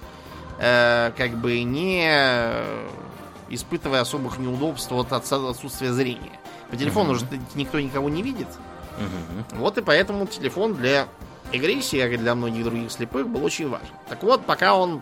э, 0.59 1.13
как 1.17 1.37
бы 1.39 1.63
не 1.63 2.11
испытывая 3.49 4.01
особых 4.01 4.39
неудобств 4.39 4.91
от 4.93 5.13
отсутствия 5.13 5.93
зрения. 5.93 6.39
По 6.71 6.77
телефону 6.77 7.11
угу. 7.11 7.21
же 7.21 7.27
никто 7.55 7.81
никого 7.81 8.09
не 8.09 8.23
видит. 8.23 8.49
Угу. 8.99 9.59
Вот 9.61 9.79
и 9.79 9.83
поэтому 9.83 10.27
телефон 10.27 10.75
для 10.75 11.09
агрессии, 11.53 12.01
как 12.01 12.13
и 12.13 12.17
для 12.17 12.35
многих 12.35 12.65
других 12.65 12.91
слепых, 12.91 13.29
был 13.29 13.45
очень 13.45 13.69
важен. 13.69 13.87
Так 14.09 14.23
вот, 14.23 14.45
пока 14.45 14.75
он 14.75 15.01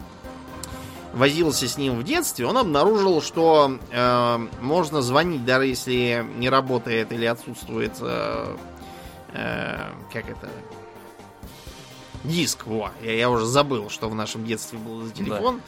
возился 1.12 1.68
с 1.68 1.76
ним 1.76 1.98
в 1.98 2.04
детстве, 2.04 2.46
он 2.46 2.56
обнаружил, 2.58 3.20
что 3.20 3.78
э, 3.90 4.46
можно 4.60 5.02
звонить, 5.02 5.44
даже 5.44 5.66
если 5.66 6.26
не 6.36 6.48
работает 6.48 7.12
или 7.12 7.26
отсутствует, 7.26 7.92
э, 8.00 8.56
э, 9.34 9.90
как 10.12 10.28
это, 10.28 10.48
диск. 12.24 12.66
Во, 12.66 12.90
я, 13.02 13.12
я 13.14 13.30
уже 13.30 13.44
забыл, 13.44 13.90
что 13.90 14.08
в 14.08 14.14
нашем 14.14 14.44
детстве 14.44 14.78
был 14.78 15.02
за 15.02 15.12
телефон. 15.12 15.56
Да. 15.56 15.62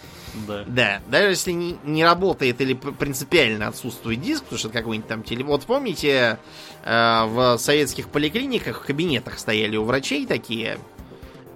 Да. 0.47 0.64
Да. 0.66 1.03
Даже 1.09 1.30
если 1.30 1.53
не, 1.53 1.76
не 1.85 2.05
работает 2.05 2.61
или 2.61 2.74
принципиально 2.74 3.68
отсутствует 3.68 4.20
диск, 4.20 4.45
потому 4.45 4.59
что 4.59 4.68
какой-нибудь 4.68 5.09
там 5.09 5.22
телефон. 5.22 5.47
Вот 5.47 5.62
помните, 5.64 6.39
э, 6.85 7.24
в 7.26 7.59
советских 7.59 8.09
поликлиниках 8.09 8.82
в 8.82 8.87
кабинетах 8.87 9.39
стояли 9.39 9.76
у 9.76 9.85
врачей 9.85 10.26
такие 10.26 10.78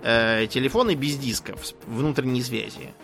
э, 0.03 0.47
телефоны 0.49 0.95
без 0.95 1.17
дисков, 1.17 1.61
внутренней 1.87 2.43
связи. 2.43 2.95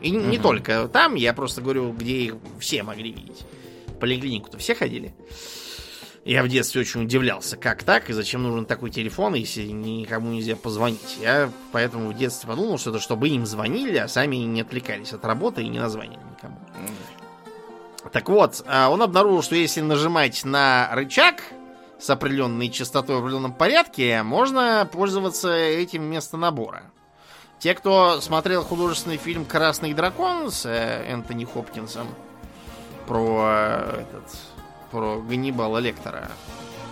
И 0.00 0.16
угу. 0.16 0.26
не 0.26 0.38
только 0.38 0.88
там, 0.88 1.14
я 1.14 1.32
просто 1.34 1.60
говорю, 1.60 1.92
где 1.92 2.16
их 2.18 2.34
все 2.58 2.82
могли 2.82 3.12
видеть. 3.12 3.42
В 3.86 3.98
поликлинику-то 3.98 4.58
все 4.58 4.74
ходили. 4.74 5.14
Я 6.24 6.42
в 6.42 6.48
детстве 6.48 6.82
очень 6.82 7.04
удивлялся, 7.04 7.56
как 7.56 7.82
так 7.82 8.10
и 8.10 8.12
зачем 8.12 8.42
нужен 8.42 8.66
такой 8.66 8.90
телефон, 8.90 9.34
если 9.34 9.62
никому 9.62 10.30
нельзя 10.30 10.54
позвонить. 10.54 11.16
Я 11.20 11.50
поэтому 11.72 12.10
в 12.10 12.14
детстве 12.16 12.46
подумал, 12.48 12.76
что 12.76 12.90
это 12.90 13.00
чтобы 13.00 13.30
им 13.30 13.46
звонили, 13.46 13.96
а 13.96 14.06
сами 14.06 14.36
не 14.36 14.60
отвлекались 14.60 15.14
от 15.14 15.24
работы 15.24 15.62
и 15.62 15.68
не 15.68 15.78
назвонили 15.78 16.20
никому. 16.36 16.58
Так 18.12 18.28
вот, 18.28 18.62
а, 18.66 18.90
он 18.90 19.02
обнаружил, 19.02 19.42
что 19.42 19.54
если 19.54 19.80
нажимать 19.80 20.44
на 20.44 20.90
рычаг 20.92 21.42
с 21.98 22.10
определенной 22.10 22.68
частотой 22.70 23.16
в 23.16 23.18
определенном 23.20 23.52
порядке, 23.52 24.22
можно 24.22 24.88
пользоваться 24.90 25.54
этим 25.54 26.02
вместо 26.02 26.36
набора. 26.36 26.82
Те, 27.60 27.74
кто 27.74 28.20
смотрел 28.20 28.62
художественный 28.62 29.18
фильм 29.18 29.44
«Красный 29.44 29.92
дракон» 29.92 30.50
с 30.50 30.64
э, 30.64 31.04
Энтони 31.08 31.44
Хопкинсом 31.44 32.08
про 33.06 33.42
э, 33.42 34.02
этот 34.02 34.38
про 34.90 35.20
Ганнибала 35.20 35.78
Лектора, 35.78 36.30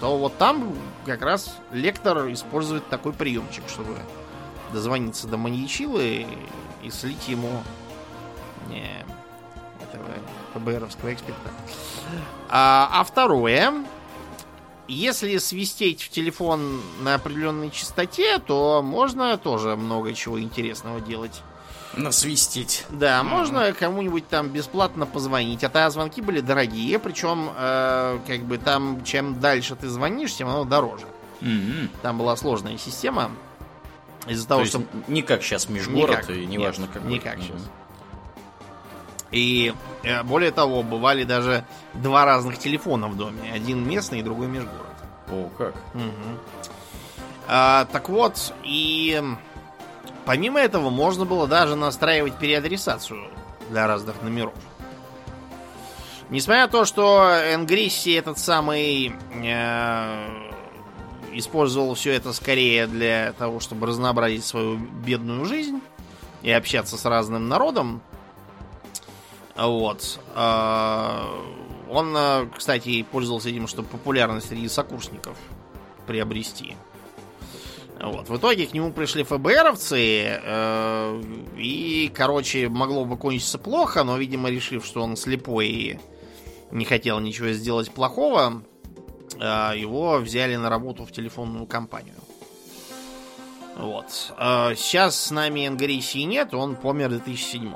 то 0.01 0.17
вот 0.17 0.37
там 0.39 0.75
как 1.05 1.23
раз 1.23 1.57
Лектор 1.73 2.33
использует 2.33 2.89
такой 2.89 3.13
приемчик, 3.13 3.65
чтобы 3.69 3.97
дозвониться 4.73 5.27
до 5.27 5.37
маньячилы 5.37 6.27
и 6.83 6.91
слить 6.91 7.29
ему 7.29 7.63
не, 8.69 9.05
этого 9.83 10.05
ФБРовского 10.55 11.13
эксперта. 11.13 11.51
А, 12.49 12.89
а 12.93 13.05
второе, 13.05 13.73
если 14.87 15.37
свистеть 15.39 16.03
в 16.03 16.11
телефон 16.11 16.81
на 17.01 17.15
определенной 17.15 17.71
частоте, 17.71 18.39
то 18.39 18.83
можно 18.83 19.37
тоже 19.37 19.77
много 19.77 20.15
чего 20.15 20.41
интересного 20.41 21.01
делать. 21.01 21.43
Насвистить. 21.95 22.87
Да, 22.91 23.21
mm-hmm. 23.21 23.23
можно 23.25 23.73
кому-нибудь 23.73 24.29
там 24.29 24.49
бесплатно 24.49 25.07
позвонить. 25.07 25.65
А 25.65 25.69
тогда 25.69 25.91
звонки 25.91 26.21
были 26.21 26.41
дорогие, 26.41 26.99
причем, 26.99 27.51
э, 27.57 28.19
как 28.27 28.41
бы 28.43 28.59
там, 28.59 29.05
чем 29.05 29.41
дальше 29.41 29.75
ты 29.75 29.89
звонишь, 29.89 30.35
тем 30.35 30.49
оно 30.49 30.65
дороже. 30.65 31.07
Mm-hmm. 31.41 31.89
Там 32.03 32.19
была 32.19 32.37
сложная 32.37 32.79
система. 32.79 33.31
Из-за 34.27 34.47
того, 34.47 34.63
То 34.63 34.69
что... 34.69 34.83
Не 35.07 35.23
как 35.23 35.43
сейчас 35.43 35.69
межгород, 35.69 36.11
никак, 36.11 36.31
и 36.31 36.47
неважно 36.47 36.83
нет, 36.83 36.91
как. 36.93 37.05
Никак 37.05 37.39
mm-hmm. 37.39 37.43
сейчас. 37.43 37.71
И 39.31 39.75
э, 40.03 40.23
более 40.23 40.51
того, 40.51 40.83
бывали 40.83 41.25
даже 41.25 41.65
два 41.95 42.25
разных 42.25 42.59
телефона 42.59 43.09
в 43.09 43.17
доме. 43.17 43.53
Один 43.53 43.87
местный, 43.87 44.23
другой 44.23 44.47
межгород. 44.47 44.87
О, 45.31 45.51
как? 45.59 45.75
Угу. 45.95 46.39
А, 47.47 47.87
так 47.87 48.09
вот, 48.09 48.55
и 48.63 49.23
помимо 50.29 50.61
этого 50.61 50.91
можно 50.91 51.25
было 51.25 51.49
даже 51.49 51.75
настраивать 51.75 52.39
переадресацию 52.39 53.31
для 53.71 53.87
разных 53.87 54.21
номеров. 54.21 54.53
Несмотря 56.29 56.67
на 56.67 56.69
то, 56.69 56.85
что 56.85 57.31
Энгрисси 57.55 58.13
этот 58.13 58.39
самый 58.39 59.15
э, 59.33 60.51
использовал 61.33 61.95
все 61.95 62.13
это 62.13 62.35
скорее 62.35 62.87
для 62.87 63.33
того, 63.39 63.59
чтобы 63.59 63.87
разнообразить 63.87 64.45
свою 64.45 64.77
бедную 64.77 65.47
жизнь 65.47 65.81
и 66.43 66.51
общаться 66.51 66.99
с 66.99 67.07
разным 67.07 67.49
народом, 67.49 68.03
вот. 69.57 70.21
Э, 70.35 71.23
он, 71.89 72.15
э, 72.15 72.49
кстати, 72.55 73.03
пользовался 73.03 73.49
этим, 73.49 73.67
чтобы 73.67 73.89
популярность 73.89 74.49
среди 74.49 74.69
сокурсников 74.69 75.39
приобрести. 76.07 76.77
Вот. 78.01 78.29
В 78.29 78.37
итоге 78.37 78.67
к 78.67 78.73
нему 78.73 78.93
пришли 78.93 79.25
ФБРовцы, 79.25 80.41
э, 80.41 81.23
и, 81.57 82.13
короче, 82.15 82.69
могло 82.69 83.05
бы 83.05 83.17
кончиться 83.17 83.59
плохо, 83.59 84.05
но, 84.05 84.17
видимо, 84.17 84.51
решив, 84.51 84.85
что 84.87 85.03
он 85.03 85.17
слепой 85.17 85.67
и 85.67 86.01
не 86.71 86.85
хотел 86.85 87.19
ничего 87.19 87.51
сделать 87.51 87.91
плохого, 87.91 88.63
э, 89.35 89.73
его 89.77 90.19
взяли 90.19 90.55
на 90.55 90.71
работу 90.71 91.05
в 91.05 91.13
телефонную 91.13 91.67
компанию. 91.67 92.15
Вот. 93.77 94.33
Э, 94.39 94.75
сейчас 94.77 95.21
с 95.21 95.31
нами 95.33 95.67
Энгарисии 95.67 96.23
нет, 96.23 96.55
он 96.55 96.77
помер 96.77 97.09
в 97.09 97.25
2007. 97.25 97.73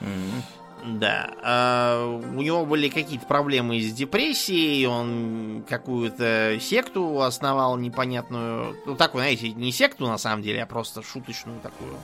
Mm-hmm. 0.00 0.57
Да. 0.96 1.30
А, 1.42 2.18
у 2.18 2.40
него 2.40 2.64
были 2.64 2.88
какие-то 2.88 3.26
проблемы 3.26 3.78
с 3.80 3.92
депрессией, 3.92 4.86
он 4.86 5.64
какую-то 5.68 6.58
секту 6.60 7.20
основал 7.20 7.76
непонятную. 7.76 8.76
Ну, 8.86 8.96
такую, 8.96 9.22
знаете, 9.22 9.52
не 9.52 9.70
секту 9.70 10.06
на 10.06 10.16
самом 10.16 10.42
деле, 10.42 10.62
а 10.62 10.66
просто 10.66 11.02
шуточную 11.02 11.60
такую, 11.60 11.94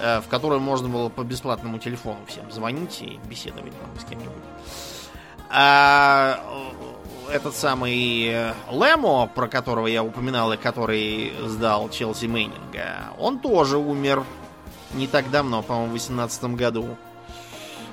э, 0.00 0.20
в 0.20 0.28
которую 0.28 0.60
можно 0.60 0.88
было 0.88 1.08
по 1.08 1.22
бесплатному 1.22 1.78
телефону 1.78 2.18
всем 2.26 2.50
звонить 2.50 3.00
и 3.00 3.18
беседовать 3.28 3.72
там 3.72 3.98
с 3.98 4.04
кем-нибудь. 4.04 4.32
А 5.48 6.38
этот 7.30 7.54
самый 7.54 8.52
Лемо, 8.70 9.26
про 9.34 9.48
которого 9.48 9.86
я 9.86 10.02
упоминал 10.02 10.52
и 10.52 10.58
который 10.58 11.32
сдал 11.46 11.88
Челси 11.88 12.26
Мейнинга, 12.26 13.14
он 13.18 13.38
тоже 13.38 13.78
умер 13.78 14.24
не 14.92 15.06
так 15.06 15.30
давно, 15.30 15.62
по-моему, 15.62 15.86
в 15.86 15.92
2018 15.92 16.44
году. 16.56 16.96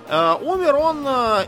Э, 0.10 0.36
умер 0.42 0.76
он 0.76 1.06
э, 1.08 1.46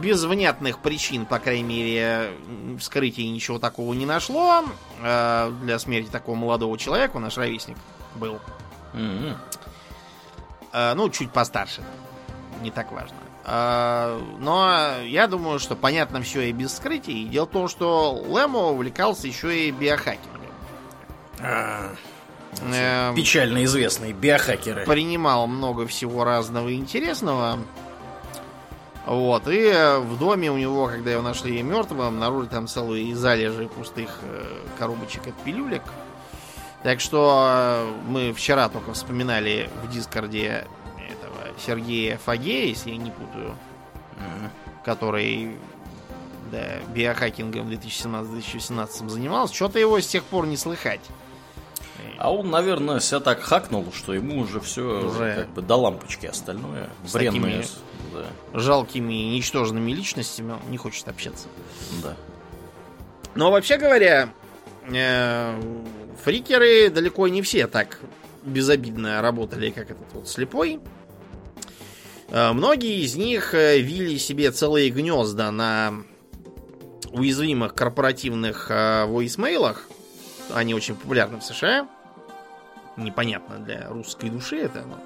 без 0.00 0.24
внятных 0.24 0.80
причин, 0.80 1.26
по 1.26 1.38
крайней 1.38 1.62
мере, 1.62 2.32
вскрытия 2.78 3.30
ничего 3.30 3.60
такого 3.60 3.94
не 3.94 4.04
нашло. 4.04 4.64
Э, 5.00 5.52
для 5.62 5.78
смерти 5.78 6.10
такого 6.10 6.34
молодого 6.34 6.76
человека, 6.76 7.20
наш 7.20 7.36
ровесник 7.36 7.76
был. 8.16 8.40
Mm-hmm. 8.94 10.94
Ну, 10.94 11.08
чуть 11.08 11.30
постарше. 11.30 11.82
Не 12.60 12.70
так 12.70 12.92
важно. 12.92 13.16
Но 14.38 15.00
я 15.02 15.26
думаю, 15.26 15.58
что 15.58 15.76
понятно 15.76 16.20
все 16.20 16.42
и 16.42 16.52
без 16.52 16.72
вскрытий. 16.72 17.24
Дело 17.24 17.46
в 17.46 17.50
том, 17.50 17.68
что 17.68 18.12
Лэмо 18.12 18.72
увлекался 18.72 19.26
еще 19.26 19.68
и 19.68 19.70
биохакингом. 19.70 20.42
Эм, 22.60 23.14
Печально 23.14 23.64
известные 23.64 24.12
биохакеры. 24.12 24.84
Принимал 24.84 25.46
много 25.46 25.86
всего 25.86 26.24
разного 26.24 26.74
интересного. 26.74 27.58
Вот, 29.06 29.48
и 29.48 29.68
э, 29.68 29.98
в 30.00 30.18
доме 30.18 30.50
у 30.50 30.58
него, 30.58 30.86
когда 30.86 31.12
его 31.12 31.22
нашли 31.22 31.62
мертвым, 31.62 32.02
обнаружили 32.02 32.48
там 32.48 32.66
целые 32.68 33.16
залежи 33.16 33.66
пустых 33.66 34.18
э, 34.22 34.44
коробочек 34.78 35.26
от 35.28 35.34
пилюлек. 35.44 35.82
Так 36.82 37.00
что 37.00 37.48
э, 37.50 37.92
мы 38.06 38.34
вчера 38.34 38.68
только 38.68 38.92
вспоминали 38.92 39.70
в 39.82 39.90
Дискорде 39.90 40.66
этого 40.96 41.58
Сергея 41.64 42.18
Фагея, 42.18 42.66
если 42.66 42.90
я 42.90 42.98
не 42.98 43.10
путаю, 43.10 43.56
mm-hmm. 44.16 44.50
который 44.84 45.56
да, 46.52 46.78
биохакингом 46.94 47.66
в 47.66 47.70
2017-2018 47.72 49.08
занимался. 49.08 49.54
Что-то 49.54 49.78
его 49.78 49.98
с 49.98 50.06
тех 50.06 50.22
пор 50.24 50.46
не 50.46 50.58
слыхать. 50.58 51.00
А 52.18 52.32
он, 52.32 52.50
наверное, 52.50 52.98
себя 52.98 53.20
так 53.20 53.40
хакнул, 53.40 53.86
что 53.92 54.12
ему 54.12 54.40
уже 54.40 54.58
все 54.58 55.06
уже 55.06 55.36
как 55.36 55.50
бы 55.50 55.62
до 55.62 55.76
лампочки 55.76 56.26
остальное. 56.26 56.90
С 57.06 57.12
бренное, 57.12 57.62
такими 57.62 57.66
да. 58.12 58.58
жалкими, 58.58 59.12
ничтожными 59.12 59.92
личностями 59.92 60.52
он 60.52 60.70
не 60.70 60.78
хочет 60.78 61.06
общаться. 61.06 61.46
Да. 62.02 62.16
Но 63.36 63.52
вообще 63.52 63.78
говоря, 63.78 64.30
э, 64.90 65.62
фрикеры 66.24 66.90
далеко 66.90 67.28
не 67.28 67.40
все 67.40 67.68
так 67.68 68.00
безобидно 68.42 69.22
работали, 69.22 69.70
как 69.70 69.92
этот 69.92 70.12
вот 70.12 70.28
слепой. 70.28 70.80
Э, 72.30 72.50
многие 72.52 73.04
из 73.04 73.14
них 73.14 73.54
э, 73.54 73.78
вили 73.78 74.16
себе 74.16 74.50
целые 74.50 74.90
гнезда 74.90 75.52
на 75.52 75.94
уязвимых 77.12 77.74
корпоративных 77.76 78.72
э, 78.72 79.06
voicemail'ах. 79.06 79.82
Они 80.52 80.74
очень 80.74 80.96
популярны 80.96 81.38
в 81.38 81.44
США 81.44 81.88
непонятно 82.98 83.58
для 83.58 83.88
русской 83.88 84.30
души 84.30 84.56
это, 84.60 84.82
но 84.82 84.98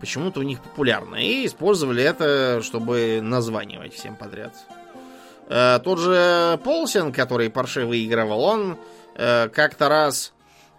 почему-то 0.00 0.40
у 0.40 0.42
них 0.42 0.60
популярно. 0.60 1.16
И 1.16 1.46
использовали 1.46 2.02
это, 2.02 2.60
чтобы 2.62 3.20
названивать 3.22 3.94
всем 3.94 4.16
подряд. 4.16 4.54
Э, 5.48 5.78
тот 5.82 5.98
же 5.98 6.58
Полсен, 6.64 7.12
который 7.12 7.50
Порше 7.50 7.86
выигрывал, 7.86 8.42
он 8.42 8.78
э, 9.14 9.48
как-то 9.48 9.88
раз 9.88 10.32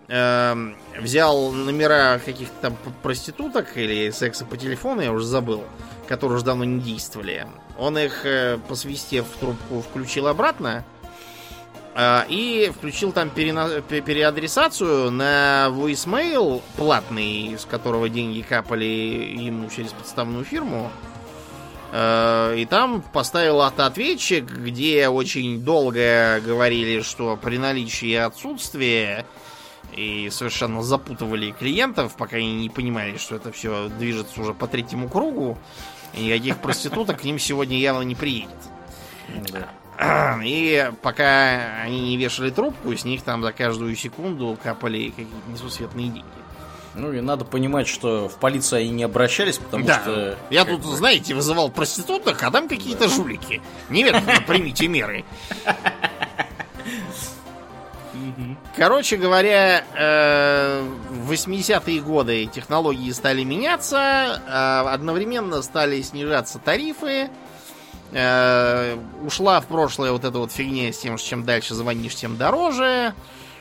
э, 0.08 0.56
взял 1.00 1.52
номера 1.52 2.20
каких-то 2.24 2.54
там 2.62 2.78
проституток 3.02 3.78
или 3.78 4.12
секса 4.12 4.46
по 4.46 4.58
телефону, 4.58 5.02
я 5.02 5.12
уже 5.12 5.26
забыл, 5.26 5.64
которые 6.08 6.38
уже 6.38 6.46
давно 6.46 6.64
не 6.66 6.80
действовали. 6.80 7.48
Он 7.78 7.98
их, 7.98 8.26
э, 8.26 8.58
посвистев 8.68 9.26
в 9.28 9.40
трубку, 9.40 9.82
включил 9.82 10.28
обратно 10.28 10.84
и 12.30 12.72
включил 12.76 13.12
там 13.12 13.32
перена... 13.32 13.82
переадресацию 13.82 15.10
на 15.10 15.68
voicemail 15.72 16.62
платный, 16.76 17.56
с 17.58 17.66
которого 17.66 18.08
деньги 18.08 18.42
капали 18.42 18.86
ему 18.86 19.68
через 19.70 19.94
подставную 19.94 20.46
фирму. 20.46 20.92
А, 21.92 22.54
и 22.54 22.66
там 22.66 23.02
поставил 23.02 23.62
автоответчик, 23.62 24.46
где 24.46 25.08
очень 25.08 25.62
долго 25.62 26.40
говорили, 26.46 27.02
что 27.02 27.36
при 27.36 27.58
наличии 27.58 28.14
отсутствия 28.14 29.26
и 29.96 30.30
совершенно 30.30 30.84
запутывали 30.84 31.52
клиентов, 31.52 32.16
пока 32.16 32.38
они 32.38 32.56
не 32.56 32.70
понимали, 32.70 33.18
что 33.18 33.38
это 33.38 33.52
все 33.52 33.90
движется 33.90 34.42
уже 34.42 34.54
по 34.54 34.68
третьему 34.68 35.10
кругу, 35.10 35.58
и 36.14 36.26
никаких 36.26 36.58
проституток 36.58 37.22
к 37.22 37.24
ним 37.24 37.40
сегодня 37.40 37.80
явно 37.80 38.04
не 38.04 38.14
приедет. 38.14 38.52
И 40.44 40.92
пока 41.02 41.82
они 41.82 42.02
не 42.02 42.18
вешали 42.18 42.52
трубку, 42.52 42.96
с 42.96 43.04
них 43.04 43.24
там 43.24 43.42
за 43.42 43.52
каждую 43.52 43.96
секунду 43.96 44.58
капали 44.62 45.10
какие-то 45.10 45.34
несусветные 45.50 46.10
деньги. 46.10 46.24
Ну 46.98 47.14
и 47.14 47.22
надо 47.22 47.46
понимать, 47.46 47.88
что 47.88 48.28
в 48.28 48.38
полицию 48.38 48.82
они 48.82 48.90
не 48.90 49.04
обращались, 49.04 49.58
потому 49.58 49.86
да. 49.86 50.02
что... 50.02 50.38
Я 50.50 50.66
тут, 50.66 50.82
бы... 50.82 50.96
знаете, 50.96 51.36
вызывал 51.36 51.70
проституток, 51.70 52.42
а 52.42 52.50
там 52.50 52.68
какие-то 52.68 53.08
да. 53.08 53.10
жулики. 53.10 53.62
Немедленно 53.90 54.42
примите 54.48 54.88
меры. 54.88 55.24
Короче 58.76 59.18
говоря, 59.18 59.84
э, 59.96 60.88
в 61.10 61.32
80-е 61.32 62.00
годы 62.02 62.46
технологии 62.46 63.12
стали 63.12 63.44
меняться, 63.44 63.98
а 64.48 64.92
одновременно 64.92 65.64
стали 65.64 66.02
снижаться 66.02 66.60
тарифы, 66.60 67.30
Э, 68.12 68.98
ушла 69.26 69.60
в 69.60 69.68
прошлое 69.68 70.12
вот 70.12 70.24
эта 70.24 70.40
вот 70.40 70.52
фигня 70.52 70.92
с 70.92 70.98
тем, 70.98 71.18
что 71.18 71.30
чем 71.30 71.44
дальше 71.44 71.74
звонишь, 71.76 72.16
тем 72.16 72.38
дороже. 72.38 73.14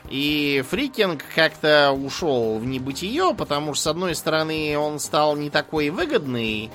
И 0.09 0.63
Фрикинг 0.69 1.23
как-то 1.35 1.91
ушел 1.91 2.57
в 2.59 2.65
небытие, 2.65 3.33
потому 3.35 3.73
что, 3.73 3.83
с 3.83 3.87
одной 3.87 4.15
стороны, 4.15 4.77
он 4.77 4.99
стал 4.99 5.35
не 5.35 5.49
такой 5.49 5.89
выгодный, 5.89 6.71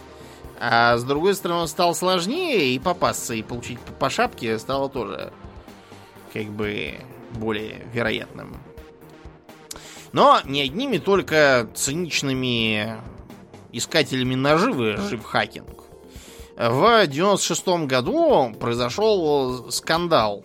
а 0.61 0.99
с 0.99 1.05
другой 1.05 1.35
стороны, 1.35 1.63
он 1.63 1.69
стал 1.69 1.95
сложнее, 1.95 2.75
и 2.75 2.79
попасться, 2.79 3.33
и 3.35 3.43
получить 3.43 3.81
по 3.81 4.11
шапке 4.11 4.59
стало 4.59 4.91
тоже 4.91 5.33
как 6.33 6.47
бы 6.47 6.99
более 7.33 7.87
вероятным. 7.93 8.59
Но 10.13 10.41
не 10.45 10.61
одними 10.61 10.99
только 10.99 11.69
циничными 11.75 12.99
искателями 13.73 14.35
наживы 14.35 14.99
жив 14.99 15.25
хакинг. 15.25 15.82
В 16.57 17.07
96 17.07 17.87
году 17.87 18.55
произошел 18.61 19.71
скандал 19.71 20.45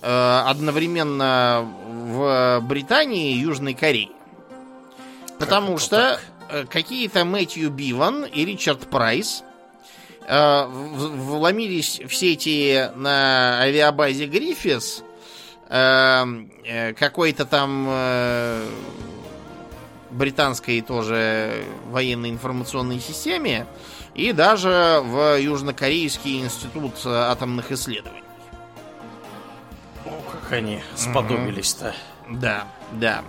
э, 0.00 0.42
одновременно 0.46 1.68
в 1.88 2.60
Британии 2.62 3.32
и 3.32 3.38
Южной 3.38 3.74
Корее. 3.74 4.10
Потому 5.38 5.78
что? 5.78 6.20
Э, 6.48 6.64
какие-то 6.64 7.24
Мэтью 7.24 7.70
Биван 7.70 8.24
и 8.24 8.44
Ричард 8.44 8.88
Прайс 8.88 9.42
э, 10.26 10.66
вломились 10.66 12.00
в 12.06 12.14
сети 12.14 12.88
на 12.94 13.60
авиабазе 13.62 14.26
Гриффис 14.26 15.04
какой-то 15.68 17.44
там 17.44 17.88
британской 20.10 20.80
тоже 20.80 21.64
военной 21.90 22.30
информационной 22.30 22.98
системе 22.98 23.68
и 24.14 24.32
даже 24.32 25.00
в 25.04 25.38
Южнокорейский 25.38 26.40
институт 26.40 26.94
атомных 27.04 27.72
исследований. 27.72 28.22
О, 30.04 30.10
как 30.30 30.52
они 30.52 30.80
сподобились-то. 30.96 31.94
Да, 32.28 32.66
да. 32.92 33.22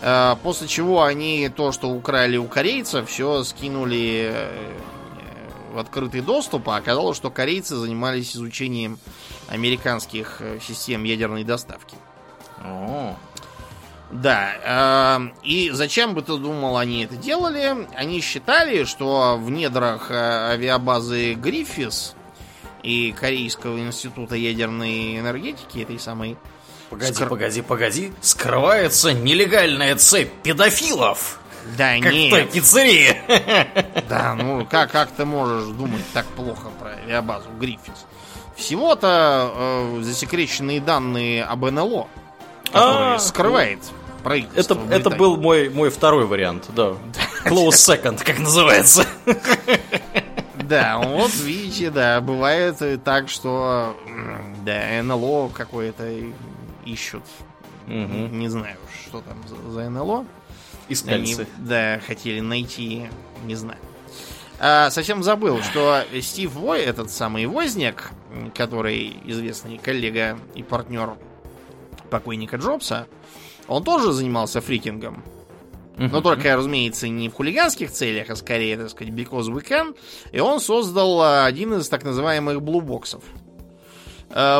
Э, 0.00 0.36
После 0.42 0.68
чего 0.68 1.02
они 1.04 1.48
то, 1.48 1.72
что 1.72 1.88
украли 1.88 2.36
у 2.36 2.46
корейцев, 2.46 3.08
все 3.08 3.44
скинули 3.44 4.30
э, 4.32 4.78
в 5.72 5.78
открытый 5.78 6.20
доступ, 6.20 6.68
а 6.68 6.76
оказалось, 6.76 7.16
что 7.16 7.30
корейцы 7.30 7.76
занимались 7.76 8.34
изучением 8.34 8.98
американских 9.48 10.38
э, 10.40 10.58
систем 10.60 11.04
ядерной 11.04 11.44
доставки. 11.44 11.94
О, 12.64 13.16
Да, 14.12 14.52
э, 14.62 15.28
и 15.42 15.70
зачем 15.72 16.12
бы 16.14 16.20
ты 16.20 16.36
думал, 16.36 16.76
они 16.76 17.04
это 17.04 17.16
делали? 17.16 17.88
Они 17.96 18.20
считали, 18.20 18.84
что 18.84 19.38
в 19.40 19.50
недрах 19.50 20.10
э, 20.10 20.14
авиабазы 20.52 21.32
Гриффис 21.32 22.14
и 22.82 23.12
Корейского 23.18 23.78
института 23.78 24.34
ядерной 24.36 25.18
энергетики, 25.18 25.78
этой 25.80 25.98
самой, 25.98 26.36
погоди, 26.90 27.12
Скр- 27.12 27.28
погоди, 27.28 27.62
погоди. 27.62 28.12
Скрывается 28.20 29.14
нелегальная 29.14 29.96
цепь 29.96 30.30
педофилов. 30.42 31.40
да 31.78 31.98
Как 31.98 32.12
нет, 32.12 32.50
пиццерии. 32.52 33.16
да, 34.10 34.34
ну 34.34 34.66
как, 34.66 34.90
как 34.90 35.10
ты 35.12 35.24
можешь 35.24 35.68
думать 35.74 36.04
так 36.12 36.26
плохо 36.26 36.68
про 36.78 36.90
авиабазу 36.90 37.48
Гриффис? 37.58 38.04
Всего-то 38.56 39.50
э, 39.54 40.00
засекреченные 40.02 40.82
данные 40.82 41.44
об 41.44 41.64
НЛО, 41.64 42.08
которые 42.66 43.14
А, 43.14 43.18
скрывает 43.18 43.78
Это, 43.78 44.01
правительство 44.22 44.74
это 44.74 45.10
Британии. 45.10 45.18
был 45.18 45.36
мой, 45.36 45.68
мой 45.68 45.90
второй 45.90 46.26
вариант, 46.26 46.66
да. 46.74 46.94
Close 47.44 47.70
second, 47.70 48.22
как 48.24 48.38
называется. 48.38 49.06
Да, 50.54 50.98
вот 50.98 51.34
видите, 51.34 51.90
да, 51.90 52.20
бывает 52.22 52.76
так, 53.04 53.28
что 53.28 53.94
да, 54.64 55.02
НЛО 55.02 55.48
какое-то 55.48 56.08
ищут. 56.86 57.24
Мгм. 57.86 58.38
Не 58.38 58.48
знаю, 58.48 58.78
что 59.04 59.20
там 59.20 59.36
за, 59.46 59.70
за 59.70 59.90
НЛО. 59.90 60.20
Они, 60.20 60.26
Искальцы. 60.88 61.46
да, 61.58 62.00
хотели 62.06 62.40
найти, 62.40 63.08
не 63.44 63.54
знаю. 63.54 63.78
А, 64.58 64.90
совсем 64.90 65.22
забыл, 65.22 65.60
что 65.62 66.04
Стив 66.20 66.52
Вой, 66.52 66.80
этот 66.80 67.10
самый 67.10 67.46
Возняк, 67.46 68.12
который 68.54 69.16
известный 69.24 69.76
коллега 69.76 70.38
и 70.54 70.62
партнер 70.62 71.14
покойника 72.10 72.56
Джобса, 72.56 73.08
он 73.72 73.84
тоже 73.84 74.12
занимался 74.12 74.60
фрикингом. 74.60 75.24
Но 75.98 76.20
только, 76.20 76.56
разумеется, 76.56 77.06
не 77.08 77.28
в 77.28 77.34
хулиганских 77.34 77.90
целях, 77.90 78.30
а 78.30 78.36
скорее, 78.36 78.76
так 78.76 78.90
сказать, 78.90 79.12
because 79.12 79.52
we 79.52 79.62
can. 79.62 79.94
И 80.32 80.40
он 80.40 80.58
создал 80.58 81.20
а, 81.20 81.44
один 81.44 81.74
из 81.74 81.88
так 81.88 82.02
называемых 82.02 82.62
блубоксов. 82.62 83.22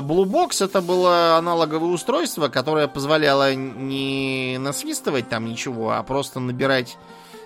Блубокс 0.02 0.60
это 0.60 0.82
было 0.82 1.38
аналоговое 1.38 1.88
устройство, 1.88 2.48
которое 2.48 2.88
позволяло 2.88 3.54
не 3.54 4.58
насвистывать 4.60 5.30
там 5.30 5.46
ничего, 5.46 5.92
а 5.92 6.02
просто 6.02 6.40
набирать 6.40 6.98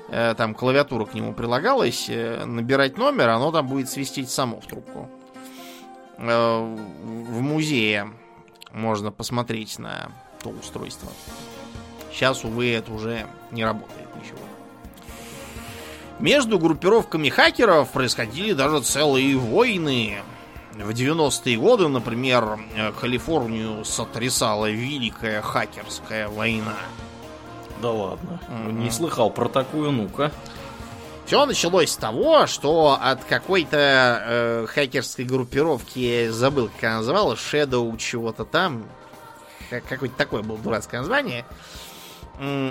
э, 0.09 0.35
там 0.37 0.57
клавиатура 0.57 1.05
к 1.05 1.15
нему 1.15 1.35
прилагалась, 1.35 2.07
э, 2.09 2.45
набирать 2.45 2.99
номер, 2.99 3.29
оно 3.29 3.53
там 3.53 3.69
будет 3.69 3.89
свистеть 3.89 4.29
само 4.29 4.61
в 4.61 4.67
трубку. 4.67 5.09
Э, 6.19 6.77
В 7.05 7.41
музее 7.43 8.11
можно 8.73 9.13
посмотреть 9.13 9.79
на 9.79 10.11
то 10.43 10.51
устройство. 10.51 11.09
Сейчас, 12.17 12.45
увы, 12.45 12.73
это 12.73 12.91
уже 12.95 13.27
не 13.51 13.63
работает 13.63 14.09
ничего. 14.17 14.39
Между 16.19 16.59
группировками 16.59 17.29
хакеров 17.29 17.91
происходили 17.91 18.55
даже 18.55 18.81
целые 18.81 19.37
войны. 19.37 20.17
В 20.73 20.89
90-е 20.91 21.59
годы, 21.59 21.89
например, 21.89 22.59
э, 22.75 22.93
Калифорнию 22.99 23.85
сотрясала 23.85 24.71
Великая 24.71 25.43
хакерская 25.43 26.29
война. 26.29 26.75
Да 27.83 27.91
ладно. 27.91 28.41
Мгм. 28.49 28.85
Не 28.85 28.91
слыхал 28.91 29.29
про 29.31 29.49
такую, 29.51 29.91
ну-ка. 29.93 30.33
Все 31.27 31.45
началось 31.45 31.91
с 31.91 31.97
того, 31.99 32.47
что 32.47 32.99
от 32.99 33.23
какой-то 33.25 33.77
э, 34.27 34.67
хакерской 34.69 35.27
группировки, 35.27 35.99
я 35.99 36.33
забыл, 36.33 36.71
как 36.81 36.85
она 36.85 36.97
называлась, 36.99 37.41
Shadow 37.41 37.95
чего-то 37.99 38.47
там, 38.47 38.85
как- 39.69 39.85
какое-то 39.85 40.17
такое 40.17 40.43
было 40.43 40.57
дурацкое 40.57 41.01
название, 41.01 41.41
м, 41.41 41.47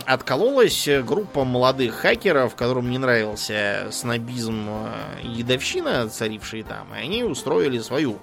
откололась 0.06 0.88
группа 1.04 1.44
молодых 1.44 1.96
хакеров, 1.96 2.56
которым 2.56 2.90
не 2.90 2.98
нравился 2.98 3.88
снобизм 3.92 4.68
э, 4.70 5.22
и 5.24 5.28
дедовщина, 5.38 6.08
царившие 6.08 6.64
там, 6.64 6.94
и 6.94 7.00
они 7.00 7.24
устроили 7.24 7.80
свою 7.80 8.20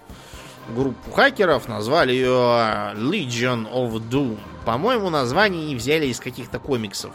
группу 0.68 1.10
хакеров, 1.10 1.68
назвали 1.68 2.12
ее 2.12 2.28
э, 2.28 2.94
Legion 2.94 3.72
of 3.72 3.94
Doom. 4.08 4.38
По-моему, 4.64 5.10
название 5.10 5.64
они 5.64 5.74
взяли 5.74 6.06
из 6.06 6.20
каких-то 6.20 6.60
комиксов 6.60 7.12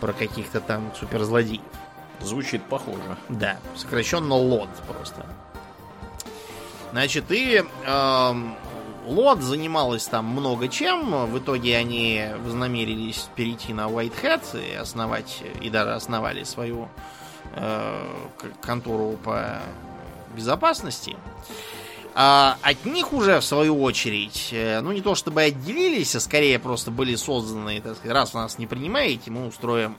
про 0.00 0.12
каких-то 0.12 0.60
там 0.60 0.92
суперзлодеев. 0.98 1.62
Звучит 2.20 2.62
похоже. 2.64 3.16
Да, 3.28 3.58
сокращенно 3.76 4.34
лод 4.34 4.68
просто. 4.86 5.24
Значит, 6.92 7.30
и 7.30 7.64
эм, 7.86 8.56
лод 9.10 9.42
занималась 9.42 10.06
там 10.06 10.24
много 10.26 10.68
чем. 10.68 11.26
В 11.26 11.38
итоге 11.38 11.76
они 11.76 12.26
вознамерились 12.44 13.28
перейти 13.34 13.72
на 13.74 13.88
Whitehead 13.88 14.72
и 14.72 14.74
основать, 14.74 15.42
и 15.60 15.68
даже 15.68 15.92
основали 15.92 16.44
свою 16.44 16.88
э, 17.54 18.06
контору 18.60 19.18
по 19.22 19.60
безопасности. 20.34 21.16
А 22.14 22.56
от 22.62 22.84
них 22.84 23.12
уже, 23.12 23.40
в 23.40 23.44
свою 23.44 23.80
очередь, 23.82 24.50
э, 24.52 24.80
ну 24.80 24.92
не 24.92 25.00
то 25.00 25.14
чтобы 25.14 25.42
отделились, 25.42 26.14
а 26.14 26.20
скорее 26.20 26.58
просто 26.58 26.90
были 26.90 27.14
созданы, 27.16 27.80
так 27.80 27.96
сказать, 27.96 28.14
раз 28.14 28.34
вы 28.34 28.40
нас 28.40 28.58
не 28.58 28.66
принимаете, 28.66 29.30
мы 29.30 29.46
устроим 29.46 29.96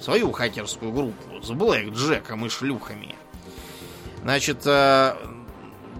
свою 0.00 0.32
хакерскую 0.32 0.92
группу 0.92 1.42
с 1.42 1.50
Блэк 1.50 1.90
Джеком 1.90 2.44
и 2.44 2.48
шлюхами. 2.48 3.14
Значит, 4.22 4.66
э, 4.66 5.14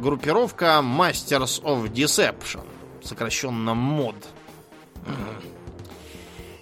группировка 0.01 0.81
Masters 0.83 1.63
of 1.63 1.91
Deception, 1.93 2.65
сокращенно 3.03 3.75
МОД. 3.75 4.17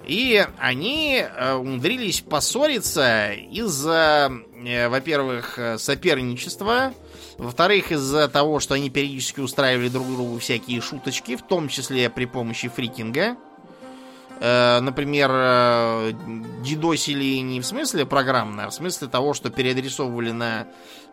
И 0.07 0.47
они 0.59 1.25
э, 1.25 1.55
умудрились 1.55 2.21
поссориться 2.21 3.33
из-за, 3.33 4.31
э, 4.65 4.89
во-первых, 4.89 5.59
э, 5.59 5.79
соперничества, 5.79 6.93
во-вторых, 7.39 7.91
из-за 7.91 8.29
того, 8.29 8.61
что 8.61 8.75
они 8.75 8.91
периодически 8.91 9.41
устраивали 9.41 9.89
друг 9.89 10.07
другу 10.07 10.39
всякие 10.39 10.81
шуточки, 10.83 11.37
в 11.37 11.43
том 11.43 11.69
числе 11.69 12.11
при 12.11 12.27
помощи 12.27 12.69
фрикинга. 12.69 13.37
Например, 14.41 16.13
дидосили 16.63 17.39
не 17.39 17.61
в 17.61 17.67
смысле 17.67 18.05
программно, 18.05 18.65
а 18.65 18.71
в 18.71 18.75
смысле 18.75 19.07
того, 19.07 19.33
что 19.33 19.49
переадресовывали 19.49 20.33
на 20.33 20.67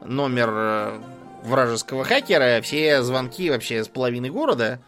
номер 0.04 1.00
вражеского 1.44 2.04
хакера 2.04 2.62
все 2.62 3.02
звонки 3.04 3.50
вообще 3.50 3.84
с 3.84 3.88
половины 3.88 4.30
города. 4.30 4.80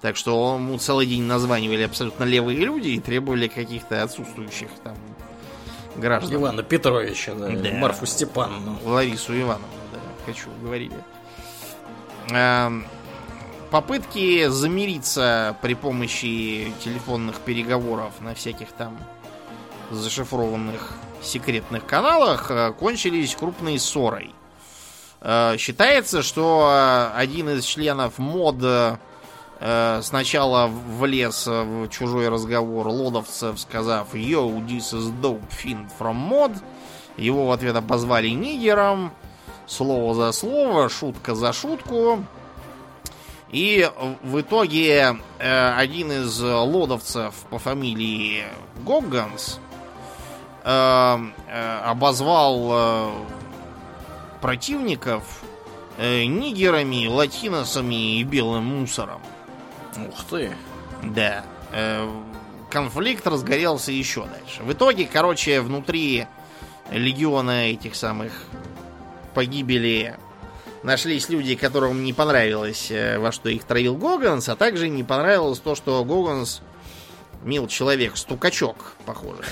Так 0.00 0.16
что 0.16 0.54
ему 0.54 0.78
целый 0.78 1.06
день 1.06 1.24
названивали 1.24 1.82
абсолютно 1.82 2.24
левые 2.24 2.58
люди 2.58 2.88
и 2.88 3.00
требовали 3.00 3.48
каких-то 3.48 4.02
отсутствующих 4.02 4.68
там 4.84 4.96
граждан. 5.96 6.34
Ивана 6.34 6.62
Петровича, 6.62 7.34
да, 7.34 7.48
Да. 7.48 7.70
Марфу 7.72 8.06
Степановну. 8.06 8.78
Ларису 8.84 9.32
Ивановну, 9.32 9.66
да, 9.92 9.98
хочу, 10.24 10.48
говорили. 10.62 10.94
Эм, 12.30 12.86
Попытки 13.70 14.48
замириться 14.48 15.54
при 15.60 15.74
помощи 15.74 16.72
телефонных 16.82 17.36
переговоров 17.40 18.14
на 18.20 18.34
всяких 18.34 18.72
там 18.72 18.98
зашифрованных 19.90 20.94
секретных 21.22 21.84
каналах 21.84 22.50
э, 22.50 22.72
кончились 22.72 23.34
крупной 23.34 23.78
ссорой. 23.78 24.34
Э, 25.20 25.56
Считается, 25.58 26.22
что 26.22 26.68
э, 26.70 27.10
один 27.16 27.48
из 27.50 27.64
членов 27.64 28.18
МОД 28.18 28.98
э, 29.60 30.00
сначала 30.02 30.68
влез 30.68 31.46
в 31.46 31.88
чужой 31.88 32.28
разговор 32.28 32.86
лодовцев, 32.86 33.58
сказав 33.58 34.14
«Yo, 34.14 34.64
this 34.66 34.92
is 34.94 35.12
dope 35.20 35.42
fiend 35.50 35.88
from 35.98 36.28
mod», 36.28 36.56
его 37.16 37.46
в 37.46 37.52
ответ 37.52 37.74
обозвали 37.74 38.28
нигером, 38.28 39.12
слово 39.66 40.14
за 40.14 40.30
слово, 40.32 40.88
шутка 40.88 41.34
за 41.34 41.52
шутку. 41.52 42.24
И 43.50 43.90
в 44.22 44.40
итоге 44.40 45.16
один 45.38 46.12
из 46.12 46.38
лодовцев 46.40 47.34
по 47.50 47.58
фамилии 47.58 48.44
Гогганс 48.84 49.58
обозвал 51.82 53.10
противников 54.40 55.24
э, 55.98 56.24
нигерами, 56.24 57.06
латиносами 57.06 58.18
и 58.18 58.24
белым 58.24 58.64
мусором. 58.64 59.20
Ух 60.08 60.24
ты. 60.30 60.52
Да. 61.02 61.44
Э, 61.72 62.08
конфликт 62.70 63.26
разгорелся 63.26 63.92
еще 63.92 64.26
дальше. 64.26 64.62
В 64.62 64.72
итоге, 64.72 65.08
короче, 65.10 65.60
внутри 65.60 66.26
легиона 66.90 67.70
этих 67.70 67.94
самых 67.94 68.32
погибели 69.34 70.16
нашлись 70.82 71.28
люди, 71.28 71.54
которым 71.54 72.04
не 72.04 72.12
понравилось, 72.12 72.90
э, 72.90 73.18
во 73.18 73.32
что 73.32 73.48
их 73.48 73.64
травил 73.64 73.96
Гоганс, 73.96 74.48
а 74.48 74.56
также 74.56 74.88
не 74.88 75.04
понравилось 75.04 75.58
то, 75.58 75.74
что 75.74 76.04
Гоганс 76.04 76.62
мил 77.42 77.68
человек, 77.68 78.16
стукачок, 78.16 78.94
похоже. 79.04 79.44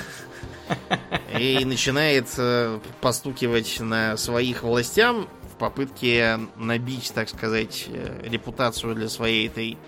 И 1.39 1.65
начинает 1.65 2.29
э, 2.39 2.81
постукивать 3.01 3.81
на 3.81 4.17
своих 4.17 4.63
властям 4.63 5.29
в 5.53 5.59
попытке 5.59 6.41
набить, 6.57 7.13
так 7.15 7.29
сказать, 7.29 7.87
э, 7.89 8.23
репутацию 8.25 8.95
для 8.95 9.09
своей 9.09 9.49
этой 9.49 9.79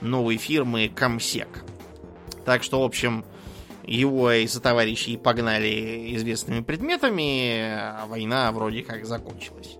новой 0.00 0.36
фирмы 0.36 0.88
Комсек. 0.88 1.48
Так 2.44 2.62
что, 2.62 2.80
в 2.80 2.84
общем, 2.84 3.24
его 3.84 4.32
и 4.32 4.46
сотоварищи 4.46 5.16
погнали 5.16 6.14
известными 6.16 6.60
предметами, 6.60 7.60
а 7.60 8.06
война 8.06 8.50
вроде 8.52 8.82
как 8.82 9.06
закончилась. 9.06 9.76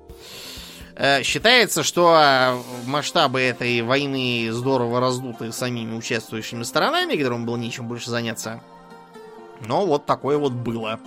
Э, 0.95 1.23
считается, 1.23 1.83
что 1.83 2.63
масштабы 2.87 3.41
этой 3.41 3.83
войны 3.83 4.49
здорово 4.51 5.01
раздуты 5.01 5.53
самими 5.53 5.95
участвующими 5.95 6.63
сторонами, 6.63 7.17
которым 7.17 7.45
было 7.45 7.57
нечем 7.57 7.89
больше 7.89 8.11
заняться. 8.11 8.63
Но 9.61 9.87
вот 9.87 10.07
такое 10.07 10.39
вот 10.39 10.53
было. 10.53 11.01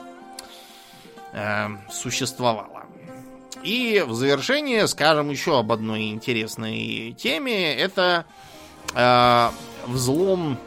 Э, 1.33 1.67
существовало. 1.91 2.83
И 3.63 4.03
в 4.07 4.13
завершение 4.13 4.87
скажем 4.87 5.29
еще 5.29 5.59
об 5.59 5.71
одной 5.71 6.09
интересной 6.09 7.13
теме. 7.13 7.75
Это 7.75 8.25
э, 8.93 9.49
взлом 9.85 10.57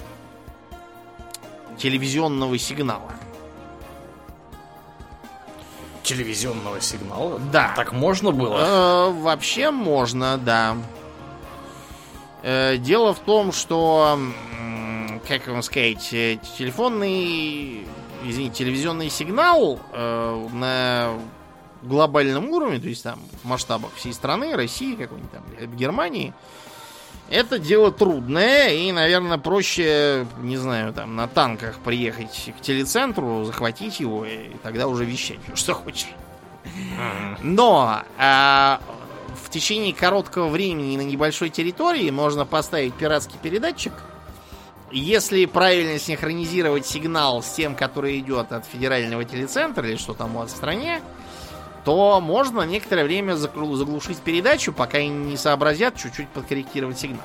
телевизионного 1.79 2.59
сигнала. 2.59 3.13
Телевизионного 6.03 6.81
сигнала? 6.81 7.39
Да. 7.53 7.73
Так 7.77 7.93
можно 7.93 8.33
было? 8.33 8.59
Э, 8.59 9.11
вообще 9.13 9.71
можно, 9.71 10.37
да. 10.37 10.77
Э, 12.43 12.77
дело 12.77 13.15
в 13.15 13.21
том, 13.21 13.53
что, 13.53 14.19
как 15.27 15.47
вам 15.49 15.63
сказать, 15.63 16.13
э, 16.13 16.39
телефонный, 16.59 17.87
извините, 18.25 18.65
телевизионный 18.65 19.11
сигнал 19.11 19.79
э, 19.93 20.49
на 20.53 21.15
глобальном 21.83 22.49
уровне, 22.51 22.79
то 22.79 22.89
есть 22.89 23.03
там 23.03 23.21
в 23.43 23.49
масштабах 23.49 23.93
всей 23.95 24.13
страны, 24.13 24.55
России, 24.55 24.95
какой-нибудь 24.95 25.33
там, 25.33 25.77
Германии, 25.77 26.33
это 27.31 27.59
дело 27.59 27.91
трудное, 27.91 28.71
и, 28.71 28.93
наверное, 28.93 29.39
проще, 29.39 30.27
не 30.41 30.57
знаю, 30.57 30.93
там, 30.93 31.17
на 31.17 31.29
танках 31.29 31.79
приехать 31.79 32.53
к 32.59 32.61
телецентру, 32.61 33.45
захватить 33.45 34.01
его, 34.01 34.25
и 34.27 34.51
тогда 34.63 34.87
уже 34.87 35.05
вещать, 35.05 35.39
что 35.55 35.75
хочешь. 35.75 36.11
Но 37.43 38.03
а, 38.19 38.81
в 39.43 39.51
течение 39.51 39.95
короткого 39.95 40.49
времени 40.49 40.97
на 40.97 41.03
небольшой 41.03 41.51
территории 41.51 42.11
можно 42.11 42.45
поставить 42.45 42.95
пиратский 42.95 43.39
передатчик. 43.43 43.93
Если 44.93 45.47
правильно 45.47 45.99
синхронизировать 45.99 46.87
сигнал 46.87 47.43
с 47.43 47.49
тем, 47.55 47.75
который 47.75 48.19
идет 48.19 48.53
от 48.53 48.67
федерального 48.67 49.25
телецентра 49.25 49.89
или 49.89 49.97
что 49.97 50.13
там 50.13 50.37
у 50.37 50.41
вас 50.41 50.53
в 50.53 50.57
стране, 50.57 51.01
то 51.85 52.21
можно 52.21 52.61
некоторое 52.63 53.05
время 53.05 53.35
заглушить 53.35 54.19
передачу, 54.19 54.73
пока 54.73 54.99
они 54.99 55.09
не 55.09 55.37
сообразят 55.39 55.97
чуть-чуть 55.97 56.29
подкорректировать 56.29 56.99
сигнал. 56.99 57.25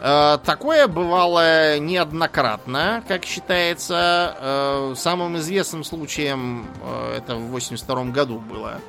Э, 0.00 0.38
такое 0.44 0.88
бывало 0.88 1.78
неоднократно, 1.78 3.04
как 3.06 3.26
считается. 3.26 4.34
Э, 4.40 4.94
самым 4.96 5.36
известным 5.36 5.84
случаем 5.84 6.66
э, 6.82 7.18
это 7.18 7.36
в 7.36 7.50
82 7.50 8.04
году 8.06 8.38
было. 8.38 8.80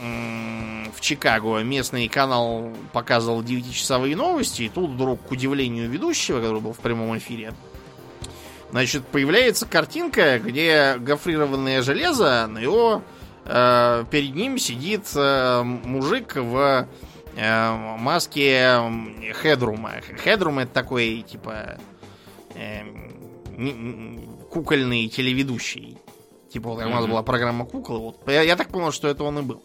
В 0.00 1.00
Чикаго 1.00 1.58
местный 1.60 2.08
канал 2.08 2.70
показывал 2.92 3.42
9-часовые 3.42 4.16
новости, 4.16 4.62
и 4.62 4.68
тут 4.68 4.90
вдруг, 4.90 5.22
к 5.26 5.30
удивлению 5.30 5.88
ведущего, 5.88 6.40
который 6.40 6.60
был 6.60 6.72
в 6.72 6.78
прямом 6.78 7.16
эфире, 7.18 7.52
Значит, 8.70 9.06
появляется 9.06 9.66
картинка, 9.66 10.38
где 10.38 10.96
гофрированное 10.98 11.82
железо, 11.82 12.46
на 12.48 12.58
его 12.58 13.02
э, 13.44 14.04
перед 14.10 14.34
ним 14.34 14.58
сидит 14.58 15.06
э, 15.14 15.62
мужик 15.62 16.34
в 16.34 16.88
э, 17.36 17.96
маске 17.98 18.80
Хедрума. 19.34 19.92
Хедрум 20.22 20.58
это 20.58 20.72
такой, 20.72 21.24
типа, 21.26 21.78
э, 22.54 22.82
кукольный 24.50 25.08
телеведущий. 25.08 25.95
Типа, 26.56 26.70
вот, 26.70 26.82
у 26.82 26.88
нас 26.88 27.04
была 27.04 27.22
программа 27.22 27.66
кукол. 27.66 27.98
Вот. 27.98 28.28
Я, 28.28 28.40
я 28.40 28.56
так 28.56 28.68
понял, 28.68 28.90
что 28.90 29.08
это 29.08 29.24
он 29.24 29.40
и 29.40 29.42
был. 29.42 29.62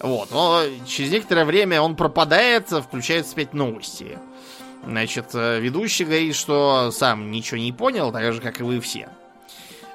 Вот. 0.00 0.32
Но 0.32 0.62
через 0.84 1.12
некоторое 1.12 1.44
время 1.44 1.80
он 1.80 1.94
пропадает, 1.94 2.68
включаются 2.68 3.34
опять 3.34 3.54
новости. 3.54 4.18
Значит, 4.84 5.26
э, 5.34 5.60
ведущий 5.60 6.04
говорит, 6.04 6.34
что 6.34 6.90
сам 6.90 7.30
ничего 7.30 7.58
не 7.58 7.72
понял, 7.72 8.10
так 8.10 8.32
же, 8.32 8.40
как 8.40 8.58
и 8.58 8.64
вы 8.64 8.80
все. 8.80 9.08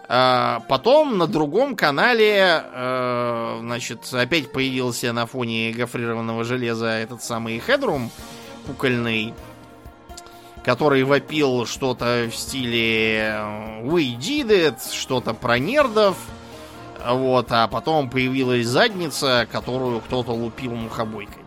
А, 0.08 0.62
потом 0.70 1.18
на 1.18 1.28
другом 1.28 1.76
канале, 1.76 2.64
э, 2.64 3.58
значит, 3.60 4.08
опять 4.14 4.54
появился 4.54 5.12
на 5.12 5.26
фоне 5.26 5.74
гофрированного 5.74 6.46
железа 6.46 6.88
этот 6.92 7.22
самый 7.22 7.60
хедрум 7.60 8.10
кукольный, 8.68 9.34
который 10.64 11.04
вопил 11.04 11.66
что-то 11.66 12.30
в 12.32 12.36
стиле 12.36 13.36
We 13.84 14.18
did 14.18 14.50
it, 14.50 14.78
что-то 14.94 15.34
про 15.34 15.60
нердов. 15.60 16.18
Вот, 17.06 17.48
а 17.50 17.68
потом 17.68 18.10
появилась 18.10 18.68
задница, 18.68 19.48
которую 19.52 20.02
кто-то 20.02 20.32
лупил 20.32 20.76
мухобойкой. 20.76 21.44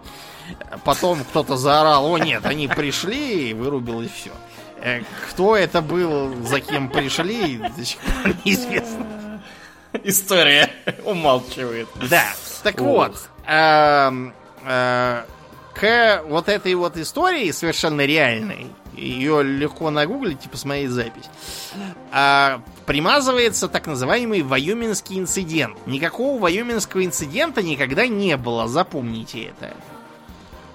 Потом 0.84 1.22
кто-то 1.22 1.56
заорал, 1.56 2.12
о 2.12 2.18
нет, 2.18 2.44
они 2.44 2.66
пришли, 2.66 3.50
и 3.50 3.54
вырубилось 3.54 4.10
все. 4.10 4.32
Э, 4.80 5.02
кто 5.30 5.56
это 5.56 5.80
был, 5.80 6.34
за 6.44 6.60
кем 6.60 6.88
пришли, 6.90 7.56
до 7.56 7.84
сих 7.84 7.98
пор 8.00 8.34
неизвестно. 8.44 9.42
История 10.02 10.70
умалчивает. 11.04 11.88
Да, 12.10 12.24
так 12.62 12.80
вот. 12.80 13.28
Э, 13.46 14.10
э, 14.66 15.24
к 15.74 16.22
вот 16.26 16.48
этой 16.48 16.74
вот 16.74 16.96
истории 16.96 17.50
совершенно 17.52 18.02
реальной, 18.02 18.66
ее 18.96 19.42
легко 19.42 19.90
нагуглить 19.90 20.46
и 20.46 20.48
посмотреть 20.48 20.90
запись, 20.90 21.28
а, 22.12 22.60
примазывается 22.86 23.68
так 23.68 23.86
называемый 23.86 24.42
Вайоминский 24.42 25.18
инцидент. 25.18 25.76
Никакого 25.86 26.40
Вайоминского 26.40 27.04
инцидента 27.04 27.62
никогда 27.62 28.06
не 28.06 28.36
было, 28.36 28.68
запомните 28.68 29.44
это. 29.44 29.74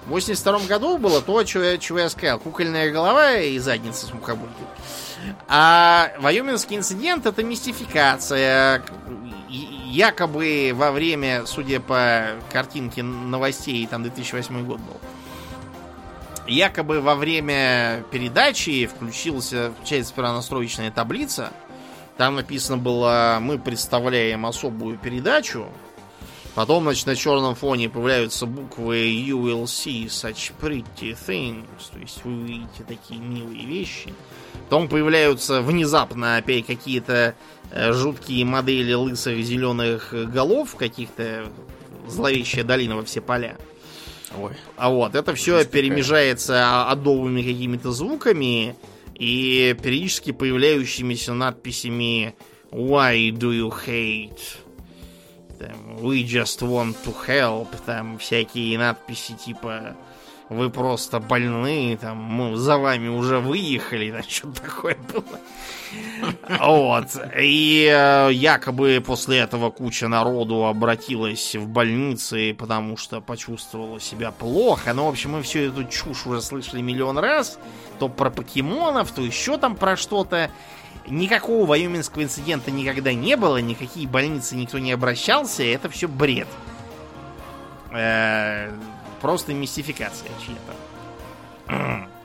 В 0.06 0.10
82 0.10 0.66
году 0.66 0.98
было 0.98 1.20
то, 1.20 1.42
чего 1.44 1.62
я, 1.62 1.78
чего 1.78 1.98
я 2.00 2.08
сказал. 2.08 2.38
Кукольная 2.40 2.90
голова 2.90 3.34
и 3.36 3.58
задница 3.58 4.06
с 4.06 4.12
мухобойкой. 4.12 4.66
А 5.46 6.10
Вайоминский 6.18 6.76
инцидент 6.76 7.26
это 7.26 7.42
мистификация. 7.42 8.82
Якобы 9.48 10.72
во 10.74 10.92
время, 10.92 11.44
судя 11.46 11.80
по 11.80 12.28
картинке 12.52 13.02
новостей, 13.02 13.86
там 13.86 14.02
2008 14.02 14.64
год 14.64 14.78
был, 14.78 14.96
якобы 16.50 17.00
во 17.00 17.14
время 17.14 18.04
передачи 18.10 18.86
включился, 18.86 19.72
включается 19.72 20.14
настроечная 20.20 20.90
таблица. 20.90 21.52
Там 22.16 22.34
написано 22.34 22.76
было, 22.76 23.38
мы 23.40 23.58
представляем 23.58 24.44
особую 24.44 24.98
передачу, 24.98 25.68
Потом, 26.54 26.82
значит, 26.82 27.06
на 27.06 27.14
черном 27.14 27.54
фоне 27.54 27.88
появляются 27.88 28.44
буквы 28.44 29.08
You 29.08 29.40
will 29.40 29.64
see 29.64 30.06
such 30.06 30.52
pretty 30.60 31.16
things. 31.26 31.64
То 31.92 31.98
есть 31.98 32.24
вы 32.24 32.32
увидите 32.32 32.84
такие 32.86 33.20
милые 33.20 33.64
вещи. 33.64 34.12
Потом 34.64 34.88
появляются 34.88 35.62
внезапно 35.62 36.36
опять 36.36 36.66
какие-то 36.66 37.34
э, 37.70 37.92
жуткие 37.92 38.44
модели 38.44 38.92
лысых 38.92 39.42
зеленых 39.42 40.12
голов, 40.12 40.74
каких-то 40.74 41.46
зловещая 42.08 42.64
долина 42.64 42.96
во 42.96 43.04
все 43.04 43.20
поля. 43.20 43.56
Ой. 44.38 44.52
А 44.76 44.90
вот, 44.90 45.14
это 45.14 45.34
все 45.34 45.64
перемежается 45.64 46.88
адовыми 46.88 47.42
какими-то 47.42 47.92
звуками 47.92 48.76
и 49.14 49.76
периодически 49.82 50.32
появляющимися 50.32 51.34
надписями 51.34 52.34
Why 52.70 53.32
do 53.32 53.50
you 53.50 53.72
hate? 53.86 54.38
там, 55.58 55.98
We 56.00 56.24
just 56.24 56.62
want 56.62 56.96
to 57.04 57.14
help, 57.26 57.68
там 57.84 58.18
всякие 58.18 58.78
надписи 58.78 59.34
типа 59.34 59.96
вы 60.50 60.68
просто 60.68 61.20
больны, 61.20 61.96
там, 61.98 62.18
мы 62.18 62.56
за 62.56 62.76
вами 62.76 63.06
уже 63.06 63.38
выехали, 63.38 64.10
там, 64.10 64.22
что-то 64.28 64.62
такое 64.62 64.96
было. 65.12 65.38
Вот. 66.60 67.06
И 67.38 67.88
э, 67.90 68.30
якобы 68.32 69.02
после 69.04 69.38
этого 69.38 69.70
куча 69.70 70.08
народу 70.08 70.66
обратилась 70.66 71.54
в 71.54 71.68
больницы, 71.68 72.54
потому 72.58 72.96
что 72.96 73.20
почувствовала 73.20 74.00
себя 74.00 74.32
плохо. 74.32 74.92
Ну, 74.92 75.06
в 75.06 75.08
общем, 75.08 75.32
мы 75.32 75.42
всю 75.42 75.60
эту 75.60 75.84
чушь 75.84 76.26
уже 76.26 76.42
слышали 76.42 76.80
миллион 76.82 77.18
раз. 77.18 77.58
То 78.00 78.08
про 78.08 78.30
покемонов, 78.30 79.12
то 79.12 79.22
еще 79.22 79.56
там 79.56 79.76
про 79.76 79.96
что-то. 79.96 80.50
Никакого 81.06 81.64
вайоминского 81.64 82.24
инцидента 82.24 82.70
никогда 82.72 83.12
не 83.12 83.36
было, 83.36 83.58
никакие 83.58 84.06
больницы 84.08 84.56
никто 84.56 84.78
не 84.78 84.92
обращался, 84.92 85.62
это 85.62 85.88
все 85.88 86.08
бред. 86.08 86.48
Просто 89.20 89.54
мистификация 89.54 90.30
чья-то. 90.44 92.06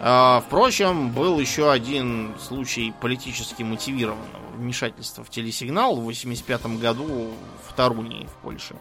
А, 0.00 0.44
впрочем, 0.46 1.10
был 1.10 1.40
еще 1.40 1.72
один 1.72 2.36
случай 2.38 2.94
политически 3.00 3.64
мотивированного 3.64 4.52
вмешательства 4.54 5.24
в 5.24 5.30
телесигнал 5.30 5.96
в 5.96 6.04
85 6.04 6.78
году 6.78 7.32
в 7.66 7.72
Тарунии, 7.74 8.26
в 8.26 8.42
Польше. 8.42 8.76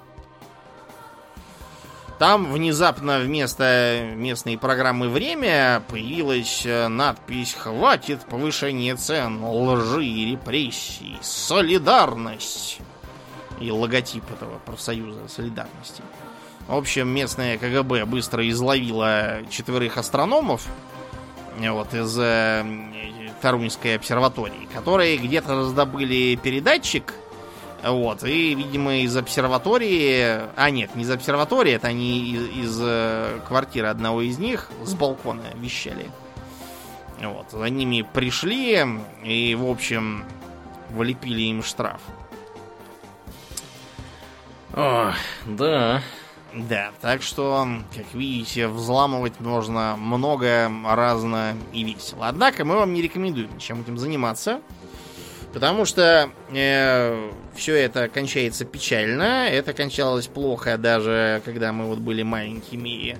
Там 2.20 2.52
внезапно 2.52 3.20
вместо 3.20 4.12
местной 4.16 4.58
программы 4.58 5.10
«Время» 5.10 5.84
появилась 5.88 6.66
э, 6.66 6.88
надпись 6.88 7.54
«Хватит 7.54 8.26
повышения 8.26 8.96
цен, 8.96 9.44
лжи 9.44 10.06
и 10.06 10.32
репрессий, 10.32 11.18
солидарность» 11.22 12.80
и 13.60 13.72
логотип 13.72 14.24
этого 14.32 14.60
профсоюза 14.60 15.28
солидарности. 15.28 16.02
В 16.68 16.76
общем, 16.76 17.08
местное 17.08 17.58
КГБ 17.58 18.06
быстро 18.06 18.48
изловило 18.50 19.40
четверых 19.50 19.98
астрономов 19.98 20.68
вот, 21.58 21.94
из 21.94 22.18
э, 22.20 22.66
Тарунской 23.42 23.96
обсерватории, 23.96 24.68
которые 24.74 25.18
где-то 25.18 25.56
раздобыли 25.56 26.36
передатчик, 26.36 27.14
вот, 27.84 28.24
и, 28.24 28.56
видимо, 28.56 28.98
из 28.98 29.16
обсерватории... 29.16 30.42
А, 30.56 30.70
нет, 30.70 30.96
не 30.96 31.04
из 31.04 31.12
обсерватории, 31.12 31.74
это 31.74 31.88
они 31.88 32.32
из, 32.32 32.50
из 32.50 32.80
э, 32.82 33.40
квартиры 33.48 33.88
одного 33.88 34.22
из 34.22 34.40
них 34.40 34.70
с 34.84 34.94
балкона 34.94 35.44
вещали. 35.56 36.10
Вот, 37.22 37.52
за 37.52 37.70
ними 37.70 38.06
пришли 38.14 38.86
и, 39.24 39.56
в 39.56 39.70
общем, 39.70 40.26
влепили 40.90 41.44
им 41.44 41.64
штраф. 41.64 42.02
О, 44.74 45.14
да. 45.46 46.04
Да, 46.58 46.92
так 47.02 47.22
что, 47.22 47.68
как 47.96 48.06
видите, 48.14 48.68
взламывать 48.68 49.40
можно 49.40 49.96
много, 49.96 50.72
разно 50.84 51.56
и 51.72 51.84
весело. 51.84 52.28
Однако 52.28 52.66
мы 52.66 52.78
вам 52.78 52.94
не 52.94 53.02
рекомендуем 53.02 53.60
чем 53.60 53.82
этим 53.82 53.98
заниматься, 54.00 54.62
потому 55.54 55.86
что 55.86 56.32
э, 56.52 57.32
все 57.56 57.76
это 57.76 58.08
кончается 58.08 58.66
печально. 58.66 59.50
Это 59.50 59.74
кончалось 59.74 60.28
плохо 60.28 60.78
даже 60.78 61.44
когда 61.46 61.72
мы 61.72 61.86
вот 61.86 62.00
были 62.00 62.24
маленькими. 62.24 63.18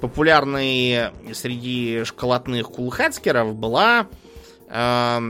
Популярной 0.00 1.10
среди 1.32 2.02
школотных 2.04 2.68
кулхацкеров 2.68 3.54
была 3.54 4.08
э, 4.68 5.20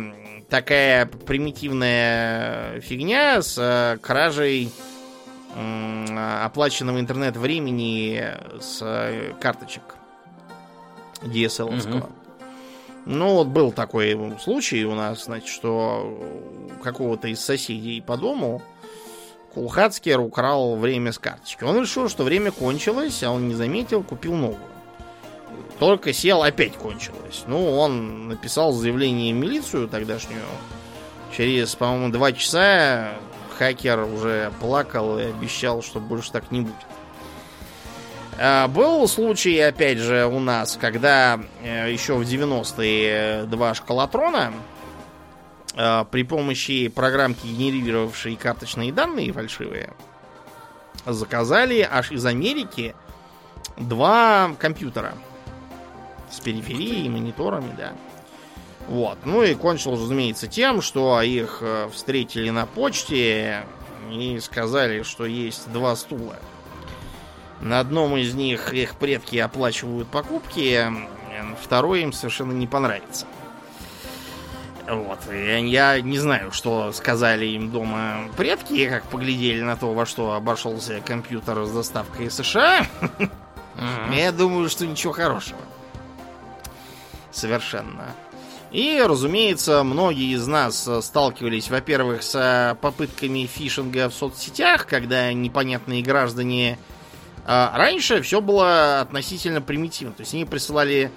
такая 0.49 1.07
примитивная 1.07 2.80
фигня 2.80 3.43
с 3.43 3.59
э, 3.59 3.99
кражей 3.99 4.72
оплаченного 6.44 7.00
интернет-времени 7.00 8.34
с 8.61 8.80
э, 8.82 9.32
карточек 9.40 9.82
DSL. 11.22 11.98
Угу. 11.98 12.07
Ну, 13.07 13.34
вот 13.34 13.46
был 13.48 13.72
такой 13.72 14.18
случай 14.40 14.84
у 14.84 14.94
нас, 14.94 15.24
значит, 15.24 15.48
что 15.48 16.18
какого-то 16.82 17.28
из 17.28 17.40
соседей 17.40 18.00
по 18.00 18.16
дому 18.16 18.62
Кулхацкер 19.54 20.20
украл 20.20 20.76
время 20.76 21.12
с 21.12 21.18
карточки. 21.18 21.64
Он 21.64 21.80
решил, 21.80 22.11
что 22.11 22.24
время 22.24 22.50
кончилось, 22.50 23.22
а 23.22 23.30
он 23.30 23.48
не 23.48 23.54
заметил, 23.54 24.02
купил 24.02 24.34
новую. 24.34 24.59
Только 25.78 26.12
сел, 26.12 26.42
опять 26.42 26.74
кончилось. 26.74 27.44
Ну, 27.46 27.70
он 27.78 28.28
написал 28.28 28.72
заявление 28.72 29.32
в 29.32 29.36
милицию 29.36 29.88
тогдашнюю. 29.88 30.42
Через, 31.34 31.74
по-моему, 31.74 32.12
два 32.12 32.32
часа 32.32 33.12
хакер 33.59 34.00
уже 34.00 34.52
плакал 34.61 35.18
и 35.18 35.24
обещал, 35.24 35.82
что 35.82 36.00
больше 36.00 36.32
так 36.32 36.50
не 36.50 36.62
будет. 36.62 36.74
А, 38.38 38.68
был 38.68 39.09
случай, 39.09 39.59
опять 39.61 39.98
же, 39.98 40.26
у 40.26 40.40
нас, 40.40 40.76
когда 40.80 41.40
э, 41.62 41.90
еще 41.90 42.14
в 42.14 42.22
90-е 42.22 43.44
два 43.46 43.74
шкалатрона 43.74 44.52
э, 45.74 46.04
при 46.11 46.22
помощи 46.22 46.88
программки, 46.88 47.46
генерировавшей 47.46 48.36
карточные 48.36 48.92
данные 48.92 49.32
фальшивые, 49.32 49.92
заказали 51.07 51.88
аж 51.90 52.12
из 52.12 52.26
Америки 52.26 52.94
два 53.78 54.52
компьютера 54.59 55.14
с 56.30 56.40
периферией, 56.40 57.09
мониторами, 57.09 57.74
да. 57.76 57.92
Вот. 58.89 59.18
Ну 59.24 59.43
и 59.43 59.55
кончилось, 59.55 60.01
разумеется, 60.01 60.47
тем, 60.47 60.80
что 60.80 61.20
их 61.20 61.59
э, 61.61 61.89
встретили 61.93 62.51
на 62.51 62.66
почте 62.66 63.64
и 64.11 64.39
сказали, 64.41 65.03
что 65.03 65.26
есть 65.26 65.70
два 65.72 65.97
стула. 65.97 66.37
На 67.61 67.80
одном 67.80 68.16
из 68.16 68.34
них 68.34 68.72
их 68.74 68.97
предки 68.97 69.37
оплачивают 69.39 70.09
покупки, 70.09 70.84
второй 71.61 72.03
им 72.03 72.12
совершенно 72.12 72.53
не 72.53 72.66
понравится. 72.66 73.26
Вот. 74.89 75.18
Я 75.32 76.01
не 76.01 76.18
знаю, 76.18 76.53
что 76.53 76.93
сказали 76.93 77.47
им 77.47 77.72
дома 77.72 78.28
предки, 78.37 78.89
как 78.89 79.03
поглядели 79.05 79.62
на 79.62 79.76
то, 79.76 79.93
во 79.93 80.07
что 80.07 80.34
обошелся 80.34 81.01
компьютер 81.01 81.64
с 81.64 81.72
доставкой 81.72 82.30
США. 82.30 82.87
Я 84.12 84.32
думаю, 84.32 84.68
что 84.68 84.87
ничего 84.87 85.12
хорошего. 85.12 85.59
Совершенно. 87.32 88.14
И, 88.76 89.02
разумеется, 89.02 89.82
многие 89.84 90.34
из 90.34 90.46
нас 90.46 90.86
э, 90.86 91.00
сталкивались, 91.00 91.70
во-первых, 91.70 92.22
с 92.22 92.34
э, 92.34 92.74
попытками 92.78 93.46
фишинга 93.46 94.10
в 94.10 94.12
соцсетях, 94.12 94.86
когда 94.86 95.32
непонятные 95.32 96.02
граждане... 96.02 96.78
Э, 97.46 97.70
раньше 97.72 98.20
все 98.20 98.42
было 98.42 99.00
относительно 99.00 99.62
примитивно. 99.62 100.12
То 100.12 100.20
есть 100.20 100.34
они 100.34 100.44
присылали 100.44 101.10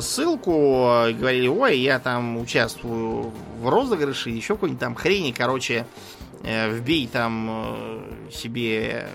ссылку 0.00 1.10
говорили, 1.12 1.46
ой, 1.46 1.78
я 1.78 1.98
там 1.98 2.38
участвую 2.38 3.34
в 3.60 3.68
розыгрыше, 3.68 4.30
еще 4.30 4.54
какой-нибудь 4.54 4.80
там 4.80 4.94
хрени, 4.94 5.30
короче, 5.30 5.84
вбей 6.42 7.06
там 7.06 8.02
себе 8.32 9.10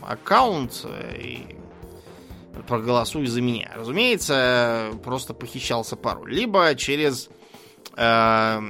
аккаунт 0.00 0.86
и 1.18 1.55
проголосуй 2.66 3.26
за 3.26 3.40
меня. 3.40 3.70
Разумеется, 3.74 4.92
просто 5.04 5.34
похищался 5.34 5.96
пароль. 5.96 6.32
Либо 6.32 6.74
через 6.74 7.28
э, 7.96 8.60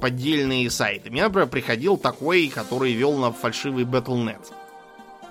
поддельные 0.00 0.70
сайты. 0.70 1.10
Мне, 1.10 1.24
например, 1.24 1.48
приходил 1.48 1.96
такой, 1.96 2.48
который 2.48 2.92
вел 2.92 3.16
на 3.16 3.32
фальшивый 3.32 3.84
Battle.net. 3.84 4.52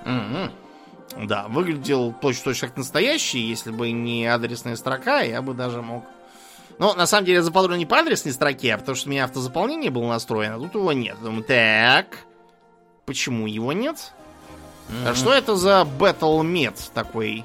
Угу. 0.06 1.26
Да, 1.26 1.48
выглядел 1.48 2.14
точно-точно 2.14 2.68
как 2.68 2.78
настоящий. 2.78 3.40
Если 3.40 3.72
бы 3.72 3.92
не 3.92 4.26
адресная 4.28 4.76
строка, 4.76 5.22
я 5.22 5.42
бы 5.42 5.54
даже 5.54 5.82
мог... 5.82 6.06
Но 6.78 6.94
на 6.94 7.08
самом 7.08 7.26
деле 7.26 7.38
я 7.38 7.44
заподозрил 7.44 7.78
не 7.78 7.86
по 7.86 7.98
адресной 7.98 8.32
строке, 8.32 8.74
а 8.74 8.78
потому 8.78 8.96
что 8.96 9.10
у 9.10 9.12
меня 9.12 9.26
автозаполнение 9.26 9.92
было 9.92 10.08
настроено, 10.08 10.56
а 10.56 10.60
тут 10.60 10.76
его 10.76 10.94
нет. 10.94 11.18
Думаю, 11.22 11.44
так, 11.44 12.20
почему 13.06 13.48
его 13.48 13.74
нет? 13.74 14.14
Mm-hmm. 14.88 15.10
А 15.10 15.16
что 15.16 15.34
это 15.34 15.56
за 15.56 15.86
Battle.med 16.00 16.76
такой 16.94 17.44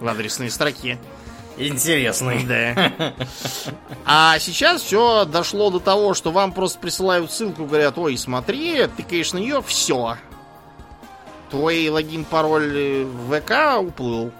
в 0.00 0.08
адресной 0.08 0.50
строке. 0.50 0.98
Интересный. 1.56 2.44
Да. 2.44 2.92
А 4.06 4.38
сейчас 4.38 4.82
все 4.82 5.24
дошло 5.24 5.70
до 5.70 5.80
того, 5.80 6.12
что 6.12 6.30
вам 6.30 6.52
просто 6.52 6.78
присылают 6.78 7.32
ссылку, 7.32 7.64
говорят, 7.64 7.96
ой, 7.96 8.18
смотри, 8.18 8.86
ты, 8.96 9.02
конечно, 9.02 9.38
ее, 9.38 9.62
все. 9.62 10.18
Твой 11.48 11.88
логин, 11.88 12.24
пароль 12.24 13.04
в 13.04 13.40
ВК 13.40 13.80
уплыл. 13.80 14.30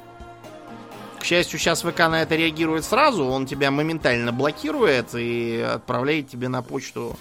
К 1.19 1.25
счастью, 1.25 1.59
сейчас 1.59 1.83
ВК 1.83 2.01
на 2.01 2.21
это 2.21 2.37
реагирует 2.37 2.85
сразу, 2.85 3.25
он 3.25 3.47
тебя 3.47 3.71
моментально 3.71 4.33
блокирует 4.33 5.15
и 5.15 5.59
отправляет 5.61 6.29
тебе 6.29 6.49
на 6.49 6.63
почту 6.63 7.17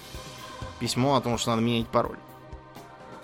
письмо 0.78 1.16
о 1.16 1.22
том, 1.22 1.38
что 1.38 1.50
надо 1.50 1.62
менять 1.62 1.86
пароль. 1.86 2.18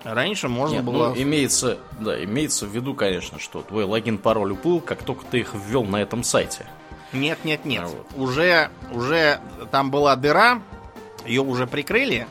Раньше 0.03 0.47
можно 0.47 0.75
Нет, 0.75 0.83
было... 0.83 1.09
Ну, 1.09 1.21
имеется, 1.21 1.77
да, 1.99 2.23
имеется 2.23 2.65
в 2.65 2.69
виду, 2.69 2.93
конечно, 2.93 3.39
что 3.39 3.61
твой 3.61 3.83
логин, 3.83 4.17
пароль 4.17 4.53
уплыл, 4.53 4.81
как 4.81 5.03
только 5.03 5.25
ты 5.25 5.39
их 5.39 5.53
ввел 5.53 5.83
на 5.83 5.97
этом 5.97 6.23
сайте. 6.23 6.65
Нет, 7.13 7.39
нет, 7.43 7.65
нет. 7.65 7.83
А 7.83 7.87
вот. 7.87 8.07
Уже, 8.15 8.69
уже 8.91 9.39
там 9.69 9.91
была 9.91 10.15
дыра, 10.15 10.61
ее 11.25 11.41
уже 11.41 11.67
прикрыли. 11.67 12.27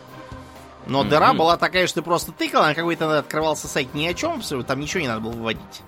Но 0.86 1.02
mm-hmm. 1.02 1.08
дыра 1.08 1.32
была 1.34 1.56
такая, 1.56 1.86
что 1.86 2.00
ты 2.00 2.02
просто 2.02 2.32
тыкал, 2.32 2.62
на 2.62 2.74
какой-то 2.74 3.18
открывался 3.18 3.68
сайт 3.68 3.94
ни 3.94 4.06
о 4.06 4.14
чем, 4.14 4.42
там 4.42 4.80
ничего 4.80 5.02
не 5.02 5.08
надо 5.08 5.20
было 5.20 5.32
вводить. 5.32 5.82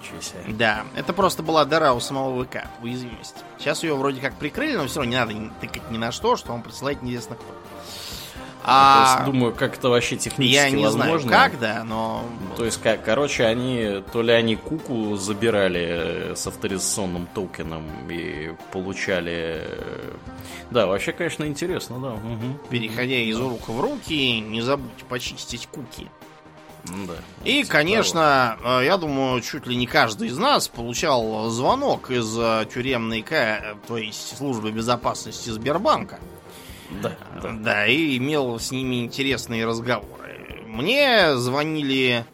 Ничего 0.00 0.20
себе. 0.20 0.40
Да, 0.48 0.84
это 0.96 1.12
просто 1.12 1.42
была 1.42 1.64
дыра 1.64 1.92
у 1.92 2.00
самого 2.00 2.44
ВК, 2.44 2.64
уязвимость. 2.82 3.36
Сейчас 3.58 3.82
ее 3.82 3.94
вроде 3.94 4.20
как 4.20 4.34
прикрыли, 4.34 4.76
но 4.76 4.86
все 4.86 5.00
равно 5.00 5.10
не 5.10 5.16
надо 5.16 5.54
тыкать 5.60 5.90
ни 5.90 5.98
на 5.98 6.10
что, 6.10 6.36
что 6.36 6.52
он 6.52 6.62
присылает 6.62 7.02
неизвестно 7.02 7.36
кто. 7.36 7.57
То 8.60 8.64
А, 8.70 9.14
есть, 9.20 9.32
думаю, 9.32 9.54
как 9.54 9.78
это 9.78 9.88
вообще 9.88 10.16
технически 10.16 10.54
я 10.54 10.68
не 10.70 10.82
возможно. 10.84 11.18
знаю, 11.28 11.50
как, 11.50 11.60
да, 11.60 11.84
но... 11.84 12.24
То 12.56 12.64
есть, 12.64 12.80
как, 12.82 13.04
короче, 13.04 13.44
они, 13.46 14.02
то 14.12 14.20
ли 14.20 14.32
они 14.32 14.56
куку 14.56 15.16
забирали 15.16 15.86
э, 16.32 16.34
с 16.36 16.46
авторизационным 16.46 17.26
токеном 17.34 17.84
и 18.10 18.52
получали... 18.72 19.62
э, 19.64 20.12
Да, 20.70 20.86
вообще, 20.86 21.12
конечно, 21.12 21.44
интересно, 21.44 21.98
да. 22.00 22.10
мгм. 22.10 22.58
Переходя 22.68 23.14
из 23.16 23.38
рук 23.38 23.68
в 23.68 23.80
руки, 23.80 24.40
не 24.40 24.60
забудь 24.60 25.04
почистить 25.08 25.66
куки. 25.68 26.08
М, 26.90 27.06
да. 27.06 27.14
И, 27.44 27.62
Типа 27.62 27.72
конечно, 27.72 28.56
э, 28.62 28.84
я 28.84 28.96
думаю, 28.98 29.40
чуть 29.40 29.66
ли 29.66 29.76
не 29.76 29.86
каждый 29.86 30.28
из 30.28 30.36
нас 30.36 30.68
получал 30.68 31.48
звонок 31.48 32.10
из 32.10 32.34
тюремной, 32.72 33.22
К, 33.22 33.76
то 33.86 33.96
есть 33.96 34.36
службы 34.36 34.72
безопасности 34.72 35.48
Сбербанка. 35.50 36.16
того. 36.16 36.22
Да, 36.90 37.12
да. 37.42 37.52
Да, 37.52 37.86
и 37.86 38.16
имел 38.16 38.58
с 38.58 38.70
ними 38.70 39.04
интересные 39.04 39.66
разговоры. 39.66 40.64
Мне 40.66 41.36
звонили 41.36 42.24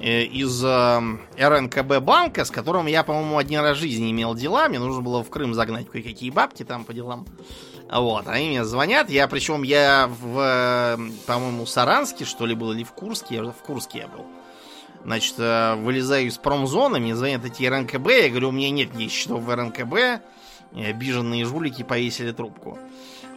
э, 0.00 0.24
из 0.24 0.62
э, 0.64 1.00
РНКБ 1.38 2.00
банка, 2.00 2.44
с 2.44 2.50
которым 2.50 2.86
я, 2.86 3.04
по-моему, 3.04 3.38
один 3.38 3.60
раз 3.60 3.78
в 3.78 3.80
жизни 3.80 4.10
имел 4.10 4.34
дела. 4.34 4.68
Мне 4.68 4.78
нужно 4.78 5.02
было 5.02 5.22
в 5.22 5.30
Крым 5.30 5.54
загнать 5.54 5.88
кое-какие 5.88 6.30
бабки 6.30 6.64
там 6.64 6.84
по 6.84 6.92
делам. 6.92 7.26
Вот, 7.90 8.26
они 8.26 8.48
мне 8.48 8.64
звонят. 8.64 9.10
Я, 9.10 9.28
причем, 9.28 9.62
я 9.62 10.08
в, 10.08 10.38
э, 10.38 10.98
по-моему, 11.26 11.66
Саранске, 11.66 12.24
что 12.24 12.46
ли, 12.46 12.54
был, 12.54 12.72
или 12.72 12.84
в 12.84 12.92
Курске. 12.92 13.42
В 13.42 13.52
Курске 13.52 14.00
я 14.00 14.08
был. 14.08 14.26
Значит, 15.04 15.34
э, 15.38 15.74
вылезаю 15.76 16.26
из 16.26 16.38
промзоны, 16.38 17.00
мне 17.00 17.16
звонят 17.16 17.44
эти 17.44 17.64
РНКБ. 17.64 18.08
Я 18.08 18.28
говорю, 18.30 18.48
у 18.48 18.52
меня 18.52 18.70
нет 18.70 18.94
ни 18.94 19.08
счетов 19.08 19.42
в 19.42 19.54
РНКБ. 19.54 20.22
И 20.74 20.84
обиженные 20.84 21.44
жулики 21.44 21.82
повесили 21.82 22.32
трубку. 22.32 22.78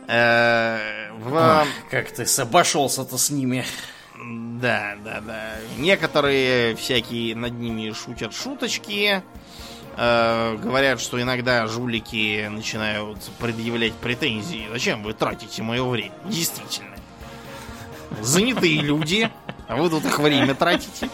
Э, 0.08 1.12
в- 1.18 1.66
как 1.90 2.12
ты 2.12 2.26
обошелся-то 2.42 3.18
с 3.18 3.30
ними. 3.30 3.66
Да, 4.62 4.96
да, 5.04 5.22
да. 5.22 5.56
Некоторые 5.78 6.76
всякие 6.76 7.36
над 7.36 7.54
ними 7.54 7.92
шутят 7.92 8.34
шуточки. 8.34 9.22
Э, 9.98 10.58
говорят, 10.62 11.00
что 11.02 11.22
иногда 11.22 11.68
жулики 11.68 12.48
начинают 12.48 13.18
предъявлять 13.40 13.94
претензии. 13.94 14.68
Зачем 14.72 15.04
вы 15.04 15.14
тратите 15.14 15.64
мое 15.64 15.84
время? 15.84 16.14
Действительно. 16.26 16.96
Занятые 18.22 18.82
люди, 18.82 19.30
а 19.68 19.76
вы 19.76 19.90
тут 19.90 20.06
их 20.06 20.20
время 20.20 20.54
тратите. 20.56 21.10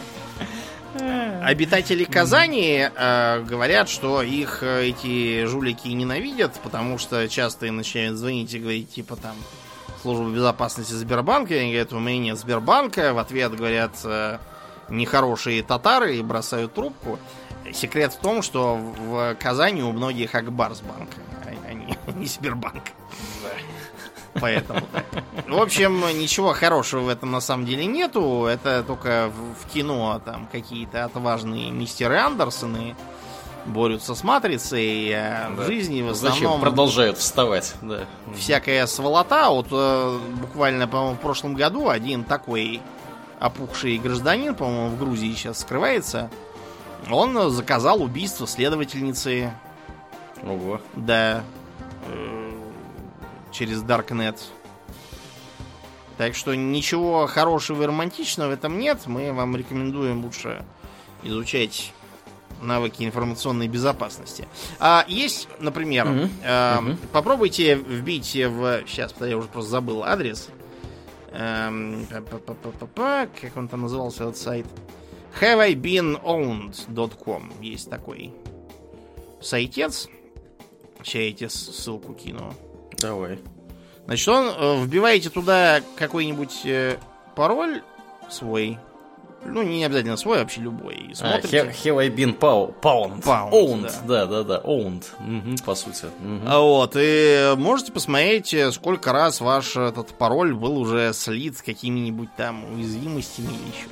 Обитатели 1.44 2.04
Казани 2.04 2.88
э, 2.94 3.42
говорят, 3.42 3.88
что 3.88 4.22
их 4.22 4.62
э, 4.62 4.90
эти 4.90 5.44
жулики 5.46 5.88
ненавидят, 5.88 6.60
потому 6.62 6.98
что 6.98 7.28
часто 7.28 7.66
им 7.66 7.76
начинают 7.76 8.16
звонить 8.16 8.54
и 8.54 8.60
говорить, 8.60 8.90
типа 8.90 9.16
там, 9.16 9.34
служба 10.02 10.30
безопасности 10.30 10.92
Сбербанка. 10.92 11.54
И 11.54 11.58
они 11.58 11.70
говорят, 11.72 11.92
у 11.92 11.98
меня 11.98 12.18
нет 12.18 12.38
Сбербанка. 12.38 13.12
В 13.12 13.18
ответ 13.18 13.56
говорят, 13.56 13.92
э, 14.04 14.38
нехорошие 14.88 15.64
татары 15.64 16.16
и 16.16 16.22
бросают 16.22 16.74
трубку. 16.74 17.18
Секрет 17.72 18.12
в 18.12 18.18
том, 18.18 18.42
что 18.42 18.76
в 18.76 19.34
Казани 19.40 19.82
у 19.82 19.90
многих 19.90 20.36
Акбарсбанк, 20.36 21.10
а 21.44 21.50
а 21.68 22.12
не, 22.14 22.26
Сбербанк. 22.26 22.84
Поэтому. 24.40 24.80
В 25.46 25.60
общем, 25.60 26.00
ничего 26.18 26.52
хорошего 26.54 27.00
в 27.02 27.08
этом 27.08 27.30
на 27.32 27.40
самом 27.40 27.66
деле 27.66 27.84
нету. 27.86 28.44
Это 28.46 28.82
только 28.82 29.30
в, 29.30 29.62
в 29.66 29.72
кино 29.72 30.20
там 30.24 30.48
какие-то 30.50 31.04
отважные 31.04 31.70
мистеры 31.70 32.16
Андерсоны 32.18 32.96
борются 33.66 34.14
с 34.14 34.24
матрицей, 34.24 35.12
а 35.14 35.50
в 35.50 35.56
Да. 35.58 35.64
жизни 35.64 36.02
в 36.02 36.14
Зачем 36.14 36.32
основном 36.34 36.60
продолжают 36.62 37.18
вставать, 37.18 37.74
да. 37.82 38.06
всякая 38.36 38.86
сволота. 38.86 39.50
Вот 39.50 39.66
э, 39.70 40.18
буквально, 40.40 40.88
по-моему, 40.88 41.14
в 41.16 41.20
прошлом 41.20 41.54
году 41.54 41.88
один 41.88 42.24
такой 42.24 42.80
опухший 43.38 43.98
гражданин, 43.98 44.54
по-моему, 44.54 44.88
в 44.88 44.98
Грузии 44.98 45.32
сейчас 45.34 45.60
скрывается, 45.60 46.28
он 47.10 47.50
заказал 47.50 48.02
убийство 48.02 48.46
следовательницы, 48.48 49.52
Ого. 50.42 50.80
да, 50.96 51.42
э, 52.08 52.41
через 53.52 53.82
Darknet. 53.82 54.38
Так 56.18 56.34
что 56.34 56.54
ничего 56.54 57.26
хорошего 57.26 57.82
и 57.82 57.86
романтичного 57.86 58.50
в 58.50 58.52
этом 58.52 58.78
нет. 58.78 59.06
Мы 59.06 59.32
вам 59.32 59.56
рекомендуем 59.56 60.24
лучше 60.24 60.64
изучать 61.22 61.92
навыки 62.60 63.02
информационной 63.02 63.66
безопасности. 63.66 64.46
А 64.78 65.04
есть, 65.08 65.48
например, 65.58 66.06
Мгм. 66.06 66.30
э, 66.44 66.80
Мгм. 66.80 66.96
попробуйте 67.12 67.74
вбить 67.74 68.34
в... 68.34 68.82
Сейчас, 68.86 69.14
я 69.20 69.36
уже 69.36 69.48
просто 69.48 69.70
забыл 69.70 70.04
адрес. 70.04 70.48
Эм, 71.32 72.06
Как 72.10 73.56
он 73.56 73.68
там 73.68 73.80
назывался, 73.82 74.24
этот 74.24 74.36
сайт? 74.36 74.66
Have 75.40 75.58
I 75.60 75.74
been 75.74 76.22
owned.com 76.22 77.52
Есть 77.60 77.88
такой 77.88 78.32
сайтец. 79.40 80.08
Сейчас 81.02 81.14
я 81.14 81.32
тебе 81.32 81.48
ссылку 81.48 82.12
кину. 82.14 82.54
Давай. 83.02 83.38
Значит, 84.06 84.28
он 84.28 84.48
э, 84.48 84.82
вбиваете 84.84 85.30
туда 85.30 85.80
какой-нибудь 85.96 86.62
э, 86.64 86.96
пароль 87.36 87.82
свой. 88.30 88.78
Ну, 89.44 89.62
не 89.64 89.84
обязательно 89.84 90.16
свой, 90.16 90.38
вообще 90.38 90.60
любой. 90.60 90.94
И 90.94 91.12
А, 91.14 91.16
смотрите. 91.16 91.56
have, 91.56 91.74
have 91.84 91.98
I 92.00 92.08
been 92.10 92.38
pow- 92.38 92.72
pound? 92.80 93.22
Pound, 93.24 93.50
Owned, 93.50 93.92
да, 94.06 94.26
да, 94.26 94.44
да, 94.44 94.58
owned. 94.60 95.02
Мгм, 95.18 95.56
по 95.66 95.74
сути. 95.74 96.06
Мгм. 96.20 96.42
А 96.46 96.60
Вот, 96.60 96.92
и 96.96 97.54
можете 97.56 97.90
посмотреть, 97.90 98.54
э, 98.54 98.70
сколько 98.70 99.12
раз 99.12 99.40
ваш 99.40 99.76
этот 99.76 100.10
пароль 100.16 100.54
был 100.54 100.78
уже 100.78 101.12
слит 101.12 101.58
с 101.58 101.62
какими-нибудь 101.62 102.28
там 102.36 102.72
уязвимостями 102.72 103.48
или 103.48 103.72
еще 103.72 103.88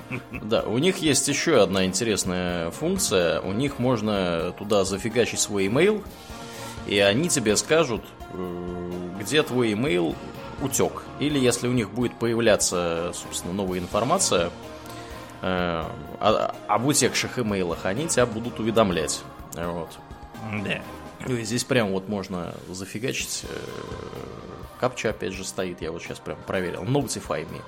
чем. 0.00 0.10
Да, 0.48 0.62
у 0.62 0.78
них 0.78 0.96
есть 0.98 1.28
еще 1.28 1.62
одна 1.62 1.84
интересная 1.84 2.72
функция. 2.72 3.40
У 3.42 3.52
них 3.52 3.78
можно 3.78 4.52
туда 4.58 4.84
зафигачить 4.84 5.38
свой 5.38 5.66
имейл, 5.68 6.02
и 6.88 6.98
они 6.98 7.28
тебе 7.28 7.56
скажут, 7.56 8.02
где 9.20 9.42
твой 9.42 9.72
имейл 9.72 10.14
утек. 10.60 11.02
Или 11.18 11.38
если 11.38 11.68
у 11.68 11.72
них 11.72 11.90
будет 11.90 12.14
появляться, 12.14 13.12
собственно, 13.14 13.52
новая 13.52 13.78
информация 13.78 14.50
э, 15.42 15.84
о- 16.20 16.54
об 16.68 16.86
утекших 16.86 17.38
имейлах, 17.38 17.84
они 17.84 18.08
тебя 18.08 18.26
будут 18.26 18.58
уведомлять. 18.60 19.22
Вот. 19.54 19.90
Да. 20.64 20.82
Ну 21.26 21.34
и 21.34 21.44
здесь 21.44 21.64
прям 21.64 21.92
вот 21.92 22.08
можно 22.08 22.54
зафигачить. 22.68 23.44
э, 23.48 23.56
Капча 24.78 25.10
опять 25.10 25.32
же 25.32 25.44
стоит, 25.44 25.80
я 25.80 25.90
вот 25.90 26.02
сейчас 26.02 26.18
прям 26.18 26.36
проверил. 26.46 26.82
Notify 26.84 27.48
me. 27.48 27.62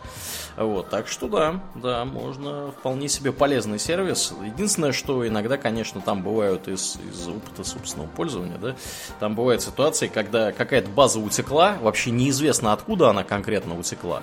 Вот, 0.57 0.91
так 0.91 1.09
что 1.09 1.29
да, 1.29 1.63
да, 1.75 2.05
можно 2.05 2.73
вполне 2.73 3.09
себе 3.09 3.33
полезный 3.33 3.79
сервис. 3.79 4.35
Единственное, 4.45 4.93
что 4.93 5.27
иногда, 5.27 5.57
конечно, 5.57 6.03
там 6.03 6.23
бывают 6.23 6.69
из, 6.69 6.97
из 7.11 7.27
опыта 7.27 7.65
собственного 7.65 8.09
пользования, 8.09 8.59
да, 8.59 8.77
там 9.21 9.35
бывают 9.35 9.63
ситуации, 9.63 10.09
когда 10.09 10.53
какая-то 10.53 10.91
база 10.91 11.19
утекла, 11.19 11.79
вообще 11.81 12.11
неизвестно 12.11 12.75
откуда 12.75 13.09
она 13.09 13.25
конкретно 13.25 13.79
утекла. 13.79 14.23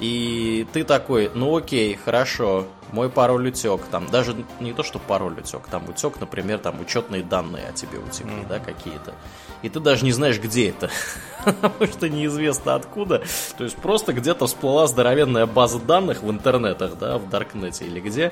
И 0.00 0.66
ты 0.72 0.82
такой, 0.82 1.30
ну 1.34 1.56
окей, 1.56 1.94
хорошо, 1.94 2.66
мой 2.92 3.08
пароль 3.08 3.48
утек. 3.48 3.82
Там 3.90 4.06
даже 4.06 4.36
не 4.60 4.72
то, 4.72 4.82
что 4.82 4.98
пароль 4.98 5.38
утек, 5.38 5.66
там 5.70 5.88
утек, 5.88 6.20
например, 6.20 6.58
там 6.58 6.80
учетные 6.80 7.22
данные 7.22 7.68
о 7.68 7.72
тебе 7.72 7.98
утекли, 7.98 8.44
да, 8.48 8.58
какие-то. 8.58 9.14
И 9.62 9.70
ты 9.70 9.80
даже 9.80 10.04
не 10.04 10.12
знаешь, 10.12 10.38
где 10.38 10.68
это. 10.68 10.90
Потому 11.44 11.86
что 11.86 12.08
неизвестно 12.10 12.74
откуда. 12.74 13.22
То 13.56 13.64
есть 13.64 13.76
просто 13.76 14.12
где-то 14.12 14.46
всплыла 14.46 14.86
здоровенная 14.86 15.46
база 15.46 15.78
данных 15.78 16.22
в 16.22 16.30
интернетах, 16.30 16.98
да, 16.98 17.16
в 17.16 17.30
Даркнете 17.30 17.86
или 17.86 17.98
где. 17.98 18.30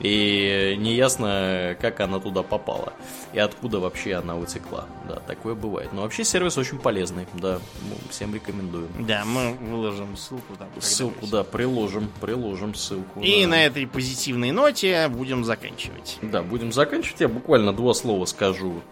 И 0.00 0.76
неясно, 0.78 1.76
как 1.80 2.00
она 2.00 2.20
туда 2.20 2.42
попала. 2.42 2.92
И 3.32 3.38
откуда 3.38 3.80
вообще 3.80 4.16
она 4.16 4.36
утекла. 4.36 4.84
Да, 5.08 5.16
такое 5.16 5.54
бывает. 5.54 5.94
Но 5.94 6.02
вообще 6.02 6.24
сервис 6.24 6.58
очень 6.58 6.78
полезный, 6.78 7.26
да. 7.32 7.58
ну, 7.88 7.96
Всем 8.10 8.34
рекомендую. 8.34 8.88
Да, 8.98 9.24
мы 9.24 9.54
выложим 9.54 10.14
ссылку 10.16 10.56
там. 10.58 10.68
Ссылку, 10.78 11.26
да, 11.26 11.42
приложим, 11.42 12.10
приложим 12.20 12.74
ссылку. 12.74 13.20
И 13.20 13.44
да. 13.44 13.48
на 13.48 13.64
этой 13.64 13.85
позитивной 13.86 14.50
ноте 14.50 15.08
будем 15.08 15.44
заканчивать. 15.44 16.18
Да, 16.22 16.42
будем 16.42 16.72
заканчивать. 16.72 17.20
Я 17.20 17.28
буквально 17.28 17.72
два 17.72 17.94
слова 17.94 18.24
скажу 18.24 18.82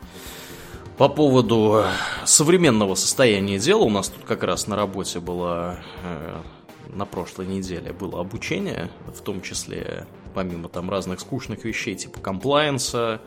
по 0.97 1.09
поводу 1.09 1.83
э, 1.85 1.91
современного 2.25 2.95
состояния 2.95 3.59
дела. 3.59 3.83
У 3.83 3.91
нас 3.91 4.09
тут 4.09 4.25
как 4.25 4.43
раз 4.43 4.67
на 4.67 4.77
работе 4.77 5.21
было 5.21 5.79
э, 6.03 6.41
на 6.95 7.07
прошлой 7.07 7.47
неделе 7.47 7.93
было 7.93 8.21
обучение, 8.21 8.91
в 9.07 9.21
том 9.21 9.43
числе 9.43 10.07
помимо 10.35 10.69
там 10.69 10.91
разных 10.91 11.21
скучных 11.21 11.65
вещей 11.65 11.95
типа 11.95 12.21
комплайенса, 12.21 13.21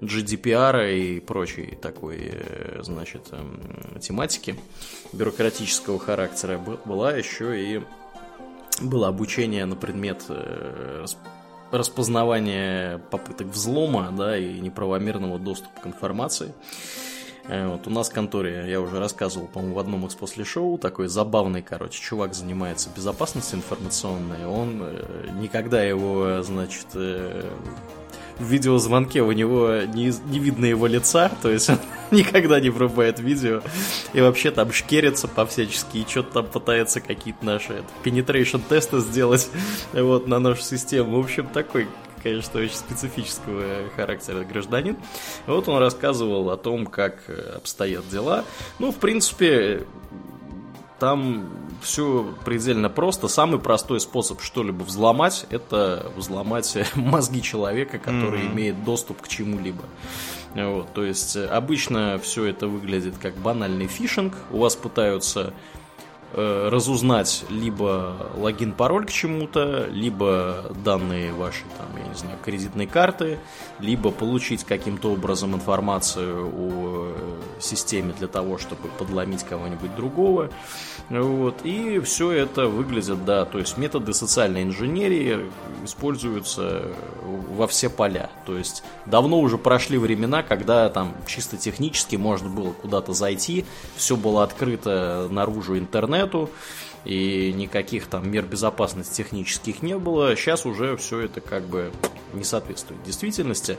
GDPR 0.00 0.94
и 0.94 1.20
прочей 1.20 1.76
такой, 1.80 2.30
э, 2.32 2.80
значит, 2.82 3.28
эм, 3.32 4.00
тематики 4.00 4.56
бюрократического 5.12 5.98
характера, 5.98 6.58
была 6.58 7.12
еще 7.12 7.60
и 7.60 7.82
было 8.80 9.08
обучение 9.08 9.64
на 9.64 9.76
предмет 9.76 10.24
э, 10.28 11.00
рас- 11.02 11.18
распознавания 11.70 12.98
попыток 13.10 13.48
взлома, 13.48 14.12
да, 14.16 14.36
и 14.36 14.60
неправомерного 14.60 15.38
доступа 15.38 15.80
к 15.80 15.86
информации. 15.86 16.54
Э, 17.48 17.68
вот 17.68 17.86
у 17.86 17.90
нас 17.90 18.10
в 18.10 18.12
конторе, 18.12 18.70
я 18.70 18.80
уже 18.80 18.98
рассказывал, 18.98 19.48
по-моему, 19.48 19.74
в 19.76 19.78
одном 19.78 20.06
из 20.06 20.14
после 20.14 20.44
шоу, 20.44 20.78
такой 20.78 21.08
забавный, 21.08 21.62
короче, 21.62 22.00
чувак 22.00 22.34
занимается 22.34 22.90
безопасностью 22.94 23.58
информационной. 23.58 24.46
Он 24.46 24.80
э, 24.82 25.28
никогда 25.40 25.82
его, 25.82 26.42
значит, 26.42 26.88
в 28.38 28.44
видеозвонке 28.44 29.22
у 29.22 29.32
него 29.32 29.82
не, 29.86 30.12
не 30.30 30.38
видно 30.38 30.66
его 30.66 30.86
лица, 30.86 31.30
то 31.42 31.50
есть 31.50 31.68
он 31.70 31.78
никогда 32.10 32.60
не 32.60 32.70
врубает 32.70 33.18
видео 33.18 33.62
и 34.12 34.20
вообще 34.20 34.50
там 34.50 34.72
шкерится 34.72 35.28
по-всячески 35.28 35.98
и 35.98 36.06
что-то 36.06 36.34
там 36.34 36.46
пытается 36.46 37.00
какие-то 37.00 37.44
наши 37.44 37.82
penetration 38.04 38.62
тесты 38.68 39.00
сделать 39.00 39.48
вот 39.92 40.26
на 40.26 40.38
нашу 40.38 40.62
систему. 40.62 41.16
В 41.16 41.24
общем, 41.24 41.46
такой 41.48 41.88
конечно, 42.22 42.58
очень 42.58 42.74
специфического 42.74 43.62
характера 43.94 44.42
гражданин. 44.42 44.96
Вот 45.46 45.68
он 45.68 45.78
рассказывал 45.78 46.50
о 46.50 46.56
том, 46.56 46.86
как 46.86 47.22
обстоят 47.54 48.08
дела. 48.08 48.44
Ну, 48.80 48.90
в 48.90 48.96
принципе, 48.96 49.86
там 50.98 51.48
все 51.82 52.34
предельно 52.44 52.88
просто. 52.88 53.28
Самый 53.28 53.60
простой 53.60 54.00
способ 54.00 54.40
что-либо 54.40 54.82
взломать, 54.82 55.46
это 55.50 56.10
взломать 56.16 56.76
мозги 56.94 57.42
человека, 57.42 57.98
который 57.98 58.40
mm-hmm. 58.40 58.52
имеет 58.52 58.84
доступ 58.84 59.22
к 59.22 59.28
чему-либо. 59.28 59.84
Вот, 60.54 60.92
то 60.94 61.04
есть 61.04 61.36
обычно 61.36 62.18
все 62.22 62.46
это 62.46 62.66
выглядит 62.66 63.18
как 63.20 63.36
банальный 63.36 63.88
фишинг. 63.88 64.34
У 64.50 64.58
вас 64.58 64.74
пытаются 64.74 65.52
Э, 66.38 66.68
разузнать 66.68 67.46
либо 67.48 68.14
логин-пароль 68.36 69.06
к 69.06 69.10
чему-то, 69.10 69.86
либо 69.90 70.66
данные 70.84 71.32
вашей, 71.32 71.64
там, 71.78 71.86
я 71.96 72.06
не 72.06 72.14
знаю, 72.14 72.36
кредитной 72.44 72.86
карты, 72.86 73.38
либо 73.78 74.10
получить 74.10 74.62
каким-то 74.62 75.12
образом 75.12 75.54
информацию 75.54 76.46
о 76.46 77.14
э, 77.14 77.60
системе 77.60 78.12
для 78.18 78.28
того, 78.28 78.58
чтобы 78.58 78.88
подломить 78.98 79.44
кого-нибудь 79.44 79.96
другого. 79.96 80.50
Вот. 81.08 81.64
И 81.64 82.00
все 82.00 82.32
это 82.32 82.66
выглядит, 82.66 83.24
да, 83.24 83.46
то 83.46 83.58
есть 83.58 83.78
методы 83.78 84.12
социальной 84.12 84.62
инженерии 84.62 85.40
используются 85.84 86.82
во 87.22 87.66
все 87.66 87.88
поля. 87.88 88.28
То 88.44 88.58
есть 88.58 88.82
давно 89.06 89.40
уже 89.40 89.56
прошли 89.56 89.96
времена, 89.96 90.42
когда 90.42 90.90
там 90.90 91.14
чисто 91.26 91.56
технически 91.56 92.16
можно 92.16 92.50
было 92.50 92.72
куда-то 92.72 93.14
зайти, 93.14 93.64
все 93.96 94.16
было 94.16 94.42
открыто 94.42 95.28
наружу 95.30 95.78
интернету, 96.26 96.50
и 97.04 97.52
никаких 97.52 98.06
там 98.06 98.30
мер 98.30 98.44
безопасности 98.44 99.14
технических 99.14 99.82
не 99.82 99.96
было. 99.96 100.34
Сейчас 100.36 100.66
уже 100.66 100.96
все 100.96 101.20
это 101.20 101.40
как 101.40 101.64
бы 101.64 101.92
не 102.34 102.44
соответствует 102.44 103.02
действительности. 103.04 103.78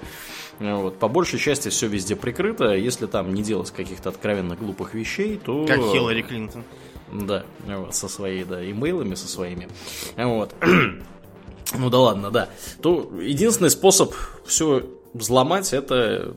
Вот. 0.60 0.98
По 0.98 1.08
большей 1.08 1.40
части 1.40 1.70
все 1.70 1.88
везде 1.88 2.16
прикрыто. 2.16 2.74
Если 2.74 3.06
там 3.06 3.34
не 3.34 3.44
делать 3.44 3.72
каких-то 3.72 4.10
откровенно 4.10 4.56
глупых 4.56 4.94
вещей, 4.94 5.38
то... 5.38 5.66
Как 5.66 5.78
Хиллари 5.78 6.22
Клинтон. 6.22 6.64
Да, 7.12 7.46
вот, 7.66 7.96
со 7.96 8.10
своими, 8.10 8.44
да, 8.44 8.70
имейлами, 8.70 9.16
со 9.16 9.28
своими. 9.28 9.68
Вот. 10.18 10.54
ну 11.78 11.90
да 11.90 12.00
ладно, 12.00 12.32
да. 12.32 12.50
То 12.82 13.12
единственный 13.22 13.70
способ 13.70 14.14
все 14.46 14.84
взломать 15.14 15.72
это 15.74 16.36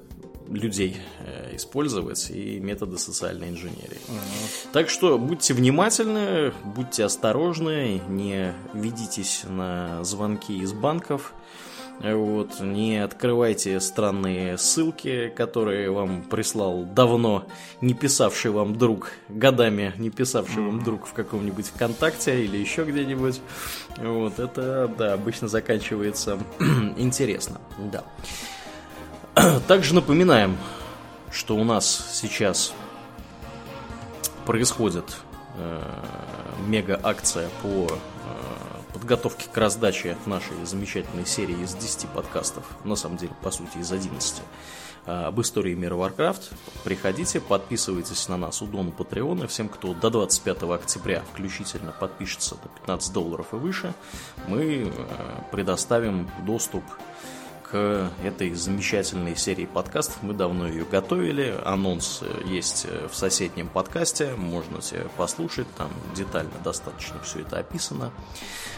людей 0.50 0.96
э, 1.20 1.56
использовать 1.56 2.30
и 2.30 2.58
методы 2.60 2.98
социальной 2.98 3.50
инженерии. 3.50 3.98
Uh-huh. 4.08 4.68
Так 4.72 4.90
что 4.90 5.18
будьте 5.18 5.54
внимательны, 5.54 6.52
будьте 6.64 7.04
осторожны, 7.04 8.02
не 8.08 8.52
ведитесь 8.74 9.44
на 9.48 10.02
звонки 10.04 10.58
из 10.58 10.72
банков. 10.72 11.32
Вот, 12.02 12.60
не 12.60 12.96
открывайте 12.96 13.78
странные 13.78 14.56
ссылки, 14.56 15.30
которые 15.36 15.90
вам 15.90 16.22
прислал 16.22 16.84
давно 16.84 17.44
не 17.82 17.92
писавший 17.92 18.52
вам 18.52 18.78
друг, 18.78 19.12
годами 19.28 19.92
не 19.98 20.08
писавший 20.08 20.62
вам 20.62 20.82
друг 20.82 21.06
в 21.06 21.12
каком-нибудь 21.12 21.66
ВКонтакте 21.66 22.42
или 22.42 22.56
еще 22.56 22.84
где-нибудь. 22.84 23.42
Вот, 23.98 24.38
это, 24.38 24.90
да, 24.96 25.12
обычно 25.12 25.48
заканчивается 25.48 26.38
интересно, 26.96 27.60
да. 27.92 28.02
Также 29.68 29.94
напоминаем, 29.94 30.56
что 31.30 31.56
у 31.56 31.64
нас 31.64 32.10
сейчас 32.12 32.72
происходит 34.46 35.16
э, 35.56 35.82
мега-акция 36.66 37.48
по 37.62 37.88
подготовки 39.00 39.48
к 39.50 39.56
раздаче 39.56 40.16
нашей 40.26 40.64
замечательной 40.64 41.26
серии 41.26 41.62
из 41.62 41.74
10 41.74 42.08
подкастов, 42.10 42.64
на 42.84 42.96
самом 42.96 43.16
деле, 43.16 43.32
по 43.42 43.50
сути, 43.50 43.78
из 43.78 43.90
11, 43.90 44.42
а, 45.06 45.28
об 45.28 45.40
истории 45.40 45.74
мира 45.74 45.94
Warcraft. 45.94 46.52
Приходите, 46.84 47.40
подписывайтесь 47.40 48.28
на 48.28 48.36
нас 48.36 48.60
у 48.62 48.66
Дона 48.66 48.90
Патреона. 48.90 49.46
Всем, 49.46 49.68
кто 49.68 49.94
до 49.94 50.10
25 50.10 50.62
октября 50.64 51.22
включительно 51.32 51.92
подпишется 51.92 52.56
до 52.56 52.68
15 52.80 53.12
долларов 53.12 53.46
и 53.52 53.56
выше, 53.56 53.94
мы 54.46 54.92
а, 54.94 55.44
предоставим 55.50 56.30
доступ 56.46 56.84
к 57.70 58.10
этой 58.24 58.52
замечательной 58.54 59.36
серии 59.36 59.66
подкастов. 59.66 60.22
Мы 60.22 60.34
давно 60.34 60.66
ее 60.66 60.84
готовили. 60.84 61.54
Анонс 61.64 62.22
есть 62.44 62.86
в 63.10 63.14
соседнем 63.14 63.68
подкасте. 63.68 64.34
Можно 64.36 64.82
себе 64.82 65.06
послушать. 65.16 65.66
Там 65.76 65.90
детально 66.14 66.52
достаточно 66.64 67.20
все 67.20 67.40
это 67.40 67.58
описано. 67.58 68.12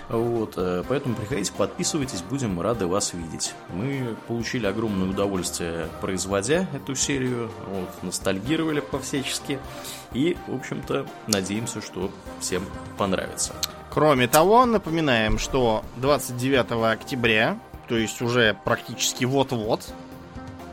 Вот, 0.09 0.55
э, 0.57 0.83
поэтому 0.89 1.15
приходите, 1.15 1.53
подписывайтесь, 1.57 2.23
будем 2.23 2.61
рады 2.61 2.87
вас 2.87 3.15
видеть. 3.15 3.55
Мы 3.73 4.17
получили 4.27 4.67
огромное 4.67 5.09
удовольствие, 5.09 5.89
производя 6.01 6.69
эту 6.75 6.95
серию, 6.95 7.51
вот, 7.67 8.03
ностальгировали 8.03 8.81
по-всячески 8.81 9.59
и, 10.13 10.37
в 10.49 10.55
общем-то, 10.55 11.07
надеемся, 11.29 11.81
что 11.81 12.11
всем 12.41 12.65
понравится. 12.99 13.55
Кроме 13.91 14.27
того, 14.27 14.67
напоминаем, 14.67 15.39
что 15.39 15.85
29 15.97 16.93
октября, 16.93 17.59
то 17.89 17.97
есть 17.97 18.21
уже 18.23 18.57
практически 18.65 19.25
вот-вот, 19.25 19.93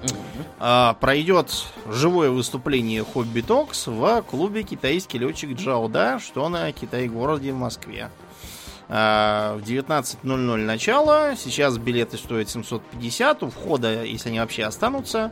Uh-huh. 0.02 0.96
пройдет 1.02 1.52
живое 1.90 2.30
выступление 2.30 3.04
Хобби 3.04 3.42
Токс 3.42 3.88
в 3.88 4.22
клубе 4.22 4.64
китайский 4.64 5.18
летчик 5.18 5.58
Джауда, 5.58 6.20
что 6.20 6.48
на 6.48 6.72
Китай-городе 6.72 7.52
в 7.52 7.58
Москве. 7.58 8.10
А, 8.92 9.56
в 9.58 9.62
19.00 9.62 10.58
начало. 10.58 11.36
Сейчас 11.38 11.78
билеты 11.78 12.18
стоят 12.18 12.50
750. 12.50 13.44
У 13.44 13.50
входа, 13.52 14.04
если 14.04 14.30
они 14.30 14.40
вообще 14.40 14.64
останутся, 14.64 15.32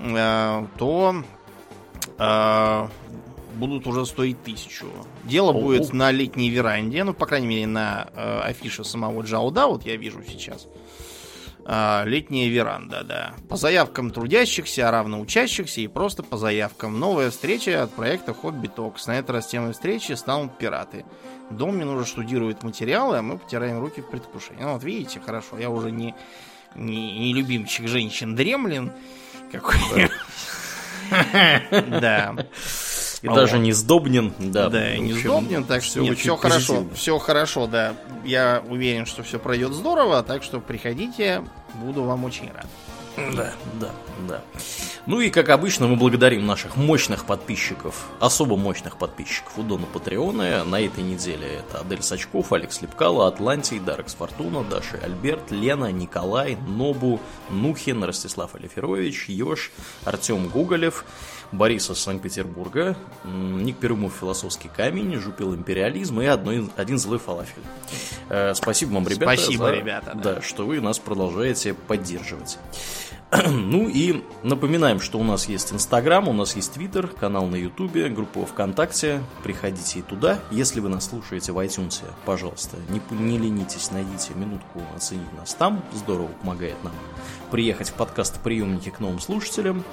а, 0.00 0.66
то 0.78 1.22
а, 2.16 2.88
будут 3.56 3.86
уже 3.86 4.06
стоить 4.06 4.42
тысячу. 4.42 4.86
Дело 5.24 5.50
О-о. 5.50 5.60
будет 5.60 5.92
на 5.92 6.10
летней 6.10 6.48
веранде, 6.48 7.04
ну, 7.04 7.12
по 7.12 7.26
крайней 7.26 7.46
мере, 7.46 7.66
на 7.66 8.04
афише 8.42 8.84
самого 8.84 9.20
Джауда, 9.22 9.66
вот 9.66 9.84
я 9.84 9.96
вижу 9.96 10.22
сейчас. 10.26 10.66
Летняя 11.68 12.48
веранда, 12.48 13.04
да. 13.04 13.34
По 13.50 13.56
заявкам 13.56 14.10
трудящихся, 14.10 14.90
равно 14.90 15.20
учащихся 15.20 15.82
и 15.82 15.86
просто 15.86 16.22
по 16.22 16.38
заявкам. 16.38 16.98
Новая 16.98 17.30
встреча 17.30 17.82
от 17.82 17.92
проекта 17.92 18.32
Хобби 18.32 18.68
Токс. 18.68 19.06
На 19.06 19.18
этот 19.18 19.30
раз 19.30 19.48
темой 19.48 19.74
встречи 19.74 20.12
станут 20.12 20.56
пираты. 20.56 21.04
Домнин 21.50 21.90
уже 21.90 22.06
штудирует 22.06 22.62
материалы, 22.62 23.18
а 23.18 23.22
мы 23.22 23.36
потираем 23.36 23.80
руки 23.80 24.00
в 24.00 24.08
предвкушении. 24.08 24.62
Ну 24.62 24.72
вот 24.72 24.82
видите, 24.82 25.20
хорошо, 25.20 25.58
я 25.58 25.68
уже 25.68 25.90
не, 25.90 26.14
не, 26.74 27.18
не 27.18 27.34
любимчик 27.34 27.86
женщин 27.86 28.34
дремлин 28.34 28.90
какой. 29.52 30.08
Да. 31.10 32.34
И 33.22 33.28
даже 33.28 33.58
не 33.58 33.72
сдобнен, 33.72 34.32
да. 34.38 34.68
Да, 34.68 34.94
и 34.94 35.00
не 35.00 35.12
сдобнен, 35.12 35.64
так 35.64 35.82
что 35.82 36.04
все 36.14 36.36
хорошо, 36.36 36.84
все 36.94 37.18
хорошо, 37.18 37.66
да. 37.66 37.94
Я 38.24 38.62
уверен, 38.68 39.06
что 39.06 39.22
все 39.22 39.38
пройдет 39.38 39.72
здорово, 39.72 40.22
так 40.22 40.42
что 40.42 40.60
приходите, 40.60 41.44
буду 41.74 42.04
вам 42.04 42.24
очень 42.24 42.50
рад. 42.52 42.66
Да, 43.34 43.52
да, 43.80 43.90
да. 44.28 44.42
Ну 45.06 45.20
и, 45.20 45.30
как 45.30 45.48
обычно, 45.48 45.88
мы 45.88 45.96
благодарим 45.96 46.46
наших 46.46 46.76
мощных 46.76 47.24
подписчиков, 47.24 48.06
особо 48.20 48.56
мощных 48.56 48.96
подписчиков 48.96 49.58
у 49.58 49.62
Дона 49.62 49.86
Патреона. 49.86 50.64
На 50.64 50.80
этой 50.80 51.02
неделе 51.02 51.46
это 51.46 51.80
Адель 51.80 52.02
Сачков, 52.02 52.52
Алекс 52.52 52.80
Лепкало, 52.80 53.26
Атлантий, 53.26 53.80
Дарекс 53.80 54.14
Фортуна, 54.14 54.62
Даша 54.62 55.00
Альберт, 55.02 55.50
Лена, 55.50 55.90
Николай, 55.90 56.56
Нобу, 56.68 57.20
Нухин, 57.50 58.04
Ростислав 58.04 58.54
Алиферович, 58.54 59.28
Ёж, 59.28 59.72
Артем 60.04 60.48
Гуголев, 60.48 61.04
Борис 61.52 61.90
из 61.90 61.98
Санкт-Петербурга, 61.98 62.96
Ник 63.24 63.76
Перумов 63.78 64.14
«Философский 64.20 64.68
камень», 64.68 65.14
Жупил 65.16 65.54
«Империализм» 65.54 66.20
и 66.20 66.26
одно, 66.26 66.52
один 66.76 66.98
злой 66.98 67.18
фалафель. 67.18 67.62
Э, 68.28 68.52
спасибо 68.54 68.94
вам, 68.94 69.08
ребята. 69.08 69.36
Спасибо, 69.36 69.66
за, 69.66 69.72
ребята. 69.72 70.12
Да. 70.14 70.34
да, 70.34 70.42
что 70.42 70.66
вы 70.66 70.80
нас 70.80 70.98
продолжаете 70.98 71.74
поддерживать. 71.74 72.58
Ну 73.48 73.88
и 73.88 74.24
напоминаем, 74.42 75.00
что 75.00 75.18
у 75.18 75.24
нас 75.24 75.48
есть 75.48 75.72
Инстаграм, 75.72 76.28
у 76.28 76.32
нас 76.32 76.56
есть 76.56 76.72
Твиттер, 76.72 77.08
канал 77.08 77.46
на 77.46 77.56
Ютубе, 77.56 78.08
группа 78.08 78.46
ВКонтакте. 78.46 79.22
Приходите 79.42 79.98
и 79.98 80.02
туда. 80.02 80.38
Если 80.50 80.80
вы 80.80 80.88
нас 80.88 81.06
слушаете 81.10 81.52
в 81.52 81.58
iTunes, 81.58 82.02
пожалуйста, 82.24 82.76
не, 82.88 83.02
не 83.10 83.38
ленитесь, 83.38 83.90
найдите 83.90 84.32
минутку 84.34 84.80
оценить 84.96 85.32
нас 85.36 85.52
там. 85.54 85.82
Здорово 85.92 86.28
помогает 86.40 86.82
нам 86.82 86.94
приехать 87.50 87.90
в 87.90 87.94
подкаст-приемники 87.94 88.90
к 88.90 89.00
новым 89.00 89.20
слушателям. 89.20 89.84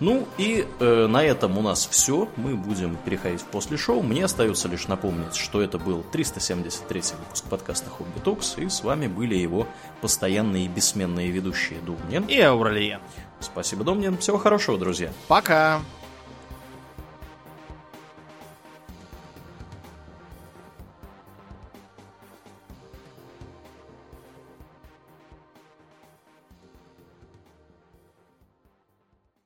Ну 0.00 0.26
и 0.38 0.66
э, 0.78 1.06
на 1.06 1.22
этом 1.22 1.56
у 1.58 1.62
нас 1.62 1.86
все. 1.86 2.28
Мы 2.36 2.54
будем 2.54 2.96
переходить 2.96 3.40
в 3.40 3.46
после 3.46 3.76
шоу. 3.76 4.02
Мне 4.02 4.24
остается 4.24 4.68
лишь 4.68 4.88
напомнить, 4.88 5.34
что 5.34 5.62
это 5.62 5.78
был 5.78 6.02
373 6.12 7.02
выпуск 7.18 7.44
подкаста 7.48 7.90
Хобби 7.90 8.18
Токс, 8.22 8.58
и 8.58 8.68
с 8.68 8.82
вами 8.82 9.06
были 9.06 9.34
его 9.34 9.66
постоянные 10.00 10.66
и 10.66 10.68
бессменные 10.68 11.30
ведущие 11.30 11.80
Думнин 11.80 12.24
и 12.26 12.38
Ауралиен. 12.40 13.00
Спасибо, 13.40 13.84
Домнин. 13.84 14.18
Всего 14.18 14.38
хорошего, 14.38 14.78
друзья. 14.78 15.12
Пока. 15.28 15.80